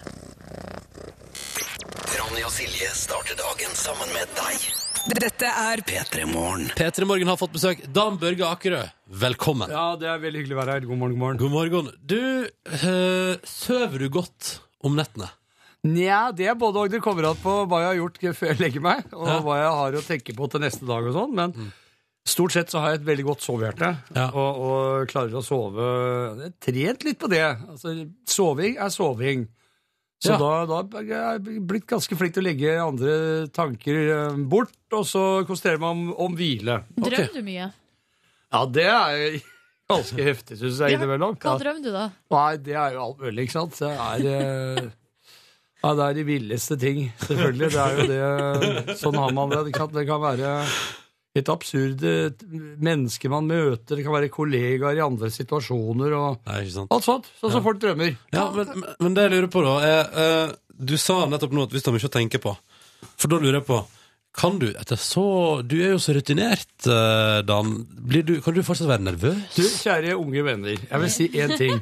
[2.17, 4.67] Ronny og Silje starter dagen sammen med deg.
[5.07, 6.65] Dette er P3 Morgen.
[6.75, 7.79] P3 Morgen har fått besøk.
[7.95, 8.81] Dan Børge Akerø,
[9.23, 9.71] velkommen.
[9.71, 10.87] Ja, det er veldig hyggelig å være her.
[10.89, 11.39] God morgen, god morgen.
[11.39, 11.89] God morgen.
[12.03, 12.19] Du,
[12.75, 15.29] øh, søver du godt om nettene?
[15.87, 16.91] Nja, det er både og.
[16.91, 19.37] Det kommer an på hva jeg har gjort før jeg legger meg, og Ja.
[19.45, 21.35] hva jeg har å tenke på til neste dag og sånn.
[21.37, 21.71] Men
[22.27, 24.27] stort sett så har jeg et veldig godt sovehjerte, Ja.
[24.33, 25.87] og, og klarer å sove
[26.41, 27.45] Jeg har trent litt på det.
[27.69, 27.95] Altså,
[28.27, 29.47] soving er soving.
[30.17, 30.37] Så Ja.
[30.65, 33.11] da, da er jeg blitt ganske flink til å legge andre
[33.53, 36.79] tanker eh, bort, og så konsentrere meg om, om hvile.
[36.97, 37.67] Drømmer du mye?
[38.53, 39.37] Ja, det er
[39.93, 41.37] ganske heftig, syns jeg, innimellom.
[41.37, 42.07] Hva drømmer du da?
[42.33, 43.77] Nei, det er jo alt mulig, ikke sant?
[43.77, 44.87] Det er, eh,
[45.83, 47.69] ja, det er de villeste ting, selvfølgelig.
[47.75, 49.61] Det er jo det, sånn har man det.
[49.69, 49.93] ikke sant?
[49.99, 50.55] Det kan være
[51.37, 52.11] helt absurde
[52.83, 53.95] mennesker man møter.
[53.97, 56.91] Det kan være kollegaer i andre situasjoner og Nei, ikke sant?
[56.95, 57.29] alt sånt.
[57.41, 58.15] Sånn som folk drømmer.
[58.35, 61.71] Ja, men, men- det jeg lurer på da er eh, Du sa nettopp nå at
[61.73, 62.51] du har mye å tenke på
[63.17, 63.79] For da lurer jeg på
[64.37, 65.23] Kan du etter så
[65.65, 67.71] Du er jo så rutinert, eh, Dan.
[68.11, 69.39] Blir du, kan du fortsatt være nervøs?
[69.55, 71.79] Du, kjære unge venner, jeg vil si én ting.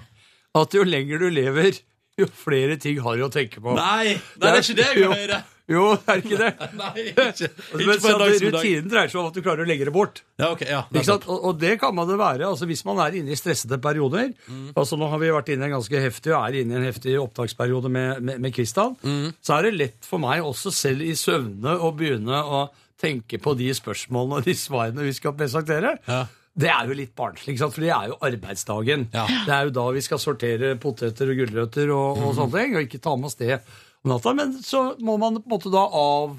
[0.56, 1.76] At jo lenger du lever,
[2.16, 3.74] jo flere ting har du å tenke på.
[3.76, 4.14] Nei!
[4.16, 5.42] Nei, det er ikke det jeg vil høre!
[5.72, 6.50] Jo, det er ikke det.
[6.80, 8.12] Nei, ikke, ikke Men så.
[8.46, 10.22] Rutinen dreier seg om at du klarer å legge det bort.
[10.38, 11.26] Ja, ok, ja, sant?
[11.32, 12.46] Og, og det kan man det være.
[12.46, 14.72] altså Hvis man er inne i stressede perioder Mm.
[14.78, 16.86] altså Nå har vi vært inne i en ganske heftig og er inne i en
[16.86, 18.94] heftig opptaksperiode med, med, med Kristian.
[19.02, 19.32] Mm.
[19.42, 22.62] Så er det lett for meg også selv i søvne å begynne å
[23.02, 25.96] tenke på de spørsmålene og de svarene vi skal presentere.
[26.08, 26.26] Ja.
[26.56, 29.10] Det er jo litt barnslig, for det er jo arbeidsdagen.
[29.12, 29.26] Ja.
[29.48, 32.86] Det er jo da vi skal sortere poteter og gulrøtter og, og sånne ting, og
[32.88, 33.58] ikke ta med oss det
[34.06, 34.34] om natta.
[34.38, 36.38] Men så må man på en måte da av,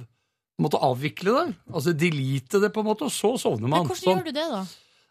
[0.63, 1.47] måtte avvikle det.
[1.73, 3.83] Altså delete det, på en måte, og så sovner man.
[3.83, 4.65] Men hvordan så, gjør du det, da?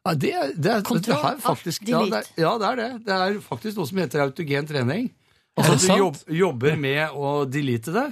[0.05, 2.89] Ja, det, det, Kontroll, det er faktisk, ja, det, ja, det er det.
[3.07, 5.09] Det er faktisk noe som heter autogen trening.
[5.55, 8.05] Altså at du jobb, jobber med å delete det,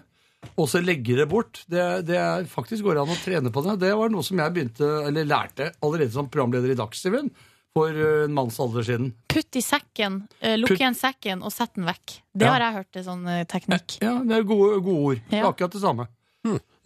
[0.57, 1.61] og så legge det bort.
[1.69, 3.77] Det, det er faktisk går an å trene på det.
[3.83, 7.29] Det var noe som jeg begynte, eller lærte allerede som programleder i Dagsrevyen
[7.74, 9.11] for eh, en manns alder siden.
[9.34, 12.19] Putt i sekken, eh, lukk igjen sekken og sett den vekk.
[12.34, 12.51] Det Ja.
[12.53, 13.97] har jeg hørt er sånn eh, teknikk.
[14.01, 15.21] Ja, det er gode, gode ord.
[15.30, 15.51] Det er Ja.
[15.51, 16.07] akkurat det samme.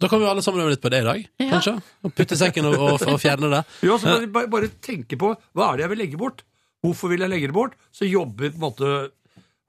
[0.00, 1.50] Da kan vi alle sammen øve litt på det i dag, Ja.
[1.50, 1.82] kanskje?
[2.04, 3.64] Og putte i sekken og, og, og fjerne det.
[3.82, 6.42] Jo, så bare, bare, bare tenke på hva er det jeg vil legge bort.
[6.84, 7.74] Hvorfor vil jeg legge det bort?
[7.92, 9.10] Så jobber på en måte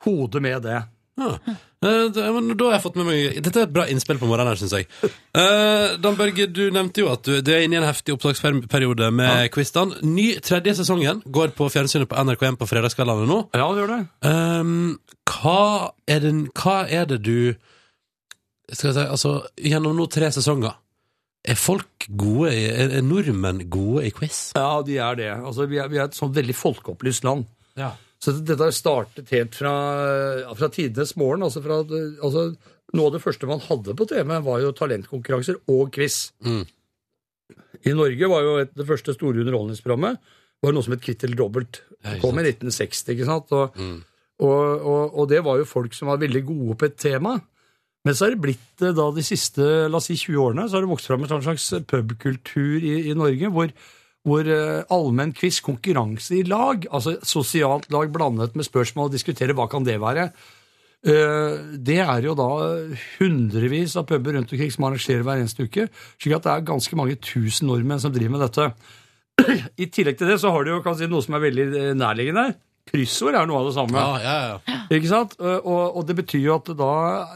[0.06, 0.84] hodet med det.
[1.18, 1.38] Ja.
[1.80, 4.28] Eh, da men da har jeg fått med meg Dette er et bra innspill på
[4.28, 4.88] morgenen, her, syns jeg.
[5.32, 9.08] Uh, Dan Børge, du nevnte jo at du, du er inne i en heftig opptaksperiode
[9.16, 9.96] med quizene.
[10.04, 13.40] Ny tredje sesongen går på fjernsynet på NRK1 på fredagskveldene nå.
[13.56, 14.02] Ja, det gjør det.
[14.28, 15.00] Um,
[15.32, 15.64] hva,
[16.12, 17.40] er det, hva er det du
[18.74, 20.76] Skal jeg si, altså, gjennom nå tre sesonger
[21.48, 24.50] Er folk gode i, er, er nordmenn gode i quiz?
[24.58, 25.32] Ja, de er det.
[25.38, 27.48] Altså, vi, er, vi er et sånn veldig folkeopplyst land.
[27.80, 27.94] Ja.
[28.20, 29.72] Så dette har startet helt fra,
[30.60, 31.46] fra tidenes morgen.
[31.46, 32.50] Altså fra, altså,
[32.98, 36.18] noe av det første man hadde på TV, var jo talentkonkurranser og quiz.
[36.44, 36.66] Mm.
[37.88, 40.20] I Norge var jo et, det første store underholdningsprogrammet
[40.60, 41.80] var noe som het Kvitt eller dobbelt.
[42.04, 43.54] Det kom i 1960, ikke sant?
[43.56, 44.02] Og, Mm.
[44.44, 47.38] og, og, og det var jo folk som var veldig gode på et tema.
[48.08, 50.76] Men så er det blitt eh, da de siste la oss si 20 årene, så
[50.78, 53.72] har det vokst fram en slags pubkultur i, i Norge hvor,
[54.28, 59.56] hvor eh, allmenn quiz, konkurranse i lag, altså sosialt lag blandet med spørsmål, og diskutere
[59.56, 60.30] hva kan det være,
[61.08, 62.50] eh, det er jo da
[63.18, 65.88] hundrevis av puber rundt omkring som arrangerer hver eneste uke,
[66.20, 68.72] slik at det er ganske mange tusen nordmenn som driver med dette.
[69.84, 72.50] I tillegg til det så har du jo si, noe som er veldig eh, nærliggende.
[72.90, 74.02] Kryssord er noe av det samme.
[74.02, 74.78] Ja, ja, ja.
[74.98, 75.36] Ikke sant?
[75.38, 76.94] Og, og det betyr jo at da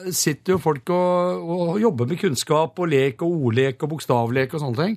[0.10, 4.64] sitter jo folk og, og jobber med kunnskap og lek og ordlek og bokstavlek og
[4.64, 4.96] sånne ting.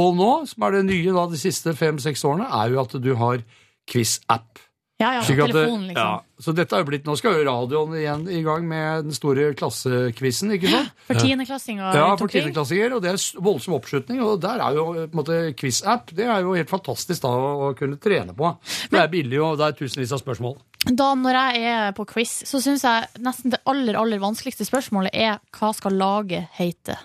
[0.00, 3.12] Og nå, som er det nye da de siste fem-seks årene, er jo at du
[3.20, 3.44] har
[3.90, 4.58] quiz-app.
[5.02, 5.96] Ja, ja, Slik telefonen, liksom.
[6.06, 9.16] ja, så dette er jo blitt, Nå skal jo radioen igjen i gang med den
[9.16, 10.92] store klassekvissen, ikke sant?
[11.08, 14.20] For tiendeklassinger Ja, for tiendeklassinger, og det er voldsom oppslutning.
[14.22, 17.72] Og der er jo på en måte quiz-app det er jo helt fantastisk da å
[17.78, 18.52] kunne trene på.
[18.92, 20.54] Det er billig, og det er tusenvis av spørsmål.
[20.94, 25.10] Da når jeg er på quiz, så syns jeg nesten det aller, aller vanskeligste spørsmålet
[25.26, 27.00] er hva skal laget hete?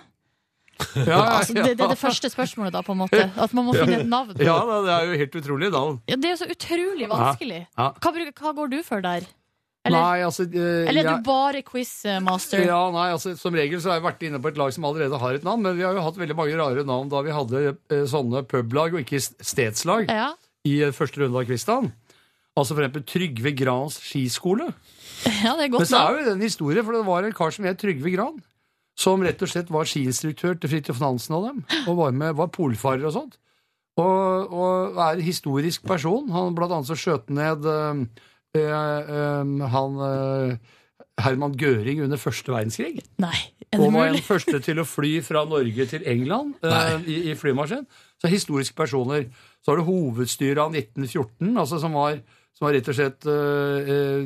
[1.06, 3.26] Ja, Altså, det, det er det første spørsmålet, da, på en måte.
[3.36, 4.32] At man må finne et navn.
[4.38, 4.56] Ja,
[4.86, 6.00] det er jo helt utrolig navn.
[6.10, 7.60] Ja, det er jo så utrolig vanskelig.
[7.76, 9.28] Hva, hva går du for der?
[9.80, 12.66] Eller, Nei, altså eh, eller er du bare quizmaster?
[12.68, 15.16] Ja, nei, altså Som regel så har jeg vært inne på et lag som allerede
[15.22, 17.62] har et navn, men vi har jo hatt veldig mange rare navn da vi hadde
[17.72, 20.34] eh, sånne publag og ikke stedslag Ja.
[20.68, 21.88] i eh, første runde av Kristian.
[22.60, 24.68] Altså for eksempel Trygve Grans skiskole.
[25.46, 27.36] Ja, det er godt Men så er jo det en historie, for det var en
[27.40, 28.36] kar som het Trygve Gran.
[29.00, 31.62] Som rett og slett var skiinstruktør til Fridtjof Nansen og dem.
[31.88, 33.38] Og var, med, var polfarer og sånt.
[34.00, 36.28] Og, og er en historisk person.
[36.34, 38.04] Han blant annet så skjøt ned øh,
[38.56, 40.52] eh, eh, han øh,
[41.20, 43.02] Herman Gøring under første verdenskrig.
[43.20, 43.36] Nei,
[43.70, 46.54] er det Og var en den første til å fly fra Norge til England
[47.06, 47.86] i, i flymaskin.
[48.20, 49.28] Så historiske personer.
[49.60, 52.20] Så har du hovedstyret av 1914, altså som var,
[52.60, 54.20] som har rett og slett uh,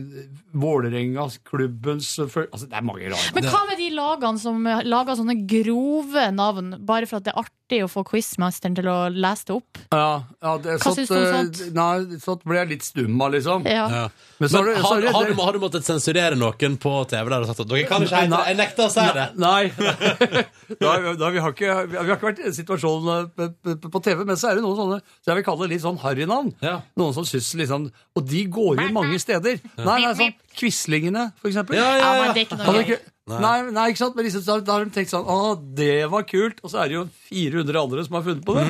[0.59, 5.19] Vålerengas klubbens eh, Altså, det er mange rare Men hva med de lagene som lager
[5.21, 9.47] sånne grove navn, bare for at det er artig å få quizmasteren til å lese
[9.49, 9.79] det opp?
[9.91, 11.61] Ja, ja det, Hva sånt, syns du om eh, sånt?
[11.75, 13.65] Nei, sånt blir jeg litt stum av, liksom.
[13.65, 13.87] Ja.
[13.89, 14.03] Ja.
[14.39, 16.93] Men så Men har du- har, det- har, du, har du måttet sensurere noen på
[17.09, 18.43] TV der og sagt at dere kan ikke hete?
[18.51, 19.27] Jeg nekter å si det.
[19.41, 19.73] Nei.
[20.85, 23.49] da, da, vi, har ikke, vi har ikke vært i en situasjon eh,
[23.89, 25.99] på, TV, men så er det noen sånne så jeg vil kalle det litt sånn
[26.05, 26.53] harrynavn.
[26.65, 26.77] Ja.
[27.01, 29.59] Noen som syns liksom Og de går inn mange steder.
[29.81, 31.81] Nei, nei, sånn Quislingene, for eksempel.
[31.81, 32.23] Ja, ja, Ja, ja.
[32.23, 34.17] men det er ikke noe ikke, Nei, nei, ikke sant?
[34.19, 36.59] Men liksom, da, da har de tenkt sånn Å, det var kult.
[36.61, 38.65] Og så er det jo 400 andre som har funnet på det.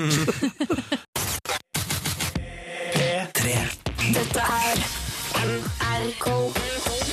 [2.94, 3.56] P3.
[4.14, 4.84] Dette er
[5.44, 6.26] NRK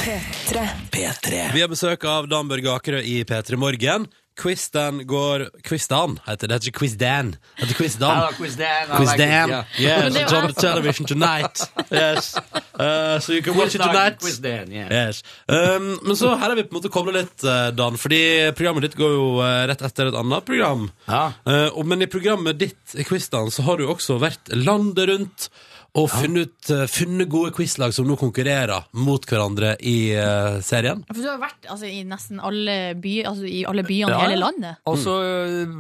[0.01, 0.67] P3.
[0.93, 1.41] P3.
[1.55, 4.05] Vi har besøk av Dan Børge Akerø i P3 Morgen.
[4.39, 6.47] Quiz-Dan går Quiz-Dan heter det.
[6.47, 7.31] Det heter ikke Quiz-Dan.
[7.31, 8.17] Det heter Quiz-Dan.
[8.17, 9.49] Ja, quiz-Dan, Quiz-Dan.
[9.49, 11.61] like it, Yes, it's on the television tonight.
[11.91, 12.35] Yes.
[12.73, 14.19] Uh, so you can watch it tonight.
[14.19, 14.89] quiz-Dan, yeah.
[14.91, 15.23] Yes.
[15.47, 18.21] Um, men så her er vi på en måte kobla litt, eh, Dan, fordi
[18.57, 20.87] programmet ditt går jo eh, rett etter et annet program.
[21.07, 21.25] Ja.
[21.45, 25.51] Uh, og, men i programmet ditt, i Quiz-Dan, så har du også vært landet rundt
[25.99, 31.01] og funnet, ut, eh, funnet gode quizlag som nå konkurrerer mot hverandre i eh, serien.
[31.09, 34.23] For du har vært altså, i nesten alle, by, altså, i alle byene Ja, i
[34.29, 34.43] hele ja.
[34.45, 34.79] landet.
[34.87, 35.15] Altså,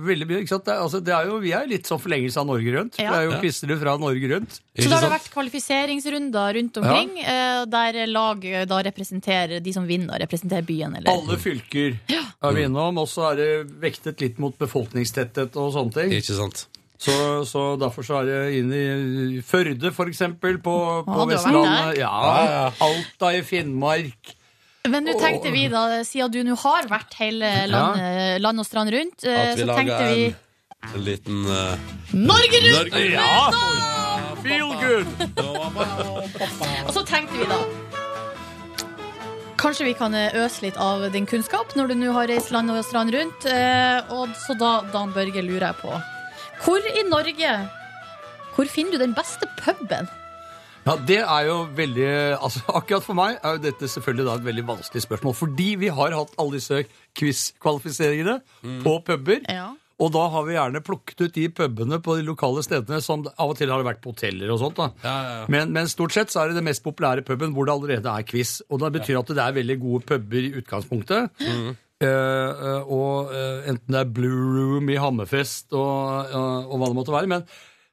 [0.09, 0.65] veldig mye, ikke sant?
[0.67, 2.99] Det, er- altså, det er jo, vi er jo litt sånn forlengelse av Norge Rundt.
[2.99, 3.11] Ja.
[3.13, 3.39] Det er jo Ja.
[3.45, 4.59] quizere fra Norge Rundt.
[4.81, 9.73] Så da har det vært kvalifiseringsrunder rundt omkring, eh, der lag eh, da representerer de
[9.73, 10.95] som vinner, representerer byen.
[10.97, 11.11] Eller?
[11.11, 13.49] Alle fylker er vi innom, og så er det
[13.81, 16.11] vektet litt mot befolkningstetthet og sånne ting.
[16.19, 16.67] Ikke sant?
[17.01, 17.13] Så,
[17.49, 20.75] så derfor så er det inn i Førde, for eksempel, på,
[21.07, 21.97] på Vestlandet.
[21.97, 24.35] Ja, Alta i Finnmark.
[24.89, 28.01] Men nå tenkte vi da, siden du nå har vært hele land,
[28.41, 30.37] land og strand rundt, eh, At vi så tenkte vi en,
[30.89, 32.95] en liten uh, Norge rundt!
[32.95, 33.51] Norge Ja!
[34.41, 35.05] Feel good!
[36.87, 37.59] Og så tenkte vi da
[39.61, 42.73] Kanskje vi kan eh, øse litt av din kunnskap når du nå har reist land
[42.73, 43.45] og strand rundt.
[43.45, 45.93] Og så da, Dan Børge, lurer jeg på
[46.61, 47.53] Hvor i Norge
[48.55, 50.09] Hvor finner du den beste puben?
[50.81, 52.07] Ja, det er jo veldig
[52.41, 55.37] altså Akkurat for meg er jo dette selvfølgelig da et veldig vanskelig spørsmål.
[55.37, 56.81] Fordi vi har hatt alle disse
[57.17, 58.39] quiz-kvalifiseringene
[58.81, 59.45] på puber.
[59.45, 59.69] Ja.
[60.01, 63.51] Og da har vi gjerne plukket ut de pubene på de lokale stedene som av
[63.53, 64.79] og til har vært på hoteller og sånt.
[64.79, 64.89] da.
[65.05, 65.45] Ja, ja, ja.
[65.53, 68.25] Men, men stort sett så er det den mest populære puben hvor det allerede er
[68.25, 68.57] quiz.
[68.69, 71.29] Og det betyr at det er veldig gode puber i utgangspunktet.
[71.45, 71.75] Mm.
[72.01, 76.89] Eh, eh, og eh, enten det er Blue Room i Hammerfest og, og, og hva
[76.89, 77.29] det måtte være.
[77.29, 77.45] Men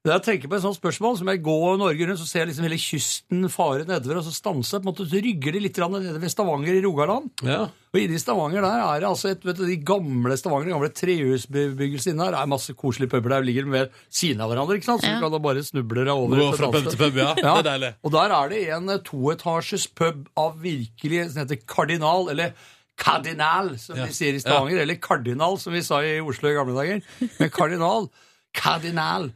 [0.07, 2.49] når jeg tenker på et sånt spørsmål, som jeg går Norge rundt, så ser jeg
[2.53, 5.61] liksom hele kysten fare nedover, og så stanser jeg, på en måte, så rygger de
[5.65, 7.27] litt nede ved Stavanger i Rogaland.
[7.45, 7.59] Ja.
[7.93, 10.91] Og inni Stavanger der er det altså et, vet du, de gamle Stavanger, de gamle
[11.03, 15.03] trehusbebyggelsene inne der, er masse koselige puber der, ligger ved siden av hverandre, ikke sant?
[15.05, 15.19] Så Ja.
[15.19, 16.41] du kan da bare snuble deg over.
[16.47, 17.35] Gå fra pub til pub, ja.
[17.43, 17.93] Det er deilig.
[18.07, 22.55] Og der er det en toetasjes pub av virkelig, som heter Kardinal, eller
[22.99, 26.75] Kardinal, som vi sier i Stavanger, eller Kardinal, som vi sa i Oslo i gamle
[26.77, 27.03] dager.
[27.39, 28.09] Men Kardinal,
[28.57, 29.31] Kardinal,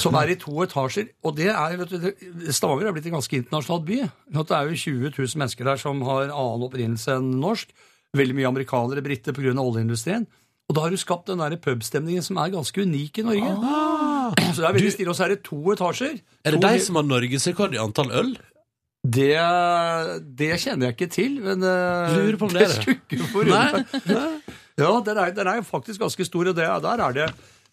[0.00, 1.12] som er i to etasjer.
[1.22, 2.08] Og det er, vet du,
[2.50, 3.98] Stavanger er blitt en ganske internasjonal by.
[4.34, 7.70] Det er jo 20 000 mennesker der som har annen opprinnelse enn norsk.
[8.14, 9.54] Veldig mye amerikanere, briter, pga.
[9.58, 10.26] oljeindustrien.
[10.70, 13.54] Og da har du skapt den der pubstemningen som er ganske unik i Norge.
[14.54, 16.14] Så det er veldig stille, og så er det to etasjer.
[16.16, 16.46] Ah.
[16.46, 18.30] Er det To de som har norgesrekord i antall øl?
[19.04, 19.34] Det,
[20.38, 23.00] det kjenner jeg ikke til, men eh, Lurer på om det er det.
[23.04, 24.22] skulle forundre.
[24.74, 27.28] Ja, den er, den er faktisk ganske stor, og det, der er det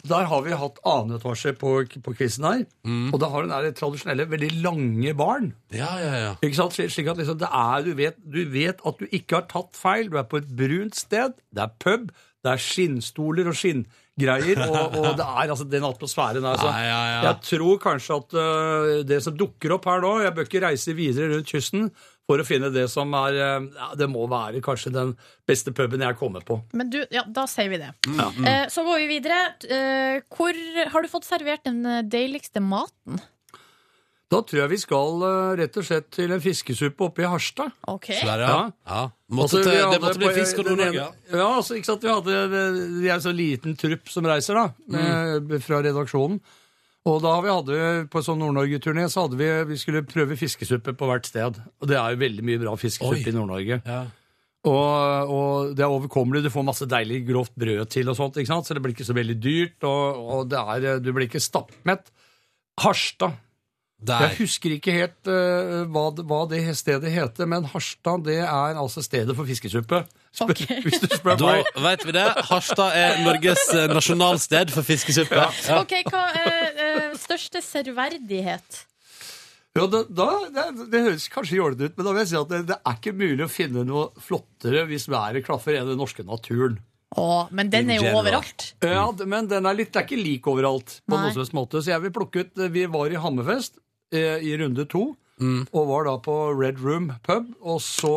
[0.07, 1.73] der har vi hatt annen etasje på,
[2.05, 2.63] på quizen her.
[2.87, 3.11] Mm.
[3.13, 5.51] Og da har den der tradisjonelle, veldig lange baren.
[5.73, 6.31] Ja, ja, ja.
[6.41, 6.73] Ikke sant?
[6.73, 10.09] Slik at liksom det er, du, vet, du vet at du ikke har tatt feil.
[10.09, 11.37] Du er på et brunt sted.
[11.53, 12.09] Det er pub.
[12.41, 13.57] Det er skinnstoler og
[14.19, 14.63] skinngreier.
[14.67, 16.57] Og, og det er altså den atmosfæren der.
[16.57, 17.21] Så Ja, ja, ja.
[17.29, 20.95] Jeg tror kanskje at uh, det som dukker opp her nå Jeg bør ikke reise
[20.97, 21.91] videre rundt kysten
[22.29, 25.13] for å finne det som er øh, ja, Det må være kanskje den
[25.49, 26.61] beste puben jeg kommer på.
[26.77, 27.91] Men du, ja, da sier vi det.
[28.07, 29.41] Eh, så går vi videre.
[29.67, 30.55] Eh, hvor
[30.93, 33.19] har du fått servert den eh, deiligste maten?
[34.31, 37.73] Da tror jeg vi skal øh, rett og slett til en fiskesuppe oppe i Harstad.
[37.91, 38.05] Ok.
[38.15, 38.47] Så der, ja.
[38.47, 38.71] Ja.
[38.87, 39.01] ja.
[39.35, 41.03] Måtte Altså, til, vi det måtte bli på- fisk og den Nord-Norge.
[41.03, 42.01] ene- Ja, altså, ikke sant?
[42.07, 42.37] Vi hadde
[43.01, 46.39] Vi er en så liten trupp som reiser, da, med, fra redaksjonen.
[47.11, 51.07] Og da vi hadde på sånn Nord-Norge-turné, så hadde vi Vi skulle prøve fiskesuppe på
[51.11, 51.59] hvert sted.
[51.81, 53.29] Og det er jo veldig mye bra fiskesuppe Oi.
[53.29, 53.81] i Nord-Norge.
[53.85, 54.01] Ja.
[54.63, 56.43] Og, og det er overkommelig.
[56.45, 58.67] Du får masse deilig grovt brød til, og sånt, ikke sant?
[58.69, 59.83] så det blir ikke så veldig dyrt.
[59.83, 62.11] Og, og det er, du blir ikke stappmett.
[62.79, 63.33] Harstad.
[64.01, 64.23] Der.
[64.31, 68.79] Jeg husker ikke helt uh, hva, det- hva det stedet heter, men Harstad det er
[68.81, 69.99] altså stedet for fiskesuppe.
[70.33, 70.61] Spør, Ok.
[70.87, 71.69] Hvis du spør Da meg.
[71.85, 72.23] vet vi det.
[72.49, 75.35] Harstad er Norges eh, nasjonalsted for fiskesuppe.
[75.67, 75.77] Ja.
[75.83, 78.85] Ok, hva eh, største serverdighet?
[79.77, 82.49] Ja, da, da, det, det høres kanskje jålete ut, men da vil jeg si at
[82.51, 86.25] det, det er ikke mulig å finne noe flottere hvis været klaffer enn den norske
[86.27, 86.79] naturen.
[87.19, 88.69] Å, men den er jo overalt.
[88.83, 90.97] Ja, Men den er, litt, det er ikke lik overalt.
[91.03, 91.25] på Nei.
[91.25, 91.81] noen som helst måte.
[91.83, 93.79] Så jeg vil plukke ut Vi var i Hammerfest
[94.13, 95.15] i runde to.
[95.41, 97.47] Og var da på Red Room pub.
[97.61, 98.11] Og så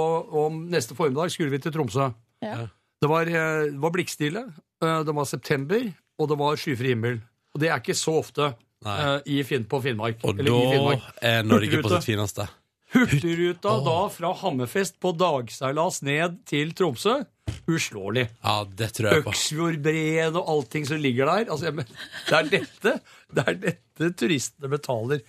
[0.45, 2.11] om neste formiddag skulle vi til Tromsø.
[2.45, 2.67] Ja.
[3.01, 4.43] Det var, eh, det var blikkstille,
[4.83, 5.87] eh, det var september,
[6.19, 7.19] og det var skyfri himmel.
[7.55, 8.47] Og det er ikke så ofte
[8.85, 10.23] eh, i Finn, på Finnmark.
[10.25, 11.11] Og eller i da Finnmark.
[11.23, 12.47] er Norge på sitt fineste.
[12.95, 17.25] Hurtigruta da fra Hammerfest på dagseilas ned til Tromsø.
[17.69, 18.29] uslåelig.
[18.45, 19.33] Ja, det tror jeg på.
[19.33, 21.51] Øksfjordbreen og allting som ligger der.
[21.51, 22.95] Altså, det, er dette,
[23.33, 25.21] det er dette turistene betaler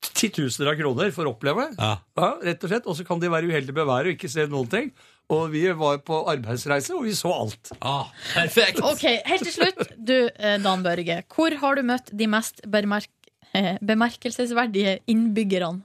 [0.00, 1.68] titusener av kroner for å oppleve.
[1.78, 1.96] Ja.
[2.44, 2.88] rett og slett.
[2.88, 4.90] Og så kan de være uheldige med været og ikke se noen ting.
[5.28, 7.72] Og vi var på arbeidsreise, og vi så alt.
[7.84, 8.80] Ah, perfekt!
[8.80, 11.20] Ok, Helt til slutt, du eh, Dan Børge.
[11.28, 13.10] Hvor har du møtt de mest bemerk
[13.52, 15.84] eh, bemerkelsesverdige innbyggerne?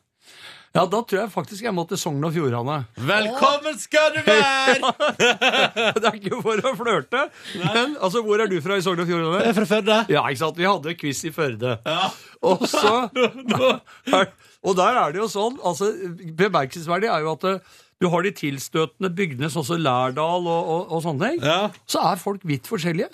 [0.73, 2.79] Ja, da tror jeg faktisk jeg må til Sogn og Fjordane.
[2.97, 4.89] Velkommen skal du være!
[6.01, 7.27] det er ikke for å flørte,
[7.61, 9.43] men altså, hvor er du fra i Sogn og Fjordane?
[9.43, 9.97] Jeg er fra Førde.
[10.09, 10.57] Ja, ikke sant?
[10.57, 11.75] Vi hadde quiz i Førde.
[11.85, 12.09] Ja.
[12.49, 12.95] Og så
[14.65, 15.91] Og der er det jo sånn, altså
[16.41, 20.87] Bemerkelsesverdig er jo at eh, du har de tilstøtende bygdene, sånn som Lærdal og, og,
[20.89, 21.45] og sånne ting.
[21.45, 21.67] Ja.
[21.85, 23.13] Så er folk vidt forskjellige.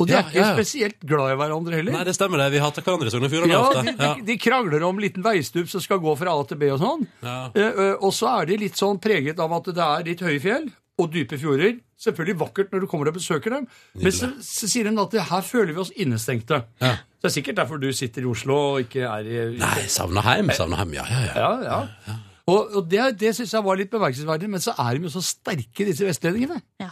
[0.00, 0.54] Og de Ja, er ikke ja, ja.
[0.56, 1.92] spesielt glad i hverandre heller.
[1.98, 2.46] Nei, det stemmer det.
[2.54, 3.82] Vi hater hverandre i Sogn og Fjordane Ja, ofte.
[3.84, 6.80] de, de, de krangler om liten veistup som skal gå fra A til B og
[6.80, 7.04] sånn.
[7.26, 7.34] Ja.
[7.52, 10.40] Eh, eh, og så er de litt sånn preget av at det er litt høye
[10.40, 10.70] fjell
[11.00, 11.76] og dype fjorder.
[12.00, 13.66] Selvfølgelig vakkert når du kommer og besøker dem,
[14.00, 16.62] men så, så sier de at her føler vi oss innestengte.
[16.80, 16.94] Ja.
[17.20, 20.24] Så det er sikkert derfor du sitter i Oslo og ikke er i Nei, savner
[20.24, 21.50] heim, savner heim, ja, ja, ja.
[21.60, 22.16] Ja, ja.
[22.48, 25.20] Og, og det, det syns jeg var litt bemerkelsesverdig, men så er de jo så
[25.22, 26.56] sterke, disse vestlendingene.
[26.80, 26.88] Ja.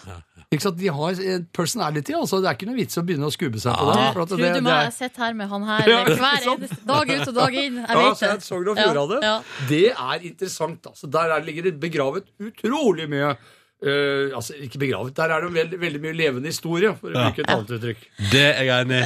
[0.51, 0.79] Ikke sant?
[0.81, 1.19] De har
[1.53, 2.15] personality.
[2.17, 4.13] altså Det er ikke noe vits å begynne å skubbe seg på det.
[4.15, 6.41] for at tror det- du meg, jeg sitter her med han her Ja, ikke hver
[6.45, 6.61] sant?
[6.63, 7.75] eneste dag ut og dag inn.
[7.77, 8.31] Jeg Ja, vet så det.
[8.39, 9.23] det Sogn og Fjordane.
[9.23, 10.83] Ja, Det er interessant.
[10.87, 11.11] altså.
[11.11, 13.37] Der er, ligger det begravet utrolig mye
[13.83, 17.29] eh, altså Ikke begravet, der er det veld, veldig mye levende historie, for å Ja.
[17.29, 18.03] bruke et annet uttrykk.
[18.33, 19.05] Det er jeg enig i.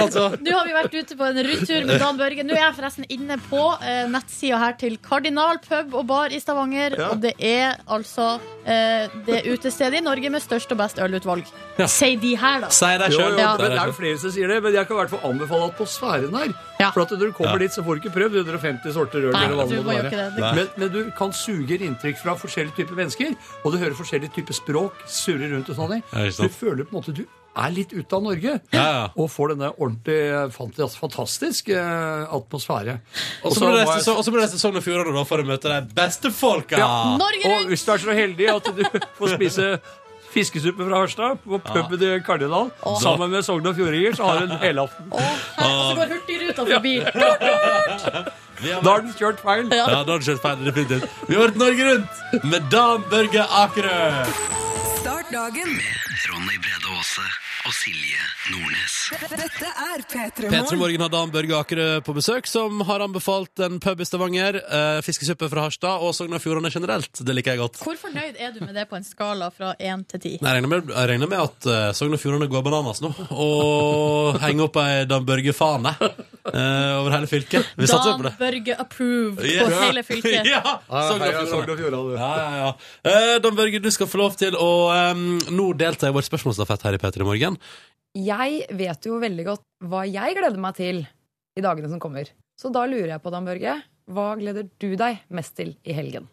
[0.00, 0.24] Altså.
[0.40, 2.44] Nå har vi vært ute på en rundtur med Dan Børge.
[2.44, 6.40] Nå er jeg forresten inne på uh, nettsida her til Kardinal pub og bar i
[6.40, 6.98] Stavanger.
[6.98, 7.10] Ja.
[7.14, 11.46] Og det er altså uh, det utestedet i Norge med størst og best ølutvalg.
[11.78, 11.86] Ja.
[11.86, 12.68] Si de her, da.
[12.68, 13.36] Si det sjøl.
[13.36, 16.52] Det er flere som sier det, men jeg kan i hvert fall anbefale atmosfæren her.
[16.80, 16.90] Ja.
[16.96, 17.58] For at når du kommer Ja.
[17.66, 19.32] dit, så får du ikke prøvd 150 sorter øl.
[19.36, 20.10] Nei, eller hva det være.
[20.10, 20.54] det.
[20.56, 24.56] Men, men du kan suge inntrykk fra forskjellige typer mennesker, og du hører forskjellige typer
[24.56, 27.26] språk surre rundt og ikke Du føler på en måte du
[27.60, 28.52] er litt ute av Norge.
[28.72, 29.06] Ja, ja.
[29.18, 30.18] Og får denne ordentlig
[30.54, 33.00] fant- fantastisk eh, atmosfære.
[33.44, 36.78] Og så du reise til- Sogn og Fjordane for å møte de beste folka.
[36.78, 37.16] Ja.
[37.18, 38.84] Norge Og hvis du er så heldig at du
[39.18, 39.80] får spise
[40.34, 42.70] fiskesuppe fra Harstad på puben i Kardinal
[43.02, 45.10] sammen med Sogn og Fjordinger, så har hun en helaften.
[45.10, 45.20] Og
[45.58, 46.94] så går Hurtigruta forbi.
[48.60, 49.68] Vi har Da har den kjørt feil.
[49.72, 51.06] Ja, da har den kjørt feil, definitivt.
[51.28, 54.00] Vi har vært Norge Rundt med Dan Børge Akerø.
[55.00, 55.76] Start dagen.
[55.78, 57.24] med Ronny Brede Aase
[57.70, 58.18] og Silje
[58.50, 58.94] Nordnes.
[59.30, 60.78] Dette er P3 P3 Morgen.
[60.80, 64.98] Morgen har Dan Børge Akerø på besøk, som har anbefalt en pub i Stavanger, eh,
[65.06, 67.12] fiskesuppe fra Harstad og Sogn og Fjordane generelt.
[67.22, 67.78] Det liker jeg godt.
[67.84, 70.32] Hvor fornøyd er du med det på en skala fra én til ti?
[70.40, 74.40] Jeg regner med, jeg regner med at uh, Sogn og Fjordane går bananas nå, og
[74.42, 77.70] henger opp ei Dan Børge-fane eh, over hele fylket.
[77.78, 78.34] Vi satser på Dan det.
[78.40, 79.68] Børge approved på Ja.
[79.86, 80.50] hele fylket.
[80.56, 80.64] ja!
[80.90, 82.18] Sogn og Fjordane.
[82.18, 82.74] Ja, ja, ja.
[83.14, 86.88] Eh, Dan Børge, du skal få lov til å em, nå delta i vår spørsmålsstafett
[86.88, 87.59] her i P3 Morgen.
[88.16, 91.04] Jeg vet jo veldig godt hva jeg gleder meg til
[91.56, 92.30] i dagene som kommer.
[92.58, 93.76] Så da lurer jeg på, Dan Børge,
[94.10, 96.26] hva gleder du deg mest til i helgen?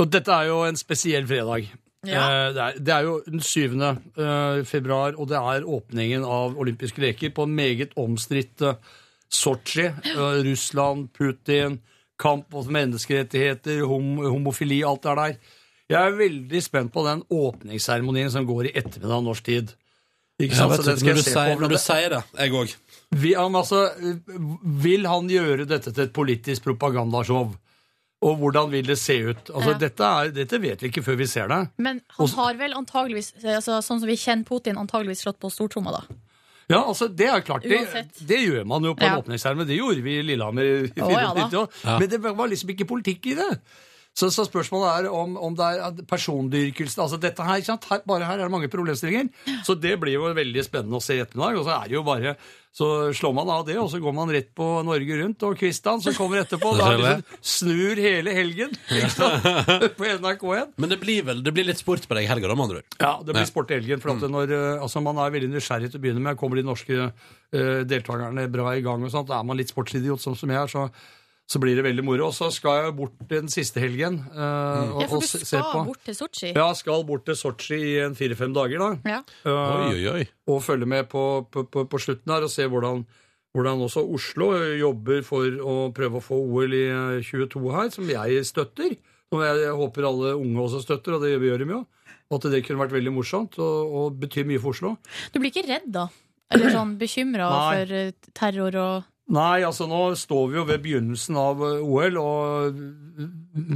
[0.00, 1.66] Og dette er jo en spesiell fredag.
[2.06, 2.22] Ja.
[2.22, 3.80] Eh, Det, er, det er jo den 7.
[3.82, 8.76] eh, februar, og det er åpningen av olympiske leker på meget omstridt uh,
[9.28, 9.88] Sotsji.
[9.88, 11.80] Eh, Russland, Putin,
[12.18, 15.36] kamp mot menneskerettigheter, hom homofili, alt det der.
[15.90, 19.74] Jeg er veldig spent på den åpningsseremonien som går i ettermiddag norsk tid.
[20.38, 20.72] Ikke sant?
[20.72, 21.44] Ja, du, skal når, du jeg se på.
[21.44, 22.74] sier, når du sier det, jeg òg.
[23.22, 23.78] vil han, altså,
[24.82, 27.54] vil han gjøre dette til et politisk propagandashow?
[28.26, 29.50] Og hvordan vil det se ut?
[29.52, 29.78] Altså, Ja.
[29.78, 31.58] dette, er, dette vet vi ikke før vi ser det.
[31.78, 35.92] Men han har vel antageligvis, altså, sånn som vi kjenner Putin, antageligvis slått på stortromma,
[35.92, 36.16] da.
[36.68, 37.62] Ja, altså, det er klart.
[37.62, 39.12] Det, det gjør man jo på Ja.
[39.14, 39.68] en åpningsseremoni.
[39.68, 41.68] Det gjorde vi i Lillehammer i Å, ja 94 år.
[41.84, 41.98] Ja.
[42.00, 43.50] Men det var liksom ikke politikk i det.
[44.16, 47.84] Så, så spørsmålet er om, om det er persondyrkelsen altså dette her, ikke sant?
[47.90, 49.28] her, Bare her er det mange problemstillinger.
[49.66, 51.58] Så det blir jo veldig spennende å se i ettermiddag.
[51.60, 52.32] Og så er det jo bare
[52.76, 52.86] Så
[53.16, 56.12] slår man av det, og så går man rett på Norge Rundt og Kvistan, som
[56.16, 56.74] kommer etterpå.
[56.76, 58.74] Da liksom snur hele helgen
[59.96, 60.74] på NRK1.
[60.76, 62.82] Men det blir vel det blir litt sport på deg i helga, da, med andre
[62.82, 62.98] ord.
[63.00, 63.50] Ja, det blir Ja.
[63.52, 64.00] sport i helgen.
[64.02, 66.36] For at når, eh, altså, man er veldig nysgjerrig til å begynne med.
[66.40, 70.20] Kommer de norske uh, deltakerne bra i gang, og sånt, da er man litt sportsidiot,
[70.20, 70.88] sånn som jeg er, så,
[71.46, 72.28] så blir det veldig moro.
[72.28, 76.02] Og så skal jeg bort den siste helgen eh, og, Ja, for du skal bort
[76.06, 76.50] til Sotsji.
[76.56, 79.16] Ja, skal bort til Sotsji i en fire-fem dager, da.
[79.16, 79.20] Ja.
[79.46, 80.24] Uh, Oi, oi, oi.
[80.50, 83.04] og følge med på, på, på, på slutten her og se hvordan,
[83.54, 88.10] hvordan også Oslo jobber for å prøve å få OL i eh, 22 her, som
[88.10, 88.98] jeg støtter.
[89.34, 91.82] Og jeg, jeg håper alle unge også støtter, og det gjør de jo.
[92.26, 94.96] Og at det kunne vært veldig morsomt og, og betyr mye for Oslo.
[95.30, 96.08] Du blir ikke redd, da?
[96.54, 101.38] Eller sånn bekymra for eh, terror og Nei, altså nå står vi jo ved begynnelsen
[101.40, 102.76] av eh, OL, og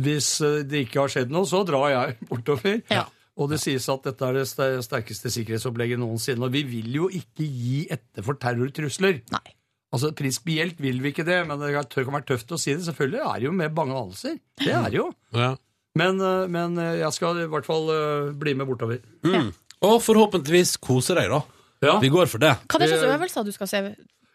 [0.04, 2.76] hvis eh, det ikke har skjedd noe, så drar jeg bortover.
[2.92, 3.08] Ja.
[3.40, 4.44] Og det sies at dette er det
[4.84, 6.44] sterkeste sikkerhetsopplegget noensinne.
[6.46, 9.22] Og vi vil jo ikke gi etter for terrortrusler.
[9.32, 9.56] Nei.
[9.90, 12.84] Altså, Prinsipielt vil vi ikke det, men det kan være tøft å si det.
[12.86, 14.36] Selvfølgelig er det jo med bange anelser.
[14.60, 15.08] Det er det jo.
[15.34, 15.54] Ja.
[15.98, 17.90] Men, eh, men jeg skal i hvert fall
[18.38, 19.00] bli med bortover.
[19.26, 19.50] Mm.
[19.88, 21.42] Og forhåpentligvis kose deg, da.
[21.80, 21.98] Ja.
[21.98, 22.52] Vi går for det.
[22.68, 23.84] Hva er det slags øvelser du skal se?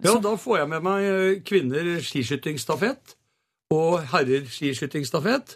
[0.04, 3.16] Ja, da får jeg med meg eh, kvinner skiskyttingstafett
[3.74, 5.56] og herrer skiskyttingstafett.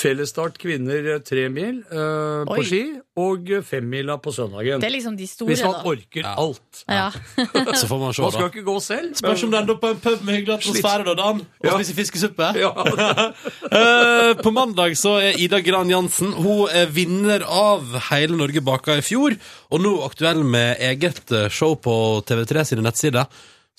[0.00, 2.78] Fellesstart kvinner eh, tre mil eh, på ski
[3.20, 4.78] og femmila på søndagen.
[4.80, 5.80] Det er liksom de store, Hvis man da.
[5.90, 6.82] orker alt.
[6.86, 7.08] Ja.
[7.80, 8.50] Så får man se, Man skal da.
[8.52, 9.10] ikke gå selv.
[9.18, 11.74] Spørs om du ender opp på en pub med hyggelig atmosfære, da, Dan, og Ja.
[11.80, 12.52] spiser fiskesuppe.
[12.62, 12.70] Ja.
[13.70, 18.96] Eh, på mandag så er Ida Gran Jansen Hun er vinner av Hele Norge baka
[18.98, 19.36] i fjor,
[19.70, 21.94] og nå aktuell med eget eh, show på
[22.26, 23.26] TV3 sine nettsider.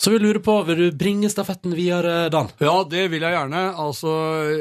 [0.02, 2.48] Så vi lurer på, vil du bringe stafetten videre, Dan?
[2.58, 3.60] Ja, det vil jeg gjerne.
[3.84, 4.10] Altså,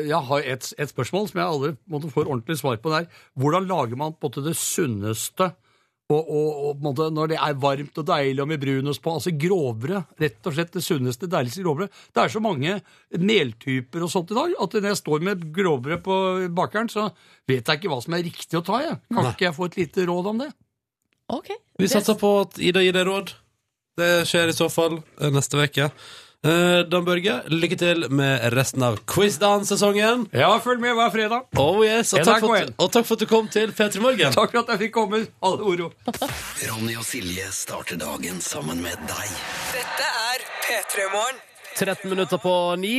[0.04, 2.92] jeg har et, et spørsmål som jeg aldri måtte, får ordentlig svar på.
[2.92, 3.08] der.
[3.40, 5.48] Hvordan lager man på en måte det sunneste
[6.10, 9.16] og, og, og på måte, når det er varmt og deilig og med brunost på?
[9.16, 10.04] Altså grovere.
[10.20, 11.88] Rett og slett det sunneste, deiligste grovere.
[12.12, 12.76] Det er så mange
[13.16, 16.22] meltyper og sånt i dag at når jeg står med grovere på
[16.52, 17.08] bakeren, så
[17.48, 18.84] vet jeg ikke hva som er riktig å ta.
[18.84, 19.00] Jeg.
[19.08, 20.52] Kan ikke jeg få et lite råd om det?
[21.32, 21.54] Ok.
[21.80, 23.38] Vi satser på at Ida gir deg råd.
[23.98, 25.90] Det skjer i så fall eh, neste uke.
[26.40, 30.22] Uh, Dan Børge, lykke til med resten av Quiz-Dan-sesongen.
[30.32, 31.50] Ja, følg med hver fredag.
[31.60, 34.32] Oh yes, og takk, for at, og takk for at du kom til P3 Morgen.
[34.32, 35.20] Takk for at jeg fikk komme.
[35.44, 35.90] Alle oro.
[36.70, 39.34] Ronny og Silje starter dagen sammen med deg.
[39.74, 41.42] Dette er P3 Morgen.
[41.76, 42.94] 13 minutter på 9.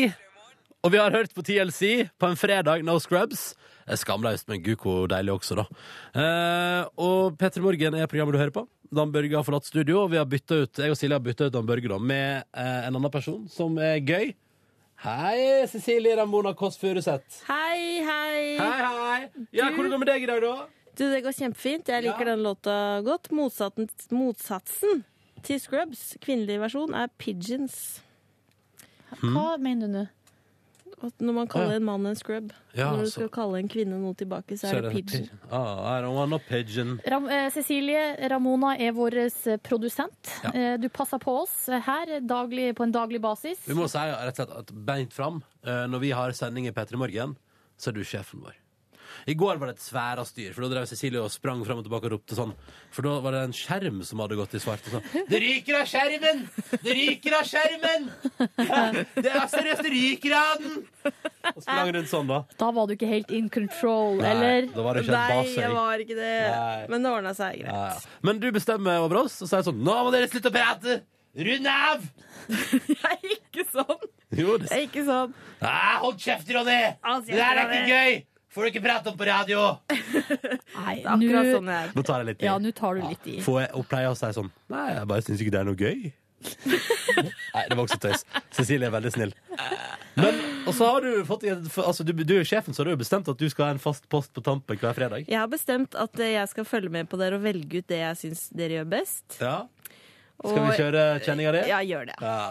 [0.86, 3.56] Og vi har hørt på TLC på en fredag, No Scrubs.
[3.89, 5.66] Skamløst, men gud hvor deilig også, da.
[6.14, 8.68] Uh, og P3 Morgen er programmet du hører på.
[8.92, 11.48] Dan Børge har forlatt studio, og vi har byttet ut, jeg og Silje har bytta
[11.48, 14.34] ut Dan Børge da, med eh, en annen person som er gøy.
[15.02, 17.39] Hei, Cecilie Ramona Kåss Furuseth.
[17.48, 18.42] Hei, hei.
[18.60, 19.46] Hei, hei.
[19.56, 20.68] Ja, hvordan går det med deg i dag, da?
[20.92, 21.88] Du, det går kjempefint.
[21.89, 22.76] Jeg liker den låta
[23.08, 23.32] godt.
[23.34, 25.06] Motsatsen, motsatsen
[25.48, 28.02] til Scrubs, kvinnelig versjon, er Pigeons.
[29.24, 30.06] Hva mener du nå?
[31.04, 33.68] At når man kaller en mann en scrub, Ja, når du så- skal kalle en
[33.68, 35.30] kvinne noe tilbake, så er det pigeon.
[35.52, 36.99] Ah, I don't want no pigeon.
[37.10, 40.30] Ram, eh, Cecilie Ramona er vår eh, produsent.
[40.43, 40.52] Ja.
[40.54, 43.58] Eh, Du passer på oss her daglig, på en daglig basis.
[43.68, 45.43] Vi må si rett og slett at beint fram.
[45.64, 47.36] eh, Når vi har sending i P3 Morgen,
[47.78, 48.54] så er du sjefen vår.
[49.30, 51.86] I går var det et svære styr, for da drev Cecilie og sprang frem og
[51.86, 52.53] tilbake og ropte sånn.
[52.95, 54.86] For da var det en skjerm som hadde gått i svart.
[54.89, 55.26] Og sånn.
[55.30, 56.41] Det ryker av skjermen!
[56.82, 58.07] Det ryker av skjermen!
[58.65, 58.82] Ja,
[59.17, 60.80] det er seriøst, det ryker av den!
[61.55, 62.41] Og sprang rundt sånn, da.
[62.61, 64.67] Da var du ikke helt in control, Nei, eller?
[64.74, 66.34] Da var det ikke en Nei, jeg var ikke det.
[66.55, 66.82] Nei.
[66.93, 67.72] Men det ordna seg greit.
[67.72, 68.17] Ja, ja.
[68.30, 71.01] Men du bestemmer over oss og sier sånn Nå må dere slutte å prate!
[71.32, 72.01] Rund av!
[72.51, 74.01] Jeg er ikke sånn.
[74.36, 75.34] Jo, det Jeg er ikke sånn.
[75.63, 76.80] ah, Hold kjeft, Ronny!
[77.05, 78.17] Hold Det der er ikke gøy!
[78.52, 79.60] Får du ikke prate om på radio!
[79.91, 81.91] Nei, Det er akkurat nå- sånn jeg er.
[81.95, 82.45] Nå tar jeg litt i.
[82.49, 83.36] Ja, nå tar du litt i.
[83.45, 85.80] Får jeg og pleier å si sånn Nei, jeg bare syns ikke det er noe
[85.80, 85.99] gøy.
[87.56, 88.26] Nei, det var også tøys.
[88.58, 89.32] Cecilie er veldig snill.
[90.18, 93.30] Men, og så har du fått altså, du, du er sjefen, så har du bestemt
[93.32, 95.30] at du skal ha en fast post på tampen hver fredag.
[95.32, 98.02] Jeg har bestemt at eh, jeg skal følge med på dere og velge ut det
[98.02, 99.38] jeg syns dere gjør best.
[99.39, 99.62] Ja.
[100.41, 101.64] Skal vi kjøre kjenning av det?
[101.70, 102.18] Ja, gjør det.
[102.20, 102.41] Ja.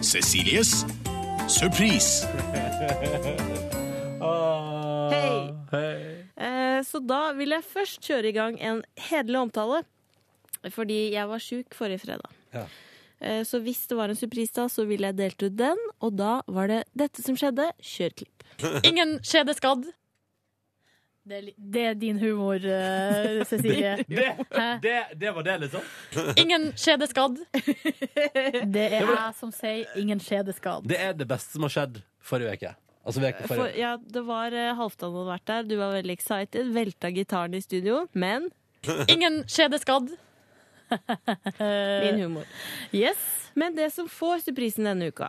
[0.00, 0.84] Cecilies
[1.50, 2.26] surprise.
[5.10, 5.54] Hei.
[5.72, 6.26] Hei.
[6.36, 9.82] Eh, Så da vil jeg først kjøre i gang en hederlig omtale.
[10.70, 12.30] Fordi jeg var sjuk forrige fredag.
[12.54, 12.64] Ja.
[13.20, 15.78] Eh, Så hvis det var en surprise da, så ville jeg delt ut den.
[16.00, 17.70] Og da var det dette som skjedde.
[17.82, 18.36] Kjør klipp.
[18.84, 19.88] Ingen skjedeskadd.
[21.20, 23.96] Det er, det er din humor, uh, Cecilie.
[24.08, 24.28] Det,
[24.82, 25.80] det, det var det, liksom?
[26.40, 27.36] Ingen skjedeskadd.
[28.64, 30.88] Det er jeg som sier 'ingen skjedeskadd'.
[30.88, 32.72] Det er det beste som har skjedd forrige uke.
[33.04, 35.68] Altså For, ja, det var uh, Halvdan hadde vært der.
[35.68, 36.72] Du var veldig excited.
[36.74, 38.06] Velta gitaren i studio.
[38.12, 38.50] Men
[39.12, 40.12] Ingen skjedeskadd.
[42.02, 42.48] min humor.
[42.92, 43.50] Yes.
[43.54, 45.28] Men det som får surprisen denne uka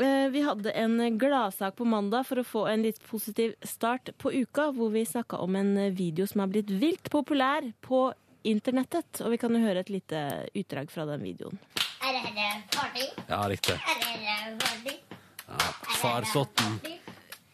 [0.00, 4.70] Vi hadde en gladsak på mandag for å få en litt positiv start på uka,
[4.72, 8.06] hvor vi snakka om en video som har blitt vilt populær på
[8.48, 9.20] internettet.
[9.20, 10.22] Og vi kan jo høre et lite
[10.56, 11.60] utdrag fra den videoen.
[12.00, 13.06] Er det party?
[13.28, 13.76] Ja, riktig.
[13.76, 14.96] Er det party?
[15.50, 15.70] Ja,
[16.00, 16.80] Farsotten.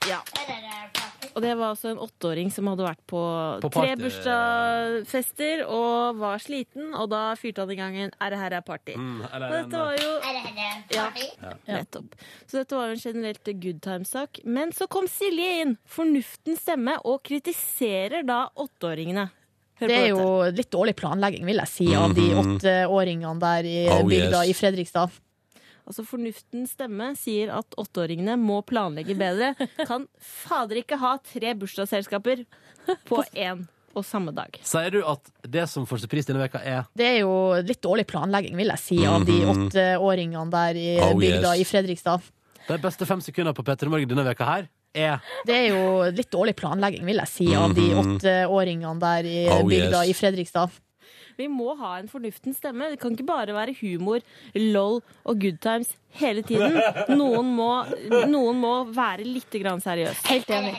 [0.07, 0.23] Ja.
[0.39, 0.63] Er det
[0.95, 1.16] party?
[1.37, 3.21] Og det var altså en åtteåring som hadde vært på,
[3.61, 8.39] På tre bursdagsfester og var sliten, og da fyrte han i gang en Er det
[8.41, 8.95] her er party?
[8.97, 10.97] Mm, Og eller dette var jo Er party.
[10.97, 11.27] Ja, party?
[11.69, 12.15] nettopp.
[12.47, 14.41] Så dette var jo en generelt good time-sak.
[14.45, 19.29] Men så kom Silje inn, fornuftens stemme, og kritiserer da åtteåringene.
[19.77, 24.03] Det er jo litt dårlig planlegging, vil jeg si, av de åtteåringene der i Oh,
[24.09, 24.49] bygda yes.
[24.49, 25.13] i Fredrikstad.
[25.87, 29.55] Altså fornuftens stemme, sier at åtteåringene må planlegge bedre,
[29.87, 32.45] kan fader ikke ha tre bursdagsselskaper
[33.09, 33.65] på én
[33.97, 34.59] og samme dag.
[34.67, 37.33] Sier du at det som får pris denne veka er Det er jo
[37.65, 39.69] litt dårlig planlegging, vil jeg si, av de Mhm.
[39.71, 41.61] åtteåringene der i Oh, bygda yes.
[41.61, 42.21] i Fredrikstad.
[42.69, 46.31] De beste fem sekundene på Petter Morgen denne veka her er Det er jo litt
[46.31, 48.19] dårlig planlegging, vil jeg si, av de Mhm.
[48.19, 50.11] åtteåringene der i Oh, bygda yes.
[50.11, 50.71] i Fredrikstad.
[51.37, 52.91] Vi må ha en fornuftens stemme.
[52.93, 54.25] Det kan ikke bare være humor,
[54.57, 56.79] lol og good times hele tiden.
[57.13, 57.71] Noen må,
[58.31, 60.25] noen må være litt grann seriøs.
[60.31, 60.77] Helt enig.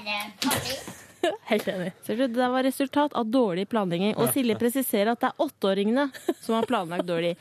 [1.47, 1.91] Helt enig.
[2.07, 4.15] Det var resultat av dårlig planlegging.
[4.17, 6.09] Og Silje presiserer at det er åtteåringene
[6.41, 7.35] som har planlagt dårlig.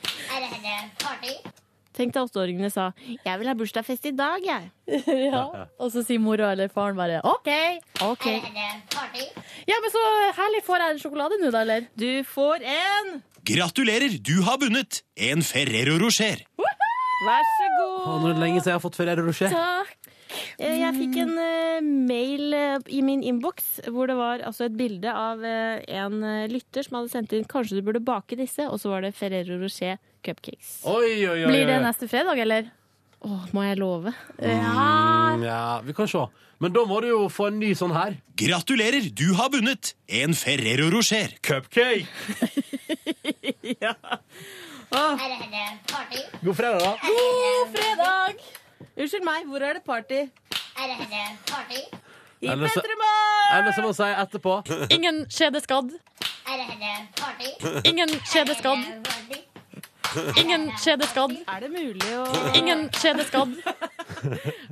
[1.97, 2.91] Tenk deg åtteåringene sa
[3.25, 4.69] 'jeg vil ha bursdagsfest i dag', jeg.
[5.33, 5.43] ja.
[5.81, 7.49] Og så sier mora eller faren bare OK.
[8.05, 8.27] Ok.
[9.67, 10.03] Ja, men så
[10.37, 10.61] herlig.
[10.67, 11.87] Får jeg en sjokolade nå, da, eller?
[11.97, 13.17] Du får en!
[13.47, 16.43] Gratulerer, du har vunnet en Ferrero Rocher.
[17.25, 18.01] Vær så god.
[18.05, 19.49] Å, Nå er det lenge siden jeg har fått Ferrero Rocher.
[19.53, 19.95] Takk.
[20.59, 24.75] Eh, Jeg fikk en uh, mail uh, i min innboks hvor det var altså et
[24.77, 26.19] bilde av uh, en
[26.51, 29.57] lytter som hadde sendt inn 'kanskje du burde bake disse', og så var det Ferrero
[29.63, 30.73] Rocher cupcakes.
[30.83, 32.69] Oi, oi, oi, Blir det neste fredag, eller?
[33.25, 34.13] Åh, må jeg love?
[34.37, 36.27] Mm, ja, vi kan se.
[36.61, 38.17] Men da må du jo få en ny sånn her.
[38.37, 41.35] Gratulerer, du har vunnet en Ferrero Rocher.
[41.45, 42.05] Cupcake.
[43.83, 43.93] ja.
[46.41, 46.93] God fredag, da.
[47.03, 48.43] God fredag!
[48.97, 50.23] Unnskyld meg, hvor er det party?
[50.77, 50.97] Er I
[51.49, 51.81] party?
[52.41, 53.53] I Petremorgen!
[53.57, 54.57] Eller som å si etterpå.
[54.93, 55.93] Ingen skjedeskadd.
[57.83, 58.85] Ingen skjedeskadd.
[60.41, 61.33] Ingen skjedeskadd.
[61.47, 62.23] Er det mulig å
[62.57, 63.57] Ingen skjedeskadd.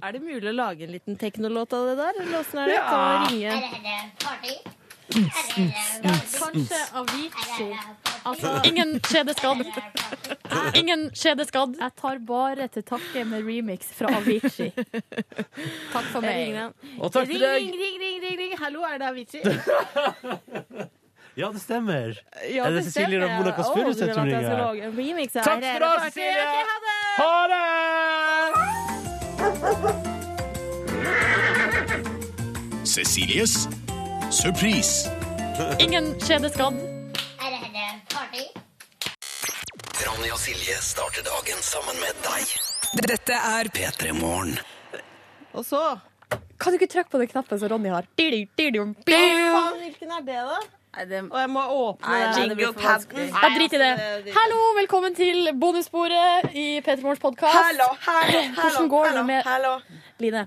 [0.02, 2.22] Er det mulig å lage en liten teknolåt av det der?
[2.24, 2.80] Eller åssen er det?
[2.80, 2.86] Ja.
[2.90, 4.76] Kan vi ringe?
[5.16, 7.78] Kanskje Avicii.
[8.26, 9.62] Altså, ingen skjedeskadd.
[10.74, 11.78] Ingen skjedeskadd.
[11.80, 14.72] Jeg tar bare til takke med remix fra Avicii.
[15.94, 16.58] Takk for meg.
[16.98, 17.56] Og takk til ring, deg.
[17.62, 18.58] ring, ring, ring, ring, ring.
[18.64, 19.44] Hallo, er det Avicii?
[21.36, 22.16] Ja, det stemmer.
[22.48, 23.20] Ja, er det det Cecilie.
[23.20, 24.42] Ramona Kåss Furuseth som ringer?
[24.42, 26.16] Takk skal du ha, er det party.
[26.16, 26.46] Cecilie.
[27.18, 27.66] Ha det!
[29.36, 30.16] Det!
[32.86, 33.68] Cecilies
[34.32, 35.12] surprise.
[35.80, 36.74] Ingen skjedeskadd.
[40.06, 42.56] Ronny og Silje starter dagen sammen med deg.
[43.12, 44.56] Dette er P3 Morgen.
[45.52, 46.00] Og så
[46.60, 48.08] Kan du ikke trykke på den knappen som Ronny har?
[48.16, 50.60] Hvilken er det, da?
[50.96, 53.08] Og jeg må åpne jinglepaden.
[53.16, 53.90] det Ja, drit i det.
[54.00, 57.82] altså, Hallo, velkommen til bonussporet i P3 Morgens podkast.
[58.56, 59.74] Hvordan går det med hallo.
[60.20, 60.46] Line,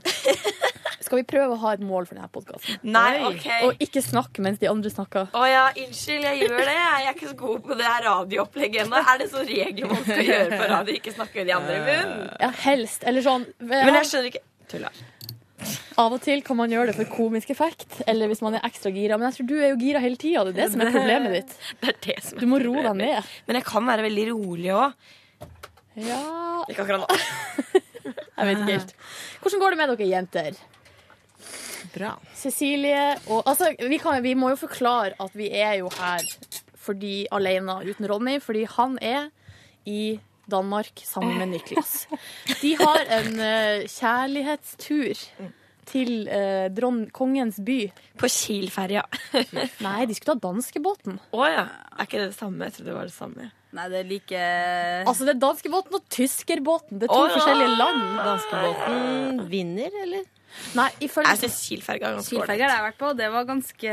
[1.05, 2.79] skal vi prøve å ha et mål for denne podkasten?
[2.83, 3.45] Nei, ok.
[3.67, 5.29] Og ikke snakke mens de andre snakker.
[5.37, 6.79] Å ja, unnskyld, jeg gjør det.
[6.79, 9.03] Jeg er ikke så god på det her radioopplegget ennå.
[9.05, 10.97] Er det sånn regler man skal gjøre på radio?
[11.03, 12.27] Ikke snakke de andre i munnen?
[12.41, 13.05] Ja, helst.
[13.05, 14.89] Eller sånn Men jeg skjønner ikke Tulla.
[15.99, 18.93] Av og til kan man gjøre det for komisk effekt, eller hvis man er ekstra
[18.95, 19.17] gira.
[19.19, 20.45] Men jeg tror du er jo gira hele tida.
[20.47, 21.55] Det er det som er problemet ditt.
[21.81, 23.33] Det er det som er Du må roe deg ned.
[23.49, 25.09] Men jeg kan være veldig rolig òg.
[25.99, 26.23] Ja
[26.71, 27.19] Ikke akkurat nå.
[28.39, 28.93] Jeg vet ikke helt.
[29.43, 30.59] Hvordan går det med dere jenter?
[31.91, 32.13] Bra.
[32.39, 36.23] Cecilie og Altså, vi, kan, vi må jo forklare at vi er jo her
[36.89, 39.27] fordi, alene uten Ronny, fordi han er
[39.85, 42.07] i Danmark sammen med Niklas.
[42.63, 45.27] De har en uh, kjærlighetstur
[45.89, 47.79] til eh, dron kongens by.
[48.21, 49.05] På Kiel-ferja.
[49.87, 51.19] Nei, de skulle ta danskebåten.
[51.33, 51.67] Å ja.
[51.97, 52.69] Er ikke det det samme?
[52.69, 53.51] Jeg trodde det var det samme.
[53.77, 54.43] Nei, det er like
[55.05, 57.01] Altså, det er danskebåten og tyskerbåten.
[57.03, 57.35] Det er to Å, ja.
[57.37, 58.05] forskjellige land.
[58.25, 60.27] Danskebåten vinner, eller?
[60.79, 63.11] Nei, ifølge Jeg syns Kiel-ferga er ganske Kielferger har jeg vært på.
[63.19, 63.91] Det var ganske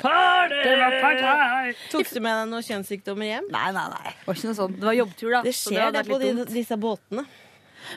[0.00, 0.62] Party!
[0.64, 1.74] Det var party!
[1.92, 3.50] Tok du med deg noen kjønnssykdommer hjem?
[3.52, 4.14] Nei, nei, nei.
[4.14, 4.78] Det var ikke noe sånt.
[4.80, 5.42] Det var jobbtur, da.
[5.44, 6.54] Det så skjer hadde det vært på litt de, dumt.
[6.56, 7.26] disse båtene.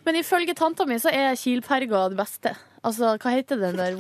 [0.06, 2.54] Men ifølge tanta mi så er Kielferga det beste.
[2.84, 3.96] Altså, hva heter den der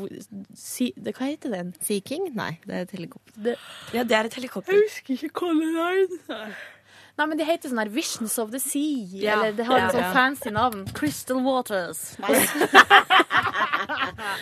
[0.59, 1.73] si, det, Hva heter den?
[1.79, 2.29] Sea King?
[2.35, 3.37] Nei, det er et helikopter.
[3.45, 3.55] Det,
[3.95, 4.73] Ja, det er et helikopter.
[4.75, 6.55] husker ikke hva det er.
[7.13, 9.05] Nei, men de heter sånn her Visions of the Sea.
[9.21, 10.13] Ja, Eller det har ja, et sånn ja.
[10.15, 10.79] fancy navn.
[10.97, 12.15] Crystal Waters.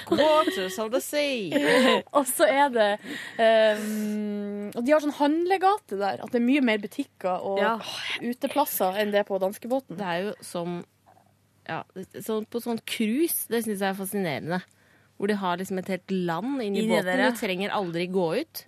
[0.10, 2.02] Waters of the Sea.
[2.18, 2.89] Og så er det
[3.38, 6.24] um, Og de har sånn handlegate der.
[6.24, 7.76] At det er mye mer butikker og Ja.
[8.24, 9.97] uteplasser enn det på danskebåten.
[9.99, 10.82] Det er jo som
[11.68, 11.84] ja,
[12.22, 13.47] så på sånn cruise.
[13.51, 14.62] Det syns jeg er fascinerende.
[15.22, 17.20] Hvor de har liksom et helt land inni Inni båten.
[17.30, 18.64] Du trenger aldri gå ut.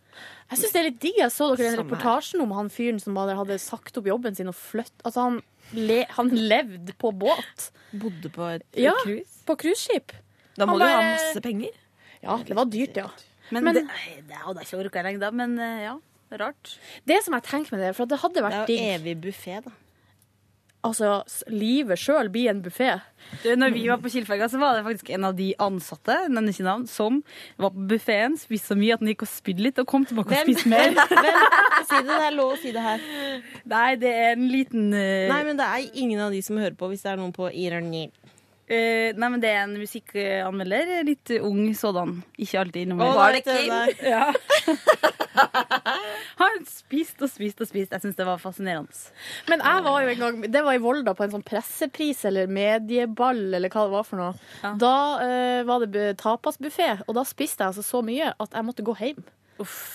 [0.51, 1.15] Jeg syns det er litt digg.
[1.17, 1.83] Jeg så dere den Samme her.
[1.89, 5.39] reportasjen om han fyren som bare hadde sagt opp jobben sin og flytt Altså, han,
[5.73, 7.71] le, han levde på båt.
[7.91, 8.93] Bodde på et Ja.
[9.01, 9.41] cruise.
[9.47, 10.13] På cruiseskip.
[10.55, 11.73] Da må Han du ha masse penger.
[12.21, 13.09] Ja, det var dyrt, ja.
[13.49, 13.87] Men, Men- det,
[14.29, 15.31] det hadde jeg ikke orka lenge da.
[15.31, 15.97] Men eh, ja,
[16.37, 16.77] rart.
[17.05, 19.63] Det som jeg tenker med det, for det hadde Det er jo digg evig buffé,
[19.65, 19.71] da.
[20.83, 22.95] Altså, livet sjøl blir en buffé.
[23.43, 26.67] Når vi var på Kilferga, så var det faktisk en av de ansatte nevner ikke
[26.67, 27.21] navn, som
[27.61, 30.35] var på buffeen, spiste så mye at den gikk og spydde litt, og kom tilbake
[30.35, 30.93] og spiste mer.
[31.83, 33.01] Si det, det er lov å si det her.
[33.67, 35.27] Nei, det er en liten uh...
[35.29, 37.49] Nei, men det er ingen av de som hører på, hvis det er noen på
[37.51, 38.05] Irani.
[38.67, 40.93] Eh, nei, men det er en musikkanmelder.
[41.07, 42.19] Litt ung sådan.
[42.37, 43.01] Ikke alltid innom.
[43.03, 43.73] Oh, Var det Kim?
[44.07, 44.27] Ja.
[46.41, 47.95] Han spiste og spiste og spiste.
[47.97, 48.93] Jeg syns det var fascinerende.
[49.49, 52.49] Men jeg var jo en gang, det var i Volda på en sånn pressepris eller
[52.51, 54.73] medieball eller hva det var for noe.
[54.81, 58.67] Da uh, var det bu- tapasbuffé, og da spiste jeg altså så mye at jeg
[58.67, 59.23] måtte gå hjem.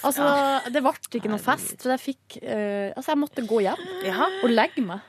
[0.06, 0.26] altså,
[0.72, 3.86] Det ble ikke noe fest, så jeg fikk uh, Altså, jeg måtte gå hjem
[4.44, 5.06] og legge meg.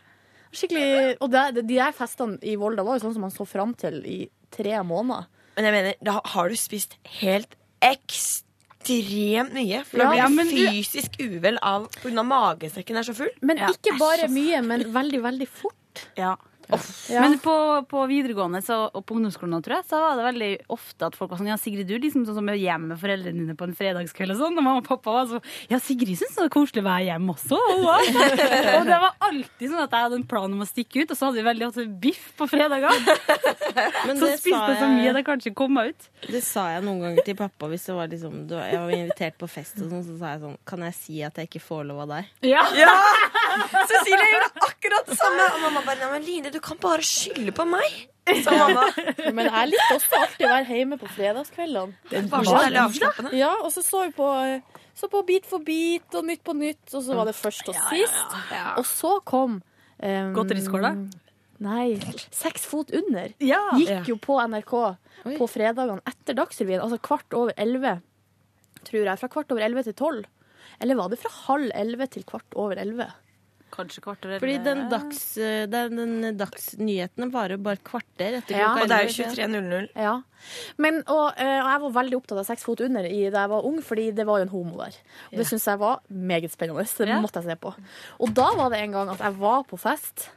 [0.49, 3.75] Skikkelig, og det, de der festene i Volda var jo sånn som man så fram
[3.77, 4.19] til i
[4.53, 5.27] tre måneder.
[5.57, 9.81] Men jeg mener, da har du spist helt ekstremt mye.
[9.85, 12.23] For da blir jeg fysisk uvel av pga.
[12.25, 13.31] magesekken er så full.
[13.45, 16.05] Men ikke bare mye, men veldig, veldig fort.
[16.17, 16.37] Ja.
[17.09, 17.23] Ja.
[17.25, 17.53] Men på,
[17.89, 21.31] på videregående så, og på ungdomsskolen tror jeg, så var det veldig ofte at folk
[21.33, 23.65] var sånn Ja, Sigrid, du er liksom sånn som er hjemme med foreldrene dine på
[23.65, 24.59] en fredagskveld og sånn.
[24.59, 25.41] Og mamma og pappa var sånn
[25.71, 27.57] Ja, Sigrid syns det er koselig å være hjemme også.
[27.57, 27.89] Og,
[28.77, 31.17] og det var alltid sånn at jeg hadde en plan om å stikke ut, og
[31.17, 32.93] så hadde vi veldig ofte biff på fredager.
[34.19, 36.07] Så spiste sa jeg så mye at jeg kanskje kom meg ut.
[36.25, 39.37] Det sa jeg noen ganger til pappa hvis det var liksom, du- jeg var invitert
[39.39, 39.77] på fest.
[39.83, 42.11] Og sånn, så sa jeg sånn Kan jeg si at jeg ikke får lov av
[42.15, 42.31] deg?
[42.49, 42.63] Ja!
[43.91, 45.45] Cecilie gjorde akkurat det samme.
[45.55, 47.99] Og mamma bare Nei, men Line, du kan bare skylde på meg.
[48.43, 48.83] Sa mamma.
[49.33, 52.11] Men jeg likte også alltid å være hjemme på fredagskveldene.
[52.11, 53.31] Det var så deilig avslappende.
[53.39, 54.27] Ja, og så så vi på,
[54.99, 57.79] så på Bit for bit og Nytt på nytt, og så var det først og
[57.89, 58.37] sist.
[58.75, 60.93] Og så kom um, Godteriskåla?
[61.59, 61.97] Nei.
[62.31, 63.33] Seks fot under.
[63.43, 63.61] Ja.
[63.79, 64.75] Gikk jo på NRK
[65.35, 67.97] på fredagene etter Dagsrevyen, altså kvart over elleve,
[68.87, 69.19] tror jeg.
[69.19, 70.29] Fra kvart over elleve til tolv.
[70.79, 73.09] Eller var det fra halv elleve til kvart over elleve?
[73.79, 74.41] Kanskje kvarter eller...
[74.43, 75.21] Fordi den, dags,
[75.71, 78.73] den, den dagsnyhetene varer bare et kvarter etter Ja.
[78.75, 79.89] klokka Og det er jo 23.00.
[79.95, 80.15] Ja.
[80.79, 83.51] Men, og, eh, og jeg var veldig opptatt av Seks fot under i, da jeg
[83.53, 84.95] var ung, fordi det var jo en homo der.
[85.31, 85.49] Og det Ja.
[85.53, 86.83] syns jeg var meget spennende.
[86.99, 87.73] Det måtte jeg se på.
[88.19, 90.29] Og da var det en gang at jeg var på fest,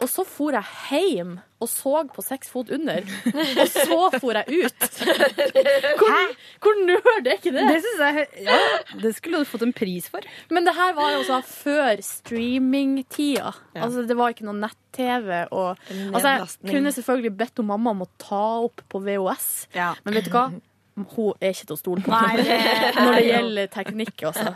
[0.00, 3.00] og så for jeg hjem og så på Seks fot under.
[3.32, 4.88] Og så for jeg ut.
[5.96, 6.34] Hvor,
[6.66, 7.62] hvor nerd er ikke det?
[7.70, 8.58] Det synes jeg ja,
[9.00, 10.26] Det skulle du fått en pris for.
[10.52, 13.54] Men det her var jo også før streamingtida.
[13.74, 13.86] Ja.
[13.86, 15.32] Altså, det var ikke noe nett-TV.
[15.50, 15.80] Og,
[16.12, 19.48] altså, jeg kunne selvfølgelig bedt om mamma om å ta opp på VHS,
[20.04, 20.46] men vet du hva?
[20.96, 24.22] Hun er ikke til å stole på Nei, det- når det gjelder teknikk.
[24.30, 24.54] Også.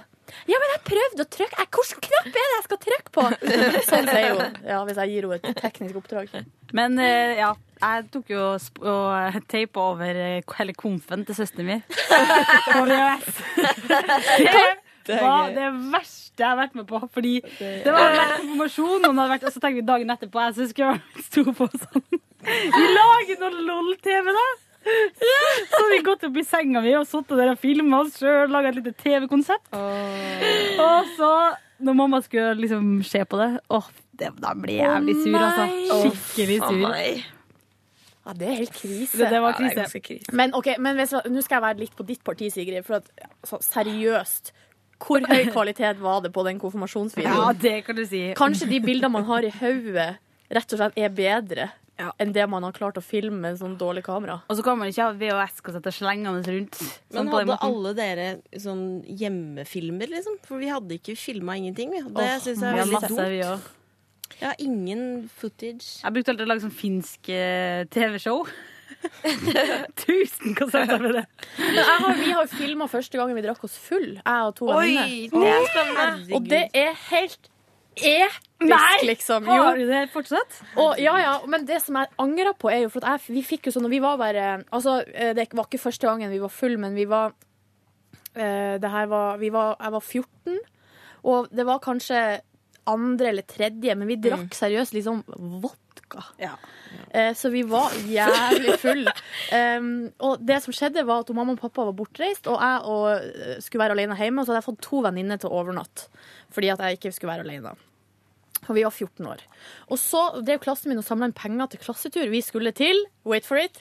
[0.51, 3.25] Ja, men jeg prøvde å trykke jeg, Hvilken knapp er det jeg skal trykke på?
[3.91, 6.37] Sånn sier hun ja, hvis jeg gir henne et teknisk oppdrag.
[6.77, 7.51] Men eh, ja,
[7.81, 8.45] jeg tok jo
[8.93, 11.83] og teipa over eh, hele komfen til søsteren min.
[12.75, 13.43] På VHS.
[15.11, 17.01] Det var det verste jeg har vært med på.
[17.13, 21.69] Fordi det var en konfirmasjon, og, så tenkte vi dagen etterpå Jeg søsken sto på
[21.75, 22.05] sånn
[22.41, 24.49] Vi lager noe LOL-TV, da!
[24.85, 28.71] Så vi gått opp i senga mi og sittet der og filma oss sjøl, laga
[28.73, 29.69] et lite TV-konsept.
[29.75, 31.33] Og så,
[31.85, 35.67] når mamma skulle liksom se på det, åh, det, da ble jeg jævlig sur, altså.
[36.07, 36.81] Skikkelig sur.
[36.89, 37.13] nei.
[38.21, 39.17] Ja, det er helt krise.
[39.19, 39.77] Det- det var Ja, er krise.
[39.81, 40.33] ganske krise.
[40.37, 42.85] Men, ok, men hvis, nå skal jeg være litt på ditt parti, Sigrid.
[42.85, 43.09] For at,
[43.43, 44.53] altså, seriøst,
[45.01, 47.37] hvor høy kvalitet var det på den konfirmasjonsvideoen?
[47.37, 48.35] Ja, det kan du si.
[48.37, 50.19] Kanskje de bildene man har i hodet,
[50.53, 51.71] rett og slett er bedre
[52.23, 54.41] enn det man har klart å filme med sånn dårlig kamera.
[54.51, 56.81] Og så kan man ikke ha VHS og sette slengende rundt.
[57.11, 58.31] Men sånn på hadde alle dere
[58.63, 60.41] sånn hjemmefilmer, liksom?
[60.47, 61.95] For vi hadde ikke filma ingenting.
[61.95, 62.03] Vi.
[62.09, 63.71] Det oh, syns vi jeg har er veldig dumt.
[64.41, 66.01] Ja, ingen footage.
[66.01, 68.45] Jeg brukte alltid å lage sånn finsk eh, TV-show.
[70.05, 71.25] Tusen konserter med det.
[71.59, 74.71] Men jeg har, vi har filma første gangen vi drakk oss full, jeg og to
[74.73, 75.89] venninner.
[76.05, 76.23] er.
[76.37, 77.51] Og det er helt
[77.97, 79.47] episk, Nei, liksom.
[79.49, 80.59] har du det fortsatt?
[80.77, 83.45] Og, ja, ja, men det som jeg angrer på, er jo for at jeg, vi
[83.47, 86.43] fikk jo sånn når vi var bare Altså, eh, det var ikke første gangen vi
[86.43, 90.61] var full, men vi var uh, Det her var, vi var Jeg var 14,
[91.31, 92.21] og det var kanskje
[92.91, 95.21] andre eller tredje, men vi drakk seriøst liksom
[96.11, 96.51] vodka.
[97.13, 99.07] Eh, Så vi var jævlig full.
[99.53, 103.11] Um, og det som skjedde, var at mamma og pappa var bortreist, og jeg og,
[103.23, 104.41] eh, skulle være alene hjemme.
[104.41, 106.09] Og så hadde jeg fått to venninner til å overnatte
[106.51, 107.77] fordi at jeg ikke skulle være alene.
[108.69, 109.39] Og vi var 14 år.
[109.89, 112.29] Og så drev klassen min og samla inn penger til klassetur.
[112.29, 113.81] Vi skulle til, wait for it,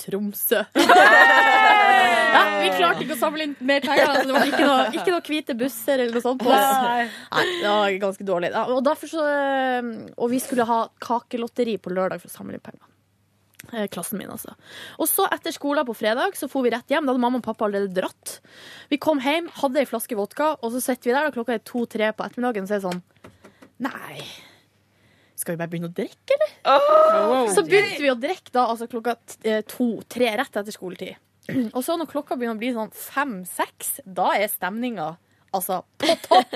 [0.00, 0.62] Tromsø.
[2.34, 4.08] ja, vi klarte ikke å samle inn mer penger.
[4.10, 6.72] Altså det var ikke noe, ikke noe hvite busser eller noe sånt på oss.
[6.82, 7.04] Nei.
[7.34, 8.50] Nei, det var ganske dårlig.
[8.54, 9.28] Ja, og, så,
[10.16, 12.88] og vi skulle ha kakelotteri på lørdag for å samle inn penger.
[13.72, 14.54] Eh, Klassen min, altså.
[15.00, 17.06] Og så etter skolen på fredag så for vi rett hjem.
[17.06, 18.38] Da hadde mamma og pappa allerede dratt.
[18.92, 21.64] Vi kom hjem, hadde ei flaske vodka, og så sitter vi der, og klokka er
[21.64, 23.04] to-tre på ettermiddagen, og så er det sånn
[23.84, 24.20] Nei.
[25.44, 26.54] Skal vi bare begynne å drikke, eller?
[26.72, 27.50] Åh!
[27.54, 29.14] Så begynte vi å drikke da, altså klokka
[29.44, 31.20] eh, to-tre rett etter skoletid.
[31.76, 35.10] Og så når klokka begynner å bli sånn fem-seks, da er stemninga
[35.54, 36.54] altså på topp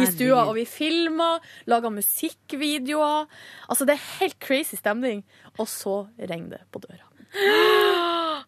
[0.00, 0.46] i stua.
[0.48, 1.36] Og vi filma,
[1.70, 3.28] laga musikkvideoer.
[3.70, 5.20] Altså det er helt crazy stemning.
[5.60, 7.04] Og så ringer det på døra.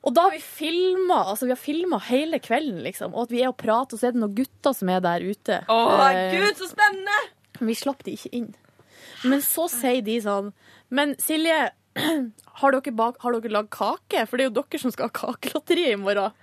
[0.05, 3.14] Og da har vi filma altså vi har filma hele kvelden, liksom.
[3.14, 5.24] Og at vi er og prater, og så er det noen gutter som er der
[5.24, 5.61] ute.
[5.70, 5.78] Å,
[6.11, 7.20] Eh, gud, så spennende!
[7.61, 8.49] men vi slapp de ikke inn.
[9.25, 10.51] Men så sier de sånn
[10.95, 11.70] Men Silje,
[12.61, 14.27] har dere, bak, har dere lagd kake?
[14.29, 16.35] For det er jo dere som skal ha kakelatteri i morgen.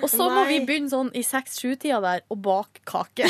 [0.00, 0.48] Og så må Nei.
[0.50, 3.28] vi begynne sånn i seks-sju-tida der å bake kake.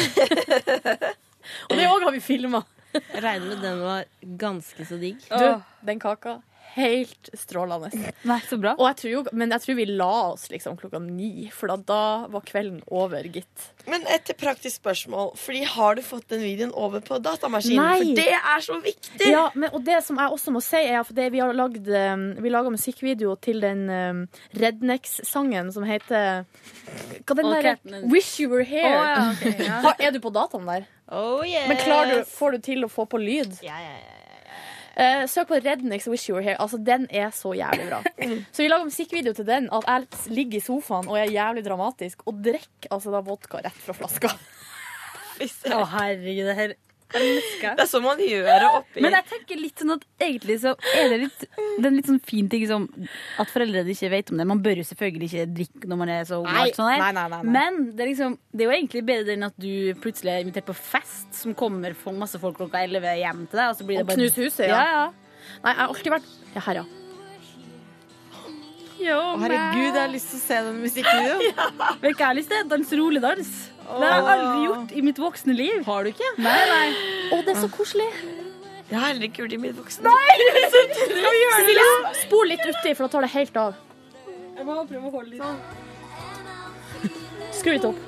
[1.68, 2.62] Og det òg har vi filma.
[2.94, 4.04] Regner med den var
[4.40, 5.22] ganske så digg.
[5.28, 5.46] Du,
[5.84, 6.38] den kaka
[6.74, 7.90] helt strålende.
[8.26, 8.74] Nei, så bra.
[8.78, 11.76] Og jeg tror jo, men jeg tror vi la oss liksom klokka ni, for da,
[11.78, 12.00] da
[12.32, 13.68] var kvelden over, gitt.
[13.90, 15.34] Men et praktisk spørsmål.
[15.38, 17.82] Fordi Har du fått den videoen over på datamaskinen?
[17.82, 17.98] Nei.
[18.00, 19.28] For det er så viktig!
[19.30, 22.24] Ja, men, og det som jeg også må si, er at vi har lagd um,
[22.42, 24.24] Vi laga musikkvideo til den um,
[24.58, 26.44] Rednex-sangen som heter
[27.24, 27.76] Hva den okay.
[27.84, 28.90] der Wish You Were Here.
[28.90, 29.94] Oh, ja, okay, ja.
[29.98, 30.88] Er du på dataen der?
[31.12, 31.68] Oh, yes.
[31.68, 33.58] Men klarer du, får du til å få på lyd?
[33.64, 34.23] Ja, ja, ja.
[34.94, 36.60] Eh, søk på Rednex Wish You Were Here.
[36.62, 38.00] Altså, den er så jævlig bra.
[38.54, 39.66] Så vi lager musikkvideo til den.
[39.74, 43.80] At jeg ligger i sofaen og er jævlig dramatisk og drikker altså, da vodka rett
[43.86, 44.30] fra flaska.
[45.74, 46.76] Å, herregud, det her.
[47.14, 50.72] Det er sånn man gjør det oppi Men jeg tenker litt sånn at egentlig så
[50.96, 52.88] er det litt Det er en litt sånn fin ting som
[53.38, 54.46] at foreldrene ikke vet om det.
[54.50, 56.50] Man bør jo selvfølgelig ikke drikke når man er så ung.
[56.74, 57.42] Sånn Nei, nei, nei.
[57.46, 59.70] Men det er, liksom, det er jo egentlig bedre enn at du
[60.02, 63.70] plutselig er invitert på fest som kommer for masse folk klokka 11 hjem til deg.
[63.70, 64.82] Og så blir det Og bare knuse huset, ja.
[64.82, 65.00] ja.
[65.04, 65.40] ja.
[65.64, 66.86] Nei, jeg har alltid vært Ja, her, ja.
[69.04, 71.62] Yo, herregud, jeg har lyst til å se den musikkvideoen.
[72.02, 72.68] Vet du hva jeg har lyst til?
[72.70, 73.50] Dans rolig dans.
[73.84, 75.82] Det har jeg aldri gjort i mitt voksne liv.
[75.86, 76.30] Har du ikke?
[76.40, 76.88] Nei, nei.
[77.34, 78.08] Å, det er så koselig.
[78.90, 80.14] Jeg har heller ikke gjort det i mitt voksne liv.
[81.54, 81.86] Silje,
[82.24, 83.72] spol litt uti, for da tar det helt av.
[84.54, 85.56] Jeg må prøve å holde litt.
[87.54, 88.00] Skru litt opp.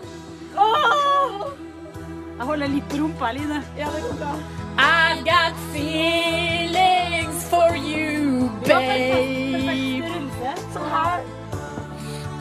[2.36, 3.60] Jeg holder litt på rumpa, Line.
[3.78, 4.32] Ja, det går bra.
[4.76, 9.26] I've got feelings for you, babe.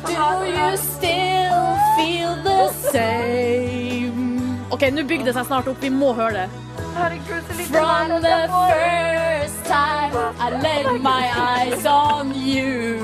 [0.07, 4.59] Do you still feel the same?
[4.71, 5.81] OK, nå bygger det seg snart opp.
[5.81, 6.49] Vi må høre det.
[6.95, 12.97] From the first time I laid my eyes on you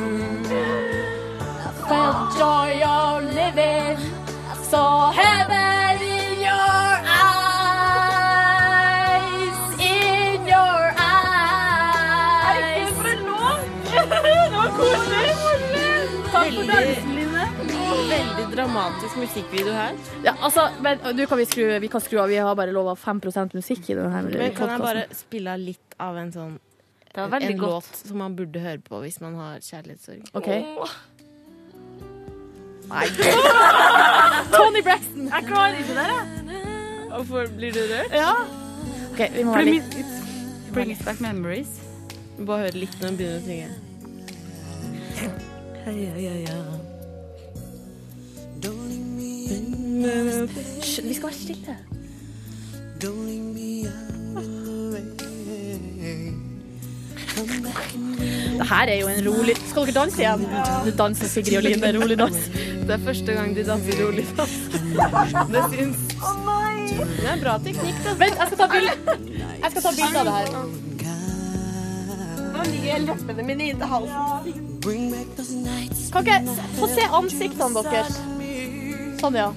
[1.60, 3.98] I felt joy of living
[4.70, 5.81] Saw heaven
[18.52, 19.96] dramatisk musikkvideo her.
[20.26, 22.96] Ja, altså, men du kan vi, skru, vi kan skru av Vi har bare lova
[23.00, 26.60] 5% musikk i denne Men kan jeg bare spille litt av en sånn
[27.12, 27.90] Det var veldig en godt.
[27.92, 30.22] låt som man burde høre på hvis man har kjærlighetssorg?
[30.34, 30.50] OK.
[34.52, 35.30] Tony Braxton.
[35.32, 36.26] Jeg klarer ikke det, jeg.
[37.12, 38.12] Hvorfor blir du rørt?
[38.16, 38.34] Ja.
[39.12, 39.96] OK, vi må være litt
[40.74, 41.68] brings back memories.
[42.40, 43.70] Bare høre litt når hun begynner å synge.
[45.86, 46.91] Hysj,
[50.02, 51.78] vi skal være stille.
[58.62, 60.44] Det her er jo en rolig Skal dere danse igjen?
[60.86, 62.38] Du danser Sigrid og Line, rolig dans.
[62.82, 64.54] Det er første gang de danser rolig dans.
[65.54, 65.98] Det syns.
[66.92, 68.14] Det er bra teknikk, da.
[68.20, 68.94] Vent, jeg skal ta bilde
[69.64, 70.48] Jeg skal ta bilde av det her.
[72.52, 74.68] Nå ligger leppene mine inntil halsen.
[76.12, 76.42] Kan ikke jeg
[76.78, 78.22] få se ansiktene deres?
[79.22, 79.50] Sånn, ja.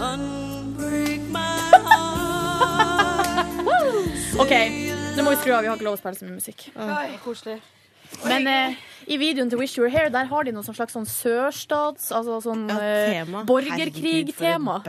[4.40, 4.52] OK,
[5.16, 5.60] nå må vi skru av.
[5.60, 6.70] Vi har ikke lov å spille så mye musikk.
[7.24, 7.58] Koselig.
[8.26, 8.74] Men eh,
[9.10, 12.10] i videoen til Wish You Were Here Der har de noe slags sånn sørstats...
[12.14, 13.44] Altså sånn eh, tema.
[13.48, 14.80] borgerkrigtema.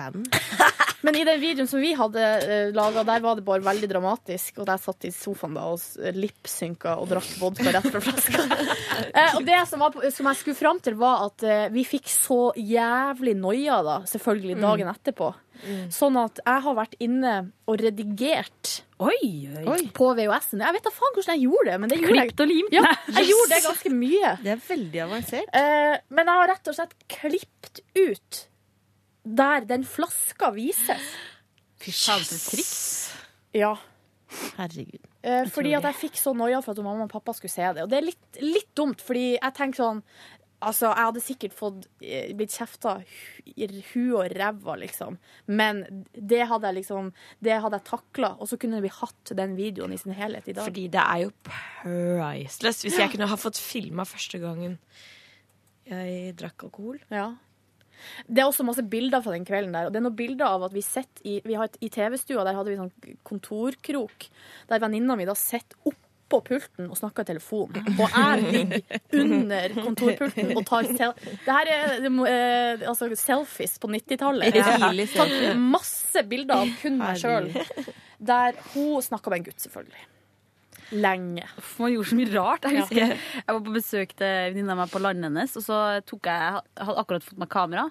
[1.02, 4.60] Men i den videoen som vi hadde eh, laga, der var det bare veldig dramatisk.
[4.62, 8.46] Og der satt i sofaen da og s- lipsynka og drakk vodka rett fra flaska.
[9.12, 12.06] Eh, og det som, var, som jeg skulle fram til, var at eh, vi fikk
[12.12, 15.32] så jævlig noia, da, selvfølgelig, dagen etterpå.
[15.94, 17.34] Sånn at jeg har vært inne
[17.70, 19.82] og redigert Oi, oi.
[19.98, 20.62] på VHS-en.
[20.62, 22.34] Jeg vet da faen hvordan jeg gjorde det, men det gjorde jeg.
[22.38, 22.74] Og limt.
[22.76, 23.30] Ja, jeg yes.
[23.32, 24.32] gjorde det ganske mye.
[24.42, 25.54] Det er veldig avansert.
[25.62, 28.42] Eh, men jeg har rett og slett klippet ut
[29.42, 31.14] der den flaska vises.
[31.82, 32.84] Fy faen, for et triks.
[33.58, 33.76] Ja.
[34.58, 35.02] Herregud.
[35.22, 37.86] Eh, fordi at jeg fikk så noia for at mamma og pappa skulle se det.
[37.86, 40.06] Og det er litt, litt dumt, fordi jeg tenker sånn
[40.62, 43.00] Altså, jeg hadde sikkert fått eh, blitt kjefta
[43.50, 45.18] i huet og ræva, liksom.
[45.50, 45.84] Men
[46.14, 47.10] det hadde jeg liksom
[47.42, 50.56] Det hadde jeg takla, og så kunne vi hatt den videoen i sin helhet i
[50.58, 50.68] dag.
[50.70, 52.84] Fordi det er jo priceless.
[52.86, 54.78] Hvis jeg kunne ha fått filma første gangen
[55.92, 57.02] jeg drakk alkohol.
[57.12, 57.32] Ja.
[58.26, 59.88] Det er også masse bilder fra den kvelden der.
[59.88, 62.80] Og det er noen bilder av at vi sitter i, i TV-stua, der hadde vi
[62.80, 64.30] sånn kontorkrok,
[64.70, 65.78] der venninna mi da sitter
[66.32, 67.76] oppå pulten og snakker i telefon.
[68.00, 73.92] Og jeg ligger under kontorpulten og tar sel Det her er eh, altså selfies på
[73.92, 74.56] 90-tallet.
[74.56, 77.52] Jeg har Tatt masse bilder av kun meg sjøl.
[78.22, 80.08] Der hun snakka med en gutt, selvfølgelig.
[80.92, 81.46] Lenge.
[81.58, 82.66] Uff, Man gjorde så mye rart.
[82.68, 82.82] Jeg Ja.
[82.82, 86.42] husker jeg var på besøk til venninna mi på landet hennes, og så tok jeg
[86.42, 87.86] Jeg hadde akkurat fått meg kamera.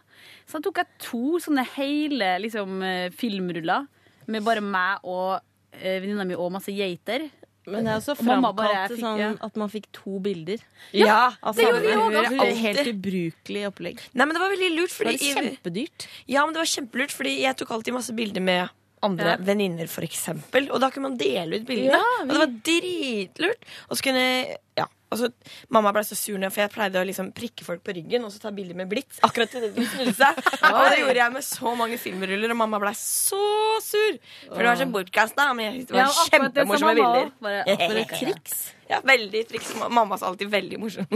[0.46, 3.86] Så da tok jeg to sånne hele liksom, eh, filmruller
[4.30, 5.40] med bare meg og
[5.72, 7.30] eh, venninna mi og masse geiter.
[7.66, 9.30] Men det er også Og framkalt sånn ja.
[9.44, 10.58] at man fikk to bilder.
[10.96, 12.60] Ja, Altså, det gjorde vi det er alltid.
[12.64, 14.00] Helt ubrukelig opplegg.
[14.14, 14.94] Nei, men det var veldig lurt.
[14.96, 16.06] Fordi Var kjempedyrt?
[16.26, 18.68] Ja, men det var kjempelurt, fordi jeg tok alltid masse bilder med
[19.02, 19.36] andre Ja.
[19.40, 20.70] venninner, for eksempel.
[20.72, 21.96] Og da kunne man dele ut bildene.
[21.96, 23.62] Ja, Og det var dritlurt.
[23.90, 24.86] Og så kunne Ja.
[25.10, 25.26] Og så,
[25.74, 28.30] mamma ble så sur nå, for jeg pleide å liksom prikke folk på ryggen og
[28.30, 29.18] så ta bilder med blits.
[29.26, 30.38] Akkurat til det de snudde seg.
[30.70, 33.40] Og det gjorde jeg med så mange filmruller, og mamma ble så
[33.82, 34.20] sur.
[34.52, 37.32] For det var så bortkasta, men jeg det var Ja, kjempemorsomme bilder.
[37.42, 38.60] Bare- bare triks.
[38.90, 39.72] Ja, veldig triks.
[39.90, 41.10] Mamma sa alltid veldig morsom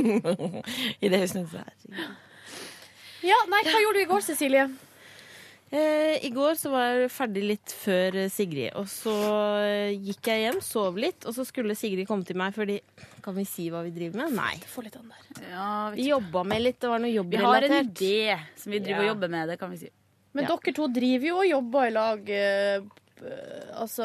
[1.04, 2.02] i det hun snudde seg.
[3.24, 4.66] Ja, nei, hva gjorde du i går, Cecilie?
[5.74, 9.14] Eh, I går så var jeg ferdig litt før eh, Sigrid, og så
[9.64, 12.76] eh, gikk jeg hjem, sov litt, og så skulle Sigrid komme til meg, fordi
[13.24, 14.36] Kan vi si hva vi driver med?
[14.36, 14.54] Nei.
[14.70, 15.94] Få litt an der.
[15.96, 19.08] vi jobba med litt, det var noe Vi har en idé som vi driver og
[19.08, 19.12] Ja.
[19.14, 19.48] jobber med.
[19.48, 19.90] det kan vi si.
[20.34, 20.56] Men Ja.
[20.56, 22.30] dere to driver jo og jobber i lag
[23.74, 24.04] altså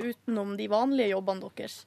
[0.00, 1.84] utenom de vanlige jobbene deres.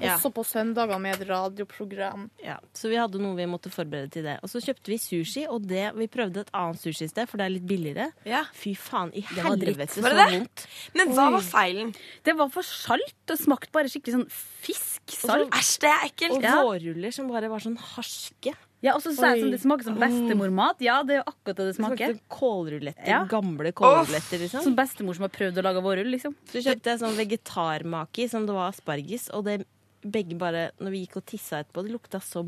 [0.00, 0.14] Ja.
[0.16, 2.28] Også på søndager med et radioprogram.
[2.44, 4.38] Ja, så vi hadde noe vi måtte forberede til det.
[4.42, 7.54] Og så kjøpte vi sushi, og det, vi prøvde et annet sushisted, for det er
[7.58, 8.08] litt billigere.
[8.56, 10.38] Fy faen, i helvete, Var så det det?
[10.38, 10.66] vondt.
[10.96, 11.92] Men hva var feilen?
[12.24, 13.14] Det var for salt.
[13.28, 14.28] Det smakte bare skikkelig sånn
[14.64, 15.52] fisksalt.
[15.56, 16.36] Æsj, det er ekkelt.
[16.38, 16.56] Og Ja.
[16.64, 18.54] vårruller som bare var sånn harske.
[18.80, 20.78] Ja, og så sa jeg sånn, det smaker som bestemormat.
[20.80, 22.14] Ja, det er jo akkurat det det smaker.
[22.14, 23.24] Smakte kålruletter, Ja.
[23.28, 24.62] gamle kålruletter, liksom.
[24.64, 26.34] Som bestemor som har prøvd å lage vårrull, liksom.
[26.48, 29.66] Så kjøpte jeg sånn vegetarmaki som det var asparges, og det
[30.00, 32.40] begge bare Når vi gikk og tissa etterpå, det lukta så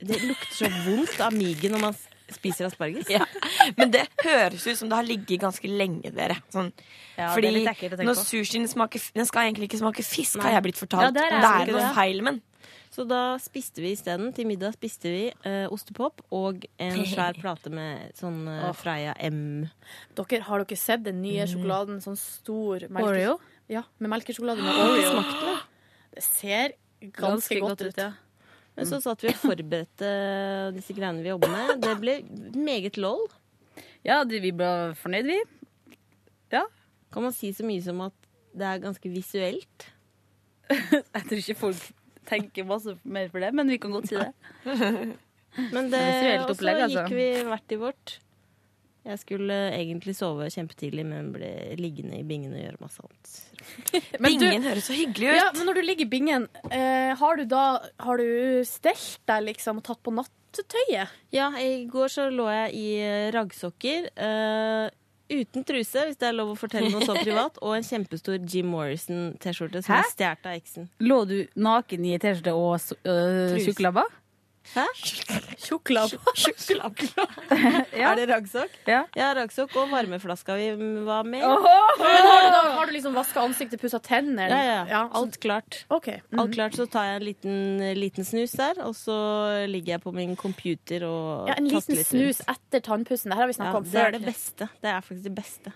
[0.00, 1.96] Det lukter så vondt av migen når man
[2.32, 3.10] spiser asparges.
[3.10, 3.26] Ja.
[3.76, 6.38] Men det høres ut som det har ligget ganske lenge, dere.
[6.50, 6.72] Sånn.
[7.18, 10.48] Ja, er Fordi når sushien smaker Den skal egentlig ikke smake fisk, Nei.
[10.48, 11.02] har jeg blitt fortalt.
[11.02, 12.40] Ja, det er det det er noe feil feil, men
[12.94, 17.72] Så da spiste vi isteden, til middag spiste vi eh, ostepop og en svær plate
[17.74, 19.64] med sånn eh, Freia M.
[20.14, 21.98] Dere, har dere sett den nye sjokoladen?
[22.04, 23.08] Sånn stor melke...
[23.10, 23.38] Oreo?
[23.72, 25.24] Ja, med melkesjokolade med Oreo.
[26.14, 26.76] Det ser
[27.16, 27.98] ganske, godt ut.
[27.98, 28.12] ja.
[28.74, 30.12] Men så satt vi og forberedte
[30.74, 31.82] disse greiene vi jobber med.
[31.82, 32.14] Det ble
[32.58, 33.22] meget lol.
[34.06, 35.98] Ja, det, vi ble fornøyd, vi.
[36.54, 36.62] Ja.
[37.14, 38.14] Kan man si så mye som at
[38.54, 39.90] det er ganske visuelt?
[40.70, 41.84] Jeg tror ikke folk
[42.28, 44.32] tenker masse mer for det, men vi kan godt si det.
[45.70, 47.02] Men det, Visuelt opplegg, altså.
[47.04, 48.14] gikk vi hvert i vårt.
[49.04, 53.34] Jeg skulle egentlig sove kjempetidlig, men ble liggende i bingen og gjøre masse annet.
[54.24, 55.36] Men du- Bingen høres så hyggelig ut.
[55.38, 57.62] Ja, men når du ligger i bingen, eh, har du da
[58.00, 61.12] Har du stelt deg liksom og tatt på nattetøyet?
[61.36, 64.08] Ja, i går så lå jeg i eh, raggsokker.
[64.16, 64.88] eh,
[65.30, 67.60] uten truse, hvis det er lov å fortelle noe så privat.
[67.64, 70.02] Og en kjempestor Jim Morrison-T-skjorte som Hæ?
[70.02, 70.90] er stjålet av eksen.
[71.04, 72.76] Lå du naken i T-skjorte og
[73.06, 73.70] uh, Trus.
[74.72, 74.84] Hæ?
[78.00, 78.10] ja.
[78.10, 78.72] Er det raggsokk?
[78.88, 79.02] Ja.
[79.16, 80.70] ja, raggsokk og varmeflaska vi
[81.04, 81.40] var med.
[81.44, 82.04] Men har, du
[82.54, 84.48] da, har du liksom vaska ansiktet, pussa tenner?
[84.50, 85.02] Ja, ja.
[85.12, 85.84] Alt klart.
[85.88, 86.14] Okay.
[86.14, 86.40] Mm -hmm.
[86.42, 90.12] Alt klart, Så tar jeg en liten, liten snus der, og så ligger jeg på
[90.12, 92.50] min computer og Ja, en liten snus rundt.
[92.50, 93.30] etter tannpussen.
[93.30, 93.90] Det her har vi Ja, om før.
[93.90, 94.68] det er det beste.
[94.82, 95.72] Det er faktisk det beste.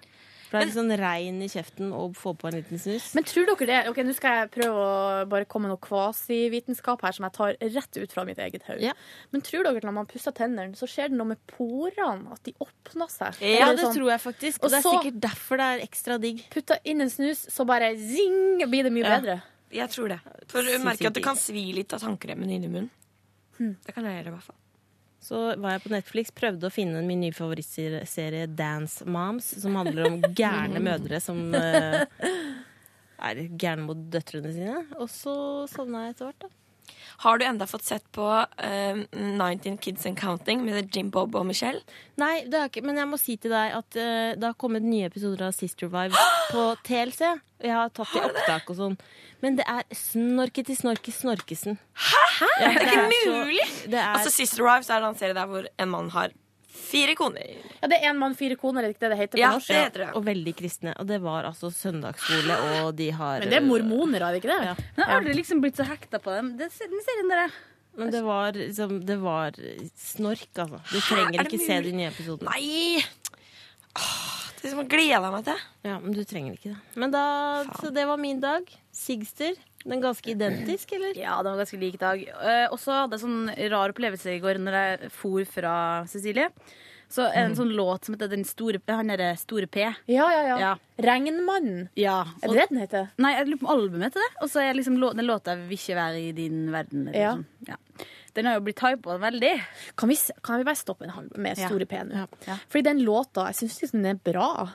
[0.48, 3.10] For det er litt sånn rein i kjeften å få på en liten snus.
[3.14, 3.80] Men tror dere det?
[3.90, 7.56] Ok, Nå skal jeg prøve å bare komme med noe kvasivitenskap her som jeg tar
[7.60, 8.80] rett ut fra mitt eget hode.
[8.88, 8.94] Ja.
[9.34, 12.32] Men tror dere at når man pusser tennene, så skjer det noe med porene?
[12.32, 13.36] At de åpner seg?
[13.44, 14.58] Ja, det sånn- tror jeg faktisk.
[14.62, 16.44] Og Og det er sikkert derfor det er ekstra digg.
[16.50, 19.20] Putta inn en snus, så bare zing, blir det mye Ja.
[19.20, 19.42] bedre.
[19.70, 20.20] Jeg tror det.
[20.48, 22.90] For du merker at det kan svi litt av tannkremen inni munnen.
[23.58, 23.76] Hmm.
[23.84, 24.56] Det kan jeg gjøre, i hvert fall.
[25.20, 30.07] Så var jeg på Netflix, prøvde å finne min nye favorittserie Dance Moms, som handler
[30.07, 32.05] om gærne mødre som uh,
[33.28, 34.85] er gærne mot døtrene sine.
[35.01, 35.35] Og så
[35.70, 36.68] sovna jeg etter hvert, da.
[37.24, 41.47] Har du enda fått sett på uh, 19 Kids and Counting med Jim Bob og
[41.49, 41.81] Michelle?
[42.20, 44.86] Nei, det har ikke, men jeg må si til deg at uh, det har kommet
[44.86, 46.19] nye episoder av Sister Vibes
[46.53, 47.32] på TLC.
[47.66, 48.95] Jeg har tatt i opptak og sånn.
[49.43, 51.81] Men det er snorkete snorke snorkesen.
[51.99, 52.23] Hæ?!
[52.62, 53.66] Ja, det er det ikke er så- mulig!
[53.90, 56.31] det er- Altså Sister Wives er en serie der hvor en mann har
[56.78, 57.50] fire koner.
[57.82, 59.50] Ja, det er en mann, fire koner, er det ikke det det heter på Ja,
[59.56, 59.68] norsk?
[59.72, 60.09] det heter det.
[60.18, 60.94] Og veldig kristne.
[61.02, 64.52] Og det var altså søndagsskole, og de har Men det er mormoner, er det ikke
[64.55, 64.60] det?
[64.70, 64.74] Ja.
[64.78, 66.52] Men jeg har aldri liksom blitt så hekta på dem.
[66.60, 67.52] Det, den serien der,
[67.98, 69.52] Men det var liksom Det var
[69.98, 70.80] snork, altså.
[70.92, 72.50] Du trenger Er ikke se de nye episodene.
[72.55, 73.02] Nei!
[74.59, 75.60] Det er som jeg gleder meg til.
[75.86, 76.78] Ja, men du trenger ikke det.
[76.98, 77.22] Men da,
[77.78, 78.66] Så det var min dag.
[78.92, 79.55] Sigster.
[79.89, 81.16] Den ganske identisk, eller?
[81.16, 82.20] Ja, den var ganske lik dag.
[82.28, 86.51] Eh, og så hadde jeg sånn rar opplevelse i går når jeg for fra Cecilie.
[87.09, 89.81] Så en sånn låt som heter Den store, Han derre Store P.
[89.81, 90.59] Ja, ja, ja.
[90.60, 90.73] Ja.
[91.01, 91.89] Regnmannen.
[91.97, 92.19] Ja.
[92.43, 93.06] Er det det den heter?
[93.16, 94.43] Nei, jeg lurer på om albumet til det.
[94.44, 97.09] Og så er liksom lå- den låta 'Vil ikke være i din verden'.
[97.09, 97.32] eller Ja.
[97.32, 97.47] sånn.
[97.66, 97.77] ja.
[98.34, 99.52] Den har jo blitt hypa veldig.
[99.96, 101.68] Kan vi, kan vi bare stoppe en halv med Ja.
[101.68, 102.14] Store P nå?
[102.14, 102.26] Ja.
[102.46, 102.56] Ja.
[102.68, 104.68] Fordi den låta, jeg syns liksom den er bra.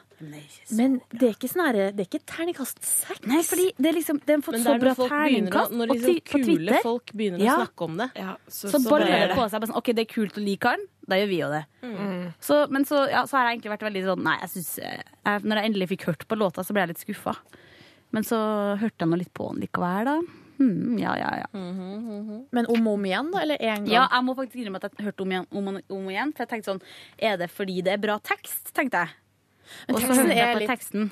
[0.72, 3.26] Men det er ikke sånn herre Det er ikke terningkast seks.
[3.28, 5.72] Nei, fordi det er liksom Den har fått så bra terningkast.
[5.76, 7.58] når liksom på kule folk begynner Ja.
[7.58, 8.10] å snakke om det.
[8.48, 9.60] Så, så baller bare- det på seg.
[9.60, 10.80] Bare sånn, OK, det er kult å like han.
[11.08, 11.66] Da gjør vi jo det.
[11.84, 12.34] Mm.
[12.40, 15.42] Så, men så, ja, så har jeg egentlig vært veldig sånn Nei, jeg synes, jeg,
[15.44, 17.36] Når jeg endelig fikk hørt på låta, så ble jeg litt skuffa.
[18.14, 18.38] Men så
[18.80, 20.22] hørte jeg nå litt på den likevel, da.
[20.64, 21.48] Hmm, ja, ja, ja.
[21.54, 23.42] Men om og om igjen, da?
[23.44, 23.92] Eller én gang?
[23.92, 26.32] Ja, jeg må faktisk innrømme at jeg hørte om igjen, om, om igjen.
[26.34, 26.84] For jeg tenkte sånn
[27.20, 29.16] Er det fordi det er bra tekst, tenkte jeg.
[29.88, 31.12] Men Og så hører hørte jeg på litt- teksten.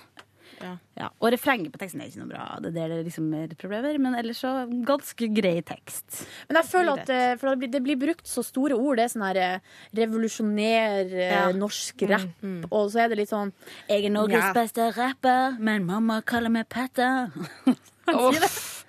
[0.61, 1.07] Ja.
[1.23, 2.44] Og refrenget på teksten er ikke noe bra.
[2.61, 3.95] Det er det liksom er problemer.
[3.98, 4.52] Men ellers så
[4.86, 6.19] ganske grei tekst.
[6.49, 8.99] Men jeg føler at det blir, det blir brukt så store ord.
[8.99, 9.60] Det er sånn her eh,
[9.98, 11.52] revolusjoner eh, Ja.
[11.57, 13.52] norsk rapp, og så er det litt sånn
[13.90, 14.53] Jeg er Norges Ja.
[14.53, 17.32] beste rapper, men mamma kaller meg Petter.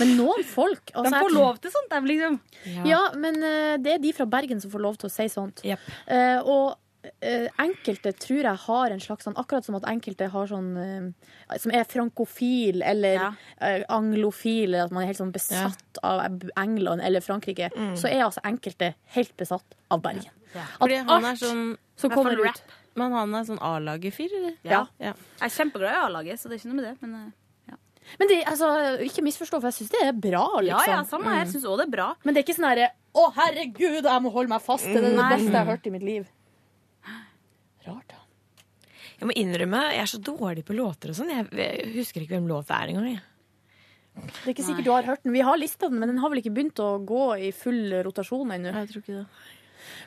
[0.00, 2.36] Men noen folk altså, De får lov til sånt, dem, liksom.
[2.86, 5.62] Ja, men eh, det er de fra Bergen som får lov til å si sånt.
[5.64, 6.76] Eh, og
[7.22, 10.70] eh, enkelte tror jeg har en slags sånn Akkurat som at enkelte har sånn
[11.62, 13.22] Som er frankofil eller
[13.60, 16.24] eh, anglofil, eller at man er helt sånn besatt av
[16.56, 17.94] England eller Frankrike, Mm.
[17.98, 20.30] så er altså enkelte helt besatt av Bergen.
[20.78, 21.64] Fordi han er sånn
[21.96, 22.62] som kommer ut.
[22.98, 24.54] Men han er sånn A-laget-fyr, eller?
[24.66, 24.80] Ja.
[24.98, 26.94] Jeg er kjempeglad i A-laget, så det er ikke noe med det.
[27.02, 27.32] Men,
[28.18, 28.68] Men det, altså,
[29.04, 30.44] ikke misforstå, for jeg syns det er bra.
[30.64, 30.92] Ja, Liksom.
[30.94, 31.46] ja, samme her.
[31.50, 32.08] Syns òg det er bra.
[32.24, 34.84] Men det er ikke sånn herre Å, herregud, jeg må holde meg fast.
[34.86, 35.28] Det er det Nei.
[35.34, 36.26] beste jeg har hørt i mitt liv.
[37.88, 38.20] Rart, da.
[39.18, 41.32] Jeg må innrømme, jeg er så dårlig på låter og sånn.
[41.32, 43.08] Jeg, jeg husker ikke hvem låt det er engang.
[43.16, 43.22] jeg.
[44.18, 45.32] Det er ikke sikkert du har hørt den.
[45.34, 48.50] Vi har lista den, men den har vel ikke begynt å gå i full rotasjon
[48.54, 48.72] ennå.
[48.74, 49.26] Jeg tror ikke det.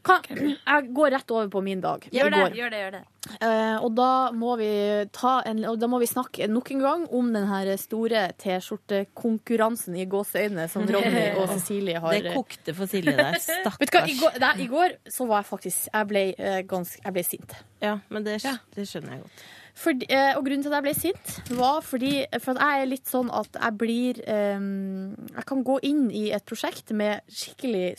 [0.06, 2.06] Kan, jeg går rett over på min dag.
[2.12, 2.84] Gjør det, gjør det.
[2.84, 3.04] gjør det.
[3.22, 4.72] Uh, og da må vi
[5.14, 10.00] ta en, og da må vi snakke nok en gang om den her store T-skjortekonkurransen
[10.02, 13.38] i gåseøynene som Ronny og Cecilie har Det kokte for Silje der.
[13.38, 13.80] Stakkars.
[13.84, 16.60] Vet du hva, i går, nei, I går så var jeg faktisk Jeg ble, uh,
[16.74, 17.58] ganske, jeg ble sint.
[17.82, 18.40] Ja, men det,
[18.76, 19.50] det skjønner jeg godt.
[19.78, 22.90] Fordi, eh, og grunnen til at jeg ble sint, var fordi For at jeg er
[22.92, 27.94] litt sånn at jeg blir um, Jeg kan gå inn i et prosjekt med skikkelig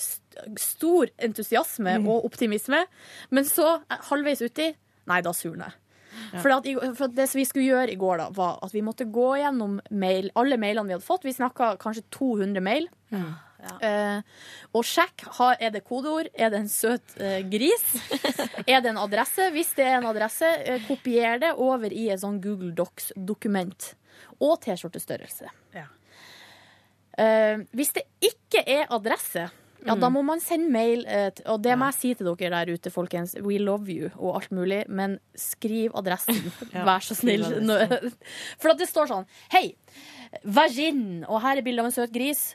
[0.60, 2.84] stor entusiasme og optimisme,
[3.30, 4.72] men så, eh, halvveis uti,
[5.10, 5.78] nei, da surner jeg.
[6.32, 6.40] Ja.
[6.42, 8.84] For, at, for at det som vi skulle gjøre i går, da, var at vi
[8.84, 11.24] måtte gå gjennom mail, alle mailene vi hadde fått.
[11.24, 12.88] Vi snakka kanskje 200 mail.
[13.62, 14.20] Eh,
[14.74, 16.28] og sjekk har, er det kodeord.
[16.34, 17.84] Er det en søt eh, gris?
[18.66, 19.48] er det en adresse?
[19.54, 23.92] Hvis det er en adresse, eh, kopier det over i et sånn Google Docs-dokument.
[24.42, 25.50] Og T-skjortestørrelse.
[27.20, 29.46] Eh, hvis det ikke er adresse,
[29.86, 31.04] ja, da må man sende mail.
[31.06, 33.34] eh, og det må jeg si til dere der ute, folkens.
[33.42, 36.38] We love you og alt mulig, men skriv adressen.
[36.88, 37.46] Vær så snill.
[38.62, 39.72] For at det står sånn Hei,
[40.44, 42.52] vagin, og her er bilde av en søt gris.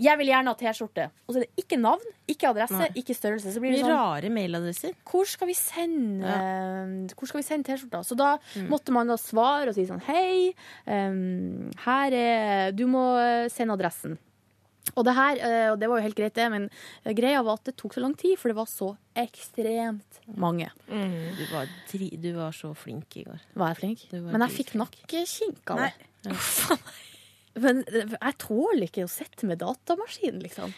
[0.00, 1.06] Jeg vil gjerne ha T-skjorte.
[1.26, 3.52] Og så er det ikke navn, ikke adresse, ikke størrelse.
[3.52, 4.94] Så blir det sånn rare mailadresser.
[5.04, 7.10] hvor skal vi sende ja.
[7.44, 8.00] Sende T-skjorta?
[8.06, 8.30] Så da
[8.70, 10.54] måtte man da svare og si sånn Hei,
[10.86, 14.16] um, her er Du må eh, sende adressen.
[15.00, 17.60] Og det her, eh, og det var jo helt greit, det, men eh, greia var
[17.60, 20.68] at det tok så lang tid, for det var så ekstremt mange.
[20.86, 23.40] Du, var dri, du var så flink i går.
[23.58, 24.04] Var jeg flink?
[24.12, 25.92] Var Men jeg fikk nakkekink av Nei.
[26.26, 26.36] det.
[27.64, 30.74] Men eh, jeg tåler ikke å sitte med datamaskin, liksom.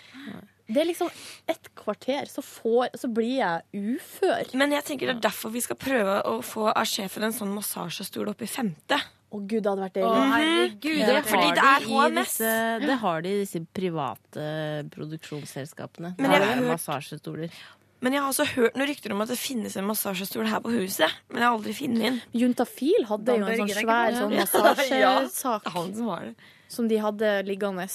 [0.72, 1.10] Det er liksom
[1.52, 4.52] et kvarter, så, får, så blir jeg ufør.
[4.58, 7.52] Men jeg tenker det er derfor vi skal prøve å få av sjefen en sånn
[7.54, 8.98] massasjestol opp i femte.
[9.32, 10.32] Å gud, det hadde vært Å, deilig.
[10.32, 12.32] herregud, Det det, fordi det er de HMS.
[12.34, 12.50] disse,
[12.84, 14.48] det har de i disse private
[14.92, 16.14] produksjonsselskapene.
[16.18, 17.54] Men jeg har massasjestoler.
[18.02, 20.72] Men jeg har også hørt noen rykter om at det finnes en massasjestol her på
[20.74, 21.12] huset.
[21.30, 22.16] Men jeg har aldri funnet den.
[22.34, 26.34] Juntafil hadde jo en sånn svær sånn Ja, massasjesak han som var det.
[26.72, 27.86] som de hadde liggende.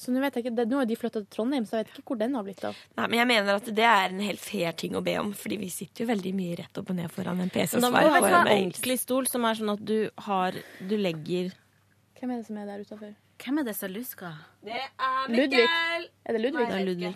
[0.00, 1.98] Så nå vet jeg ikke, det, nå har de flytta til Trondheim, så jeg vet
[1.98, 2.78] ikke hvor den har blitt av.
[2.96, 5.58] Nei, men jeg mener at det er en helt fair ting å be om, fordi
[5.60, 8.08] vi sitter jo veldig mye rett opp og ned foran en PC da må du
[8.14, 11.52] ha en ordentlig stol som er sånn at du har Du legger
[12.16, 13.12] Hvem er det som er der utafor?
[13.40, 14.30] Hvem er det som luska?
[14.60, 15.62] Det er Ludvig.
[16.28, 16.66] Er det Ludvig?
[16.68, 17.10] Det er Ludvig.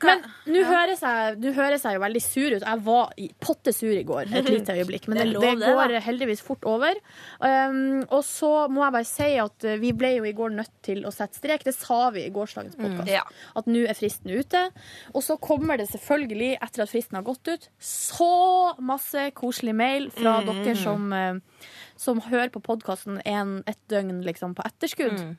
[0.00, 2.64] Men nå høres, jeg, høres jeg jo veldig sur ut.
[2.64, 5.92] Jeg var i, potte sur i går et lite øyeblikk, men Det det, det går
[6.06, 6.96] heldigvis fort over.
[7.44, 10.72] Um, og så må jeg bare si at uh, vi ble jo i går nødt
[10.88, 11.66] til å sette strek.
[11.68, 13.12] Det sa vi i gårsdagens podkast.
[13.12, 13.26] Ja.
[13.58, 14.64] At nå er fristen ute.
[15.12, 18.32] Og så kommer det selvfølgelig, etter at fristen har gått ut, så
[18.80, 20.48] masse koselig mail fra Mm.
[20.64, 21.68] dere som, uh,
[22.02, 25.18] som hører på podkasten et døgn liksom, på etterskudd.
[25.20, 25.32] Mm.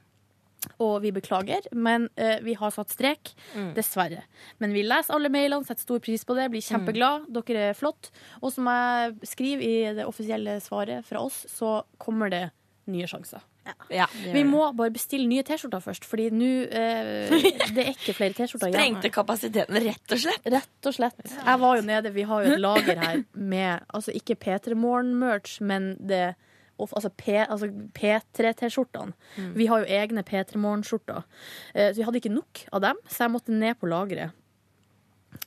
[0.80, 3.34] Og vi beklager, men uh, vi har satt strek.
[3.52, 3.74] Mm.
[3.76, 4.24] Dessverre.
[4.64, 7.28] Men vi leser alle mailene, setter stor pris på det, blir kjempeglad.
[7.36, 8.14] Dere er flott.
[8.40, 12.46] Og som jeg skriver i det offisielle svaret fra oss, så kommer det
[12.92, 13.44] nye sjanser.
[13.94, 14.08] Ja.
[14.34, 17.32] Vi må bare bestille nye T-skjorter først, Fordi nå eh,
[17.76, 18.80] Det er ikke flere T-skjorter igjen.
[18.80, 20.50] Sprengte kapasiteten, rett og slett.
[20.52, 21.22] Rett og slett.
[21.32, 25.62] Jeg var jo nede, vi har jo et lager her med altså ikke P3 Morgen-merch,
[25.64, 26.34] men det
[26.80, 29.14] Altså, P, altså P3-T-skjortene.
[29.38, 29.52] Mm.
[29.56, 31.24] Vi har jo egne P3 Morgen-skjorter.
[31.74, 34.34] Eh, Så vi hadde ikke nok av dem, så jeg måtte ned på lageret.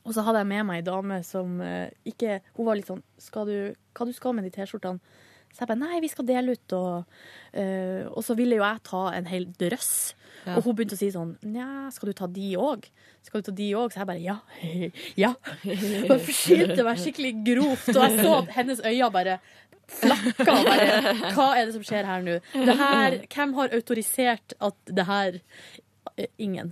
[0.04, 3.04] Og så hadde jeg med meg ei dame som eh, ikke Hun var litt sånn
[3.22, 3.56] skal du,
[3.94, 4.98] Hva du skal med de T-skjortene?
[5.56, 7.20] Så jeg bare nei, vi skal dele ut, og,
[7.56, 9.92] uh, og så ville jo jeg ta en hel drøss.
[10.44, 10.58] Ja.
[10.58, 12.84] Og hun begynte å si sånn Nja, skal du ta de òg?
[13.24, 13.94] Skal du ta de òg?
[13.94, 14.36] Så jeg bare ja.
[15.24, 15.30] ja.
[16.10, 19.38] Og forsynte meg skikkelig grovt, og jeg så at hennes øyne bare
[19.88, 20.44] flakka.
[20.66, 22.38] Bare, Hva er det som skjer her nå?
[22.52, 25.40] Det her, hvem har autorisert at det her
[26.16, 26.70] Eh, Ingen.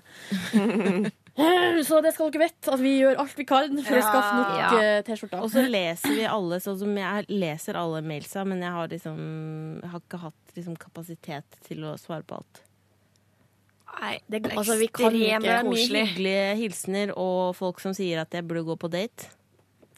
[1.84, 4.52] Så det skal dere vite, at vi gjør alt vi kan for å skaffe nok
[4.54, 4.68] Ja.
[4.78, 5.40] eh, T-skjorter.
[5.42, 9.18] Og så leser vi alle, sånn som jeg leser alle mailsa, men jeg har liksom
[9.82, 12.62] jeg har ikke hatt liksom kapasitet til å svare på alt.
[14.00, 16.06] Nei, det er altså, vi kan ekstremt ikke- mye koselig.
[16.06, 19.26] hyggelige hilsener og folk som sier at jeg burde gå på date.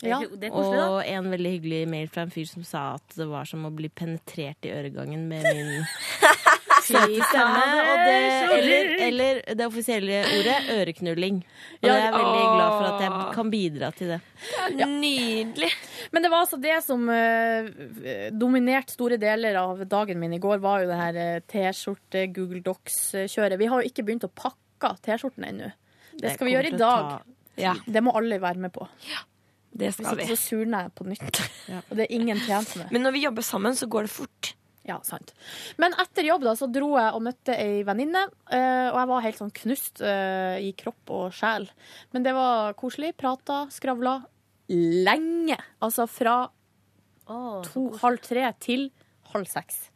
[0.04, 0.18] Ja.
[0.20, 0.88] Det er koselig, da.
[0.92, 3.72] og en veldig hyggelig mail fra en fyr som sa at det var som å
[3.72, 5.86] bli penetrert i øregangen med min
[6.86, 7.62] søte stemme.
[8.06, 8.16] Det,
[8.56, 11.38] eller, eller det offisielle ordet øreknulling.
[11.80, 14.18] Og jeg er veldig glad for at jeg kan bidra til det.
[14.76, 15.70] Nydelig.
[16.14, 17.70] Men det var altså det som uh,
[18.36, 22.62] dominerte store deler av dagen min i går, var jo det her eh, T-skjorte, Google
[22.66, 23.58] Docs-kjøret.
[23.60, 25.72] Vi har jo ikke begynt å pakke T-skjortene ennå.
[26.16, 27.16] Det skal vi gjøre i dag.
[27.60, 27.72] Ja.
[27.84, 28.86] Det må alle være med på.
[29.76, 30.26] Det skal vi.
[30.30, 31.40] så surner jeg på nytt.
[31.88, 32.92] Og det er ingen tjent med.
[32.94, 34.52] Men når vi jobber sammen, så går det fort.
[34.86, 35.32] Ja, sant.
[35.82, 38.20] Men etter jobb da, så dro jeg og møtte ei venninne,
[38.54, 41.66] eh, og jeg var helt sånn knust eh, i kropp og sjel.
[42.14, 43.10] Men det var koselig.
[43.18, 44.20] Prata, skravla.
[44.70, 45.58] Lenge.
[45.82, 46.36] Altså fra
[47.66, 48.88] to, halv tre til
[49.32, 49.88] halv seks.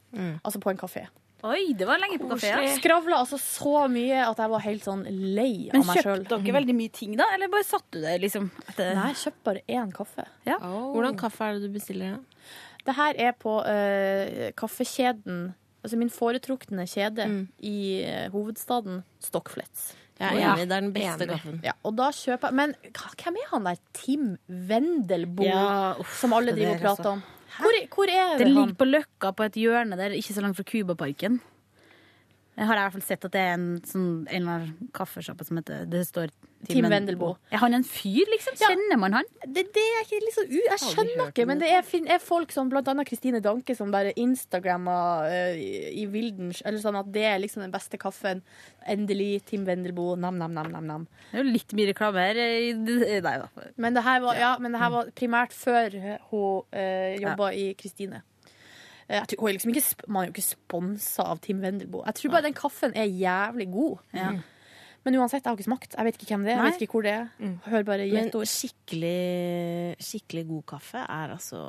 [0.43, 1.05] Altså på en kafé.
[1.47, 2.51] Oi, det var lenge på kafé.
[2.53, 2.73] ja.
[2.77, 6.19] Skravla altså så mye at jeg var helt sånn lei Men av meg sjøl.
[6.25, 7.29] kjøpte dere veldig mye ting, da?
[7.37, 8.51] Eller bare satt du det, liksom?
[8.67, 8.93] Etter...
[8.99, 10.27] Nei, jeg kjøpte bare én kaffe.
[10.45, 12.19] Hvordan kaffe er det du bestiller?
[12.19, 12.45] da?
[12.85, 15.51] Det her er på uh, kaffekjeden
[15.81, 17.25] Altså min foretrukne kjede
[17.65, 19.95] i uh, hovedstaden, Stockflets.
[20.21, 21.61] Jeg er enig, det er den beste kaffen.
[21.65, 24.27] Ja, og da kjøper jeg Men hvem er han der Tim
[24.69, 27.23] Wendelboe Ja, som alle driver og prater om?
[27.59, 30.57] Hvor, hvor er Det det ligger på Løkka på et hjørne der, ikke så langt
[30.57, 31.41] fra Cubaparken.
[32.61, 35.47] Jeg har i hvert fall sett at det er en sånn en eller annen kaffesjappe
[35.49, 36.29] som heter Det står
[36.69, 37.39] Tim Wendelboe.
[37.49, 38.59] Er han en fyr, liksom?
[38.61, 39.29] Kjenner man han?
[39.47, 42.69] Det, det er ikke liksom u Jeg skjønner ikke, men det er, er folk som
[42.69, 47.41] blant annet Kristine Danke som bare instagrammer uh, i, Wildens Eller sånn at det er
[47.41, 48.43] liksom den beste kaffen.
[48.85, 50.19] Endelig Tim Wendelboe.
[50.21, 51.07] Nam, nam, nam, nam, nam.
[51.31, 52.43] Det er jo litt mye reklame her.
[52.45, 53.49] i- Nei da.
[53.81, 55.97] Men det her var, ja, men det her var primært før
[56.29, 58.21] hun uh, jobba i Kristine.
[59.11, 62.05] Eh, Jeg tror, er liksom ikke, man er jo ikke sponsa av Tim Vendelbo.
[62.07, 63.99] Jeg tror bare den kaffen er jævlig god.
[64.15, 64.31] Ja.
[65.05, 65.95] Men uansett, jeg har ikke smakt.
[65.97, 66.59] Jeg vet ikke hvem det er.
[66.61, 67.55] Jeg vet ikke hvor det er.
[67.67, 68.51] Hør bare Men gjett ord.
[68.53, 71.63] skikkelig, skikkelig god kaffe er altså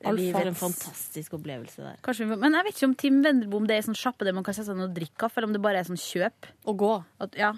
[0.00, 2.00] Det blir en fantastisk opplevelse der.
[2.04, 4.44] Kanskje men jeg vet ikke om Tim Vendelbo om det er sånn sjappe der man
[4.44, 6.50] kan sette seg ned og drikke kaffe, eller om det bare er sånn kjøp.
[6.66, 6.92] Og gå.
[7.20, 7.52] At, ja.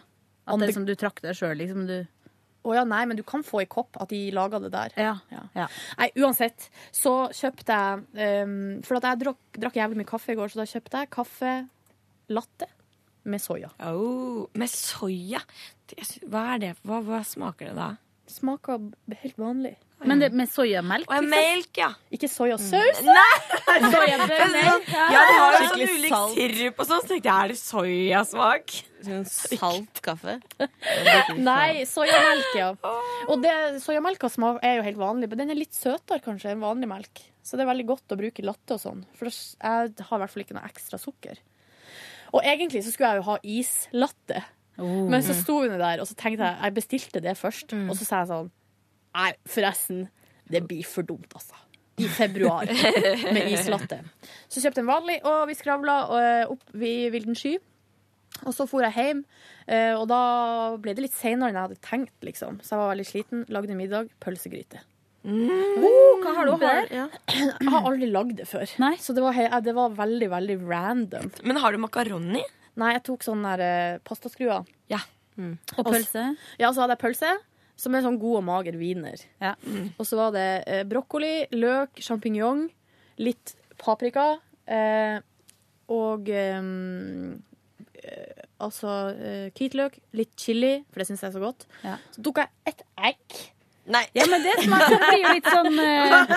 [0.48, 1.86] At det er som du trakter sjøl, liksom.
[1.88, 1.96] Du
[2.66, 4.96] Å ja, nei, men du kan få i kopp at de lager det der.
[4.98, 5.14] Ja.
[5.54, 5.68] Ja.
[6.00, 10.38] Nei, uansett, så kjøpte jeg um, For at jeg drakk, drakk jævlig mye kaffe i
[10.38, 11.54] går, så da kjøpte jeg kaffe
[12.34, 12.68] latte
[13.28, 13.70] med soya.
[13.84, 15.40] Oh, med soya?
[16.28, 16.72] Hva er det?
[16.86, 17.92] Hva, hva smaker det da?
[18.28, 18.90] Smaker
[19.22, 19.76] helt vanlig.
[20.06, 21.10] Men det med soyamelk?
[21.10, 21.88] Og melk, ja.
[22.14, 23.00] Ikke soyasaus.
[23.06, 23.38] Nei!
[23.94, 24.68] Soyabønner.
[25.08, 26.34] Ja, det har jo sånn ulik salt.
[26.36, 28.76] sirup og sånn, så tenkte jeg er det soyasmak?
[29.06, 29.24] Sånn
[29.58, 30.36] salt kaffe.
[31.38, 32.68] Nei, soyamelk, ja.
[33.26, 34.30] Og det, soyamelka
[34.62, 37.24] er jo helt vanlig, men den er litt søtere kanskje enn vanlig melk.
[37.42, 39.02] Så det er veldig godt å bruke latte og sånn.
[39.18, 41.40] For jeg har i hvert fall ikke noe ekstra sukker.
[42.36, 44.44] Og egentlig så skulle jeg jo ha islatte.
[44.78, 45.08] Oh.
[45.10, 47.74] Men så sto hun der, og så tenkte jeg jeg bestilte det først.
[47.88, 48.52] Og så sa jeg sånn
[49.16, 50.06] Nei, forresten,
[50.50, 51.56] det blir for dumt, altså.
[51.98, 52.68] I februar
[53.34, 54.02] med islatte.
[54.46, 57.56] Så kjøpte jeg en vanlig, og vi skravla eh, opp i vilden sky.
[58.46, 59.24] Og så for jeg hjem,
[59.66, 60.20] eh, og da
[60.78, 62.60] ble det litt seinere enn jeg hadde tenkt, liksom.
[62.62, 63.42] Så jeg var veldig sliten.
[63.50, 64.12] Lagde middag.
[64.22, 64.84] Pølsegryte.
[65.28, 67.08] Oh, hva har du oppi ja.
[67.34, 68.70] Jeg har aldri lagd det før.
[69.02, 71.32] Så det var, det var veldig, veldig random.
[71.42, 72.44] Men har du makaroni?
[72.78, 74.68] Nei, jeg tok sånne der, uh, pastaskruer.
[74.90, 75.02] Ja.
[75.38, 76.30] Og pølse?
[76.62, 77.34] Ja, så hadde jeg pølse.
[77.78, 79.20] Som er sånn god og mager wiener.
[79.98, 82.64] Og så var det eh, brokkoli, løk, sjampinjong,
[83.22, 84.32] litt paprika
[84.66, 85.20] eh,
[85.94, 86.58] og eh,
[88.02, 91.68] eh, altså eh, hvitløk, litt chili, for det syns jeg er så godt.
[92.16, 92.82] Så tok jeg et
[93.12, 93.38] egg.
[93.88, 94.02] Nei.
[94.16, 96.32] Ja, men det smaker blir jo litt sånn uh,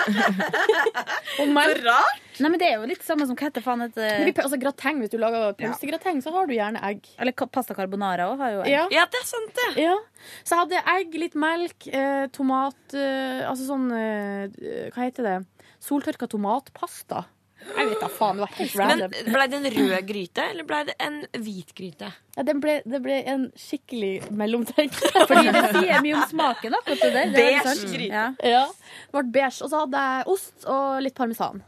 [1.42, 2.22] om man, Så rart!
[2.40, 5.02] Nei, men det er jo litt samme som hva heter faen et Men altså, grateng,
[5.02, 7.04] Hvis du lager pølsegrateng, så har du gjerne egg.
[7.20, 8.72] Eller pasta carbonara òg har jo egg.
[8.72, 8.86] Ja.
[8.94, 9.68] Ja, det er sant, det.
[9.84, 9.98] Ja.
[10.40, 15.36] Så jeg hadde egg, litt melk, eh, tomat eh, Altså sånn eh, Hva heter det?
[15.82, 17.24] Soltørka tomatpasta.
[17.62, 18.38] Jeg vet da faen.
[18.38, 21.74] Det var helt Men ble Blei det en rød gryte, eller blei det en hvit
[21.78, 22.12] gryte?
[22.36, 24.94] Ja, det, ble, det ble en skikkelig mellomtrekk.
[25.30, 27.34] Fordi det sier mye om smaken, akkurat det der.
[27.34, 27.92] Det er Beige sant.
[27.96, 28.12] gryte.
[28.14, 28.54] Ja.
[28.54, 28.64] Ja.
[29.10, 29.58] Det ble beige.
[29.62, 31.62] Og så hadde jeg ost og litt parmesan.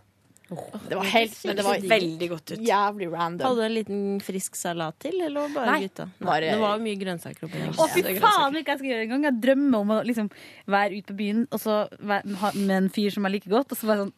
[0.44, 2.58] Det var helt men det var veldig godt ut.
[2.68, 3.46] jævlig random.
[3.46, 6.06] Hadde du en liten frisk salat til, eller bare Nei, gutta?
[6.20, 7.72] bare- Det var jo mye grønnsaker oppi der.
[7.72, 9.24] Å, fy faen, ikke jeg skal gjøre det engang.
[9.24, 10.28] Jeg drømmer om å liksom
[10.68, 13.78] være ute på byen og så være, med en fyr som jeg liker godt, og
[13.80, 14.12] så bare sånn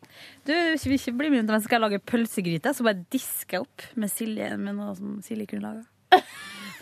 [0.44, 2.74] Du, vil ikke bli med, men skal jeg lage pølsegryte?
[2.74, 5.86] Så bare disker jeg opp med Silje med noe som Silje kunne laga.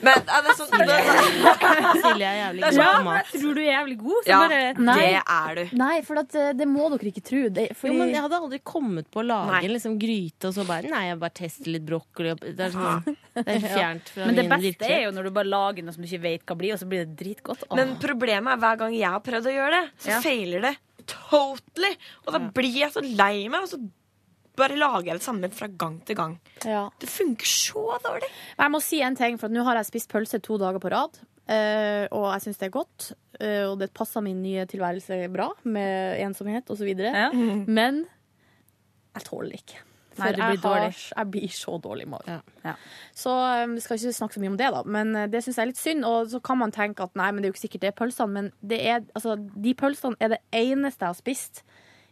[0.02, 0.96] Men er det sånn det,
[2.02, 3.28] Silje er jævlig god på mat.
[3.32, 4.96] jeg tror du er jævlig god, så Ja, bare Nei.
[5.00, 5.76] det er du.
[5.78, 7.42] Nei, for at, eh, det må dere ikke tro.
[7.48, 9.62] Det, fordi, Jo, men jeg hadde aldri kommet på å lage Nei.
[9.68, 12.70] en liksom gryte, og så bare Nei, jeg bare tester litt brokkoli og Det er
[12.74, 13.04] sånn
[13.34, 14.96] Det er fjernt fra Men det min beste virkelighet.
[14.98, 16.88] er jo når du bare lager noe som du ikke vet hva blir, og så
[16.90, 17.64] blir det dritgodt.
[17.70, 17.76] Åh.
[17.76, 20.20] Men problemet er hver gang jeg har prøvd å gjøre det, så Ja.
[20.20, 20.76] feiler det
[21.06, 21.96] totally.
[22.26, 23.78] Og da blir jeg så lei meg, og så
[24.56, 26.38] bare lager jeg det samme fra gang til gang.
[26.64, 26.88] ja.
[27.00, 28.28] Det funker så dårlig.
[28.58, 31.18] Jeg må si en ting, for nå har jeg spist pølse to dager på rad.
[31.48, 33.12] eh, og jeg syns det er godt.
[33.40, 36.94] eh, og det passer min nye tilværelse bra, med ensomhet osv.
[36.98, 37.30] Ja.
[37.66, 38.06] Men
[39.14, 39.82] jeg tåler det ikke.
[40.14, 40.98] For Nei, du blir jeg, har, dårlig.
[41.16, 42.42] jeg blir så dårlig i magen.
[42.64, 42.74] Ja.
[43.18, 43.32] Så
[43.64, 44.82] um, skal ikke snakke så mye om det, da.
[44.86, 46.04] Men eh, det syns jeg er litt synd.
[46.06, 47.96] Og så kan man tenke at nei, men det er jo ikke sikkert det er
[47.98, 48.30] pølsene.
[48.36, 49.34] Men det er, altså,
[49.66, 51.64] de pølsene er det eneste jeg har spist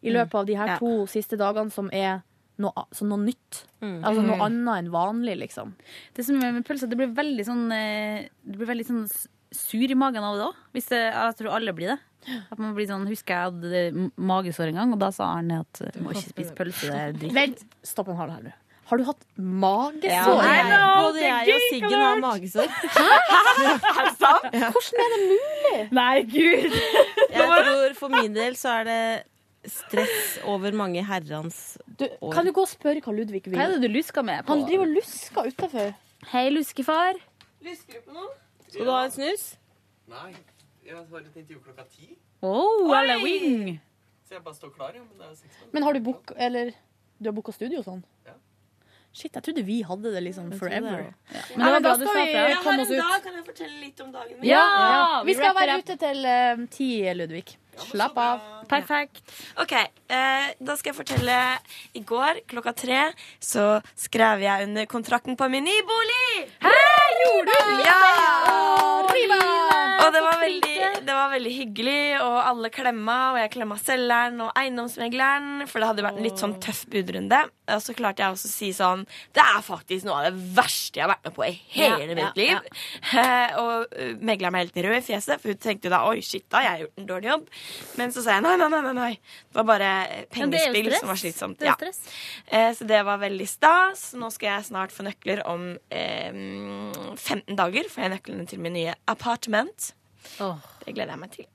[0.02, 0.78] i løpet av de her Ja.
[0.82, 2.24] to siste dagene som er
[2.58, 3.62] noe, a- så noe nytt.
[3.82, 5.72] Altså noe annet enn vanlig, liksom.
[6.14, 9.04] Det som er med pølser, det blir veldig sånn eh, Det blir veldig sånn
[9.52, 10.54] sur i magen av det òg.
[10.78, 11.98] Jeg tror alle blir det.
[12.52, 15.80] At man blir sånn, Husker jeg hadde magesår en gang, og da sa Arne at
[15.96, 16.86] du må ikke spise pølse.
[16.88, 17.34] Det er dritt.
[17.34, 18.52] Vent, stopp en hal her du.
[18.92, 20.40] Har du hatt magesår?
[20.44, 22.66] Ja, know, både jeg og Siggen har magesår.
[22.96, 23.08] Hæ?
[24.52, 25.76] Hvordan er det mulig?
[25.96, 26.74] Nei, gud!
[27.32, 28.98] Jeg tror For min del så er det
[29.68, 31.78] stress over mange herrens
[32.20, 32.32] år.
[32.32, 33.55] kan du gå og spørre hva Ludvig vil?
[33.56, 34.44] Hva er det du lusker med?
[34.47, 34.52] på?
[34.56, 35.93] Han driver og lusker utafor.
[36.32, 37.18] Hei, luskefar.
[37.62, 38.30] Lusker du på noe?
[38.68, 39.47] Skal du ha en snus?
[40.10, 40.32] Nei,
[40.84, 42.14] jeg har et intervju klokka ti.
[42.43, 43.78] Oh, halloween!
[44.26, 45.02] Så jeg bare står klar, ja.
[45.05, 45.68] Men det er.
[45.72, 46.72] Men har du book, eller
[47.20, 48.02] du har booka studio og sånn?
[48.26, 48.34] Ja.
[49.12, 51.05] Shit, jeg trodde vi hadde det liksom det forever.
[51.12, 51.43] Ja.
[51.55, 52.98] Men det var da skal vi ja, komme en oss ut.
[52.98, 53.18] dag.
[53.26, 54.48] Kan jeg fortelle litt om dagen min?
[54.48, 57.59] Ja, Ja, vi vi skal være ute til eh, ti, Ludvig.
[57.77, 58.40] Slapp av.
[58.69, 59.23] Perfekt.
[59.57, 59.73] Ok,
[60.12, 61.39] eh, da skal jeg fortelle
[61.98, 63.02] I går klokka tre
[63.43, 66.48] så skrev jeg under kontrakten på min nye bolig!
[67.22, 67.72] Gjorde du?
[67.86, 67.98] Ja!
[69.12, 69.39] Riva!
[70.02, 74.40] Og det var, veldig, det var veldig hyggelig, og alle klemma, og jeg klemma selgeren
[74.43, 77.39] og eiendomsmegleren, for det hadde vært en litt sånn tøff budrunde.
[77.72, 80.98] Og så klarte jeg også å si sånn Det er faktisk noe av det verste
[80.98, 82.59] jeg har vært med på i hele Ja, mitt ja, liv.
[83.22, 86.44] Eh, og uh, megleren var helt rød i fjeset, for hun tenkte da oi, shit,
[86.51, 87.44] da jeg har gjort en dårlig jobb.
[88.01, 88.68] Men så sa jeg nei, nei.
[88.72, 89.10] nei, nei.
[89.47, 91.58] Det var bare eh, pengespill ja, som var slitsomt.
[91.60, 91.76] Det Ja.
[92.46, 94.12] Eh, så det var veldig stas.
[94.18, 96.30] Nå skal jeg snart få nøkler om eh,
[97.16, 97.88] 15 dager.
[97.90, 99.92] Får jeg nøklene til min nye apartment.
[100.38, 101.50] Det gleder jeg meg til.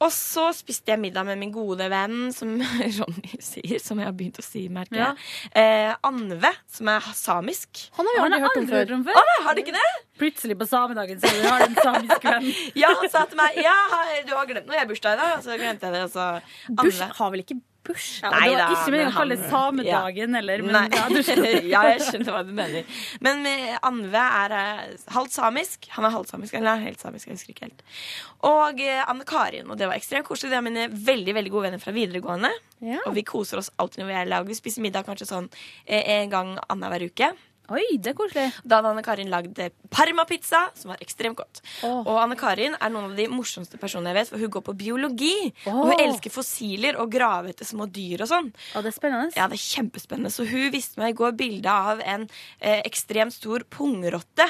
[0.00, 2.54] Og så spiste jeg middag med min gode venn, som
[2.98, 5.10] Ronny sier, som jeg har begynt å si, merker Ja.
[5.52, 7.82] Eh, Anve, som er samisk.
[7.98, 8.94] Han har vi aldri hørt om før.
[8.96, 9.20] om før.
[9.20, 9.84] Å, har du ikke det?
[10.20, 12.48] Plutselig på samedagen så du har en samisk venn.
[12.80, 13.76] Ja, han sa til meg Ja,
[14.24, 14.78] du har glemt noe.
[14.78, 15.34] Jeg har bursdag i dag.
[15.36, 16.02] Og så glemte jeg det.
[16.08, 16.80] Og så Anve.
[16.80, 18.20] Burs har vel ikke bush?
[18.24, 21.08] Ja, Nei det var ikke meningen men å kalle det samedagen samedagen, eller, men ja,
[21.08, 21.20] du
[21.72, 23.02] ja, jeg skjønner hva du mener.
[23.24, 23.44] Men
[23.86, 25.88] Anve er eh, halvt samisk.
[25.96, 27.28] Han er halvt samisk, eller er helt samisk.
[27.28, 27.84] Jeg husker ikke helt.
[28.48, 29.68] Og eh, Anne Karin.
[29.70, 30.52] Og det var ekstremt koselig.
[30.52, 32.52] Det er mine veldig veldig gode venner fra videregående.
[32.84, 33.02] Ja.
[33.06, 34.48] Og vi koser oss alltid når vi er i lag.
[34.48, 35.50] Vi spiser middag kanskje sånn
[35.84, 37.32] eh, en gang annenhver uke.
[37.70, 38.48] Oi, det er koselig.
[38.66, 41.60] Da hadde Anne Karin lagd eh, parmapizza, som var ekstremt godt.
[41.86, 44.74] Og Anne Karin er noen av de morsomste personene jeg vet, for hun går på
[44.80, 45.34] biologi.
[45.70, 48.50] Og hun elsker fossiler og grave etter små dyr og sånn.
[48.74, 49.30] Oh, det er spennende.
[49.38, 50.32] Ja, det er kjempespennende.
[50.34, 52.26] Så hun viste meg i går bilde av en
[52.58, 54.48] eh, ekstremt stor pungrotte.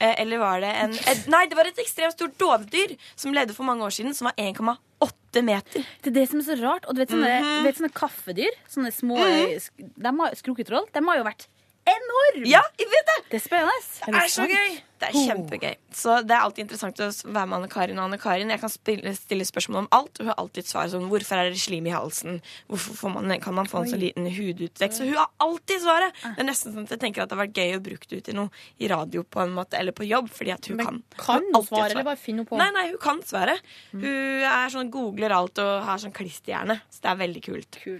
[0.00, 3.52] Eh, eller var det en eh, Nei, det var et ekstremt stort dovendyr som levde
[3.56, 5.84] for mange år siden, som var 1,8 meter.
[6.02, 6.88] Det er det som er så rart.
[6.88, 7.54] Og du vet sånne, Mhm.
[7.62, 9.56] du vet sånne kaffedyr, sånne små Mhm.
[9.60, 11.46] sk- de har, Skruketroll, de har jo vært
[11.88, 12.46] enorme!
[12.48, 13.18] Ja, jeg vet det!
[13.32, 13.84] Det er spennende.
[14.06, 14.80] Det er så gøy!
[15.02, 15.72] Det er kjempegøy.
[15.98, 18.52] Så det er alltid interessant å være med Anne Karin og Anne Karin.
[18.54, 21.50] Jeg kan spille, stille spørsmål om alt, og hun har alltid svar sånn Hvorfor er
[21.50, 22.38] det slim i halsen?
[22.70, 25.00] Hvorfor får man, kan man få en så liten hudutvekst?
[25.00, 26.20] Så hun har alltid svaret!
[26.22, 28.20] Det er nesten sånn at jeg tenker at det har vært gøy å bruke det
[28.22, 30.86] ut i noe i radio på en måte, eller på jobb, fordi at hun Men
[30.92, 31.02] kan.
[31.18, 32.60] kan hun svare, eller bare finne på?
[32.62, 33.58] Nei, nei, hun kan svare.
[33.90, 37.80] Hun er sånn googler alt og har sånn klisterhjerne, så det er veldig kult.
[37.82, 37.98] Eh,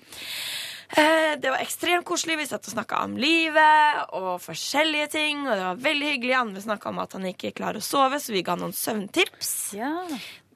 [0.94, 2.36] Det var ekstremt koselig.
[2.42, 5.46] Vi satt og snakka om livet og forskjellige ting.
[5.48, 6.34] Og det var veldig hyggelig.
[6.36, 9.52] Andre snakka om at han ikke klarer å sove, så vi ga noen søvntips.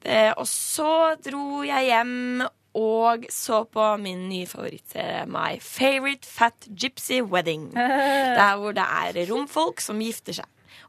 [0.05, 2.45] Eh, Og så dro jeg hjem
[2.77, 7.71] og så på min nye favorittserie My Favorite Fat Gypsy Wedding.
[8.37, 10.45] Der hvor det er romfolk som gifter seg.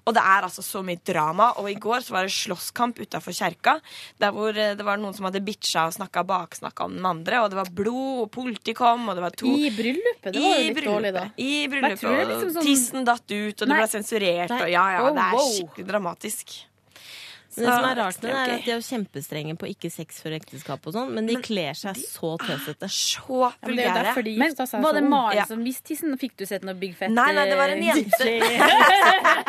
[0.08, 1.50] Og det er altså så mye drama.
[1.60, 3.74] Og i går så var det slåsskamp utafor kjerka.
[4.22, 7.42] Der hvor eh, det var noen som hadde bitcha og snakka baksnakka om den andre.
[7.44, 10.32] Og det var blod, og politi kom, og det var to I bryllupet?
[10.32, 11.26] Det var jo litt dårlig, da.
[11.36, 12.24] I bryllupet.
[12.32, 14.56] liksom sånn- tissen datt ut, og det ble sensurert.
[14.56, 16.56] Og ja, ja, Oh, det er skikkelig dramatisk.
[17.58, 19.90] Men det som er rart med det, er at de er jo kjempestrenge på ikke
[19.92, 22.88] sex før ekteskap og sånn, men de kler seg så tøsete.
[22.88, 25.10] Så men det er jo derfor de Men gifta seg var det ung.
[25.12, 25.44] Maren Ja.
[25.50, 26.16] som viste tissen?
[26.18, 27.10] Fikk du sett noe Big Fett?
[27.14, 28.24] Nei, nei, det var en eh, jente.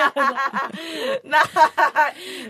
[1.34, 1.44] nei,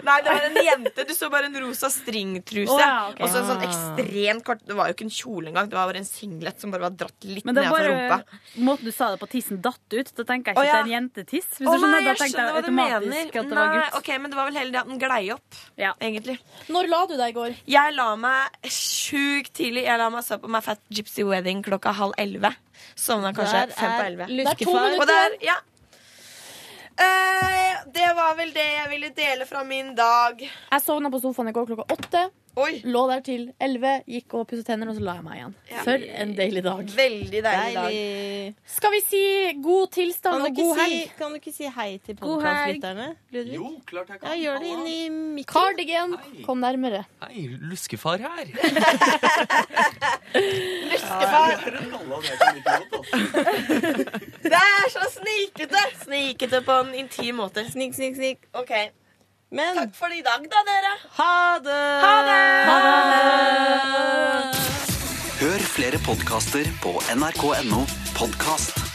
[0.04, 1.06] nei, det var en jente.
[1.10, 2.72] Du så bare en rosa stringtruse.
[2.74, 3.24] Oh, ja, okay.
[3.26, 3.68] Og så en sånn Ah.
[3.68, 6.72] ekstremt kort Det var jo ikke en kjole engang, det var bare en singlet som
[6.72, 8.18] bare var dratt litt ned fra rumpa.
[8.58, 10.12] måten du sa det på tissen datt ut.
[10.16, 10.80] Da tenker jeg ikke oh, ja.
[10.80, 11.48] at det er en jentetiss.
[11.58, 13.28] Hvis oh, du skjønner, nei, da jeg tenkte skjønner jeg hva du automatisk mener.
[13.30, 13.98] at det Nei, var gutt.
[14.00, 16.38] ok, Men det var vel heller det at den glei opp, egentlig.
[16.70, 17.56] Når la du deg i går?
[17.70, 19.86] Jeg la meg sjukt tidlig.
[19.88, 22.54] Jeg la meg så på My Fat Gypsy Wedding klokka halv elleve.
[22.96, 24.04] Sovna kanskje Der fem på
[24.52, 25.58] er to minutter der, ja.
[27.00, 30.44] uh, det var vel det jeg ville dele fra min dag.
[30.46, 32.30] Jeg sovna på sofaen i går klokka åtte.
[32.90, 35.54] Lå der til elleve, gikk og pusset tenner, og så la jeg meg igjen.
[35.86, 36.82] For en deilig dag.
[36.98, 37.92] Veldig deilig dag.
[38.76, 39.22] Skal vi si
[39.64, 40.96] god tilstand og god helg?
[40.96, 43.08] si, kan du ikke si hei til podkastlytterne?
[43.36, 43.56] Ludvig?
[43.60, 45.54] Jo, klart jeg Ja, gjør det inn i mikken.
[45.54, 46.10] Cardigan,
[46.46, 47.02] kom nærmere.
[47.24, 47.38] Hei,
[47.72, 48.46] luskefar her.
[50.92, 51.52] luskefar.
[54.44, 55.82] Det er så snikete!
[56.04, 57.62] Snikete på en intim måte.
[57.72, 58.40] Snik, snik, snik.
[58.54, 58.72] Ok.
[59.52, 60.92] Men Takk for i dag, da, dere.
[61.18, 61.78] ha det!
[62.06, 62.38] Ha det!
[65.40, 67.82] Hør flere podkaster på nrk.no
[68.20, 68.89] podkast.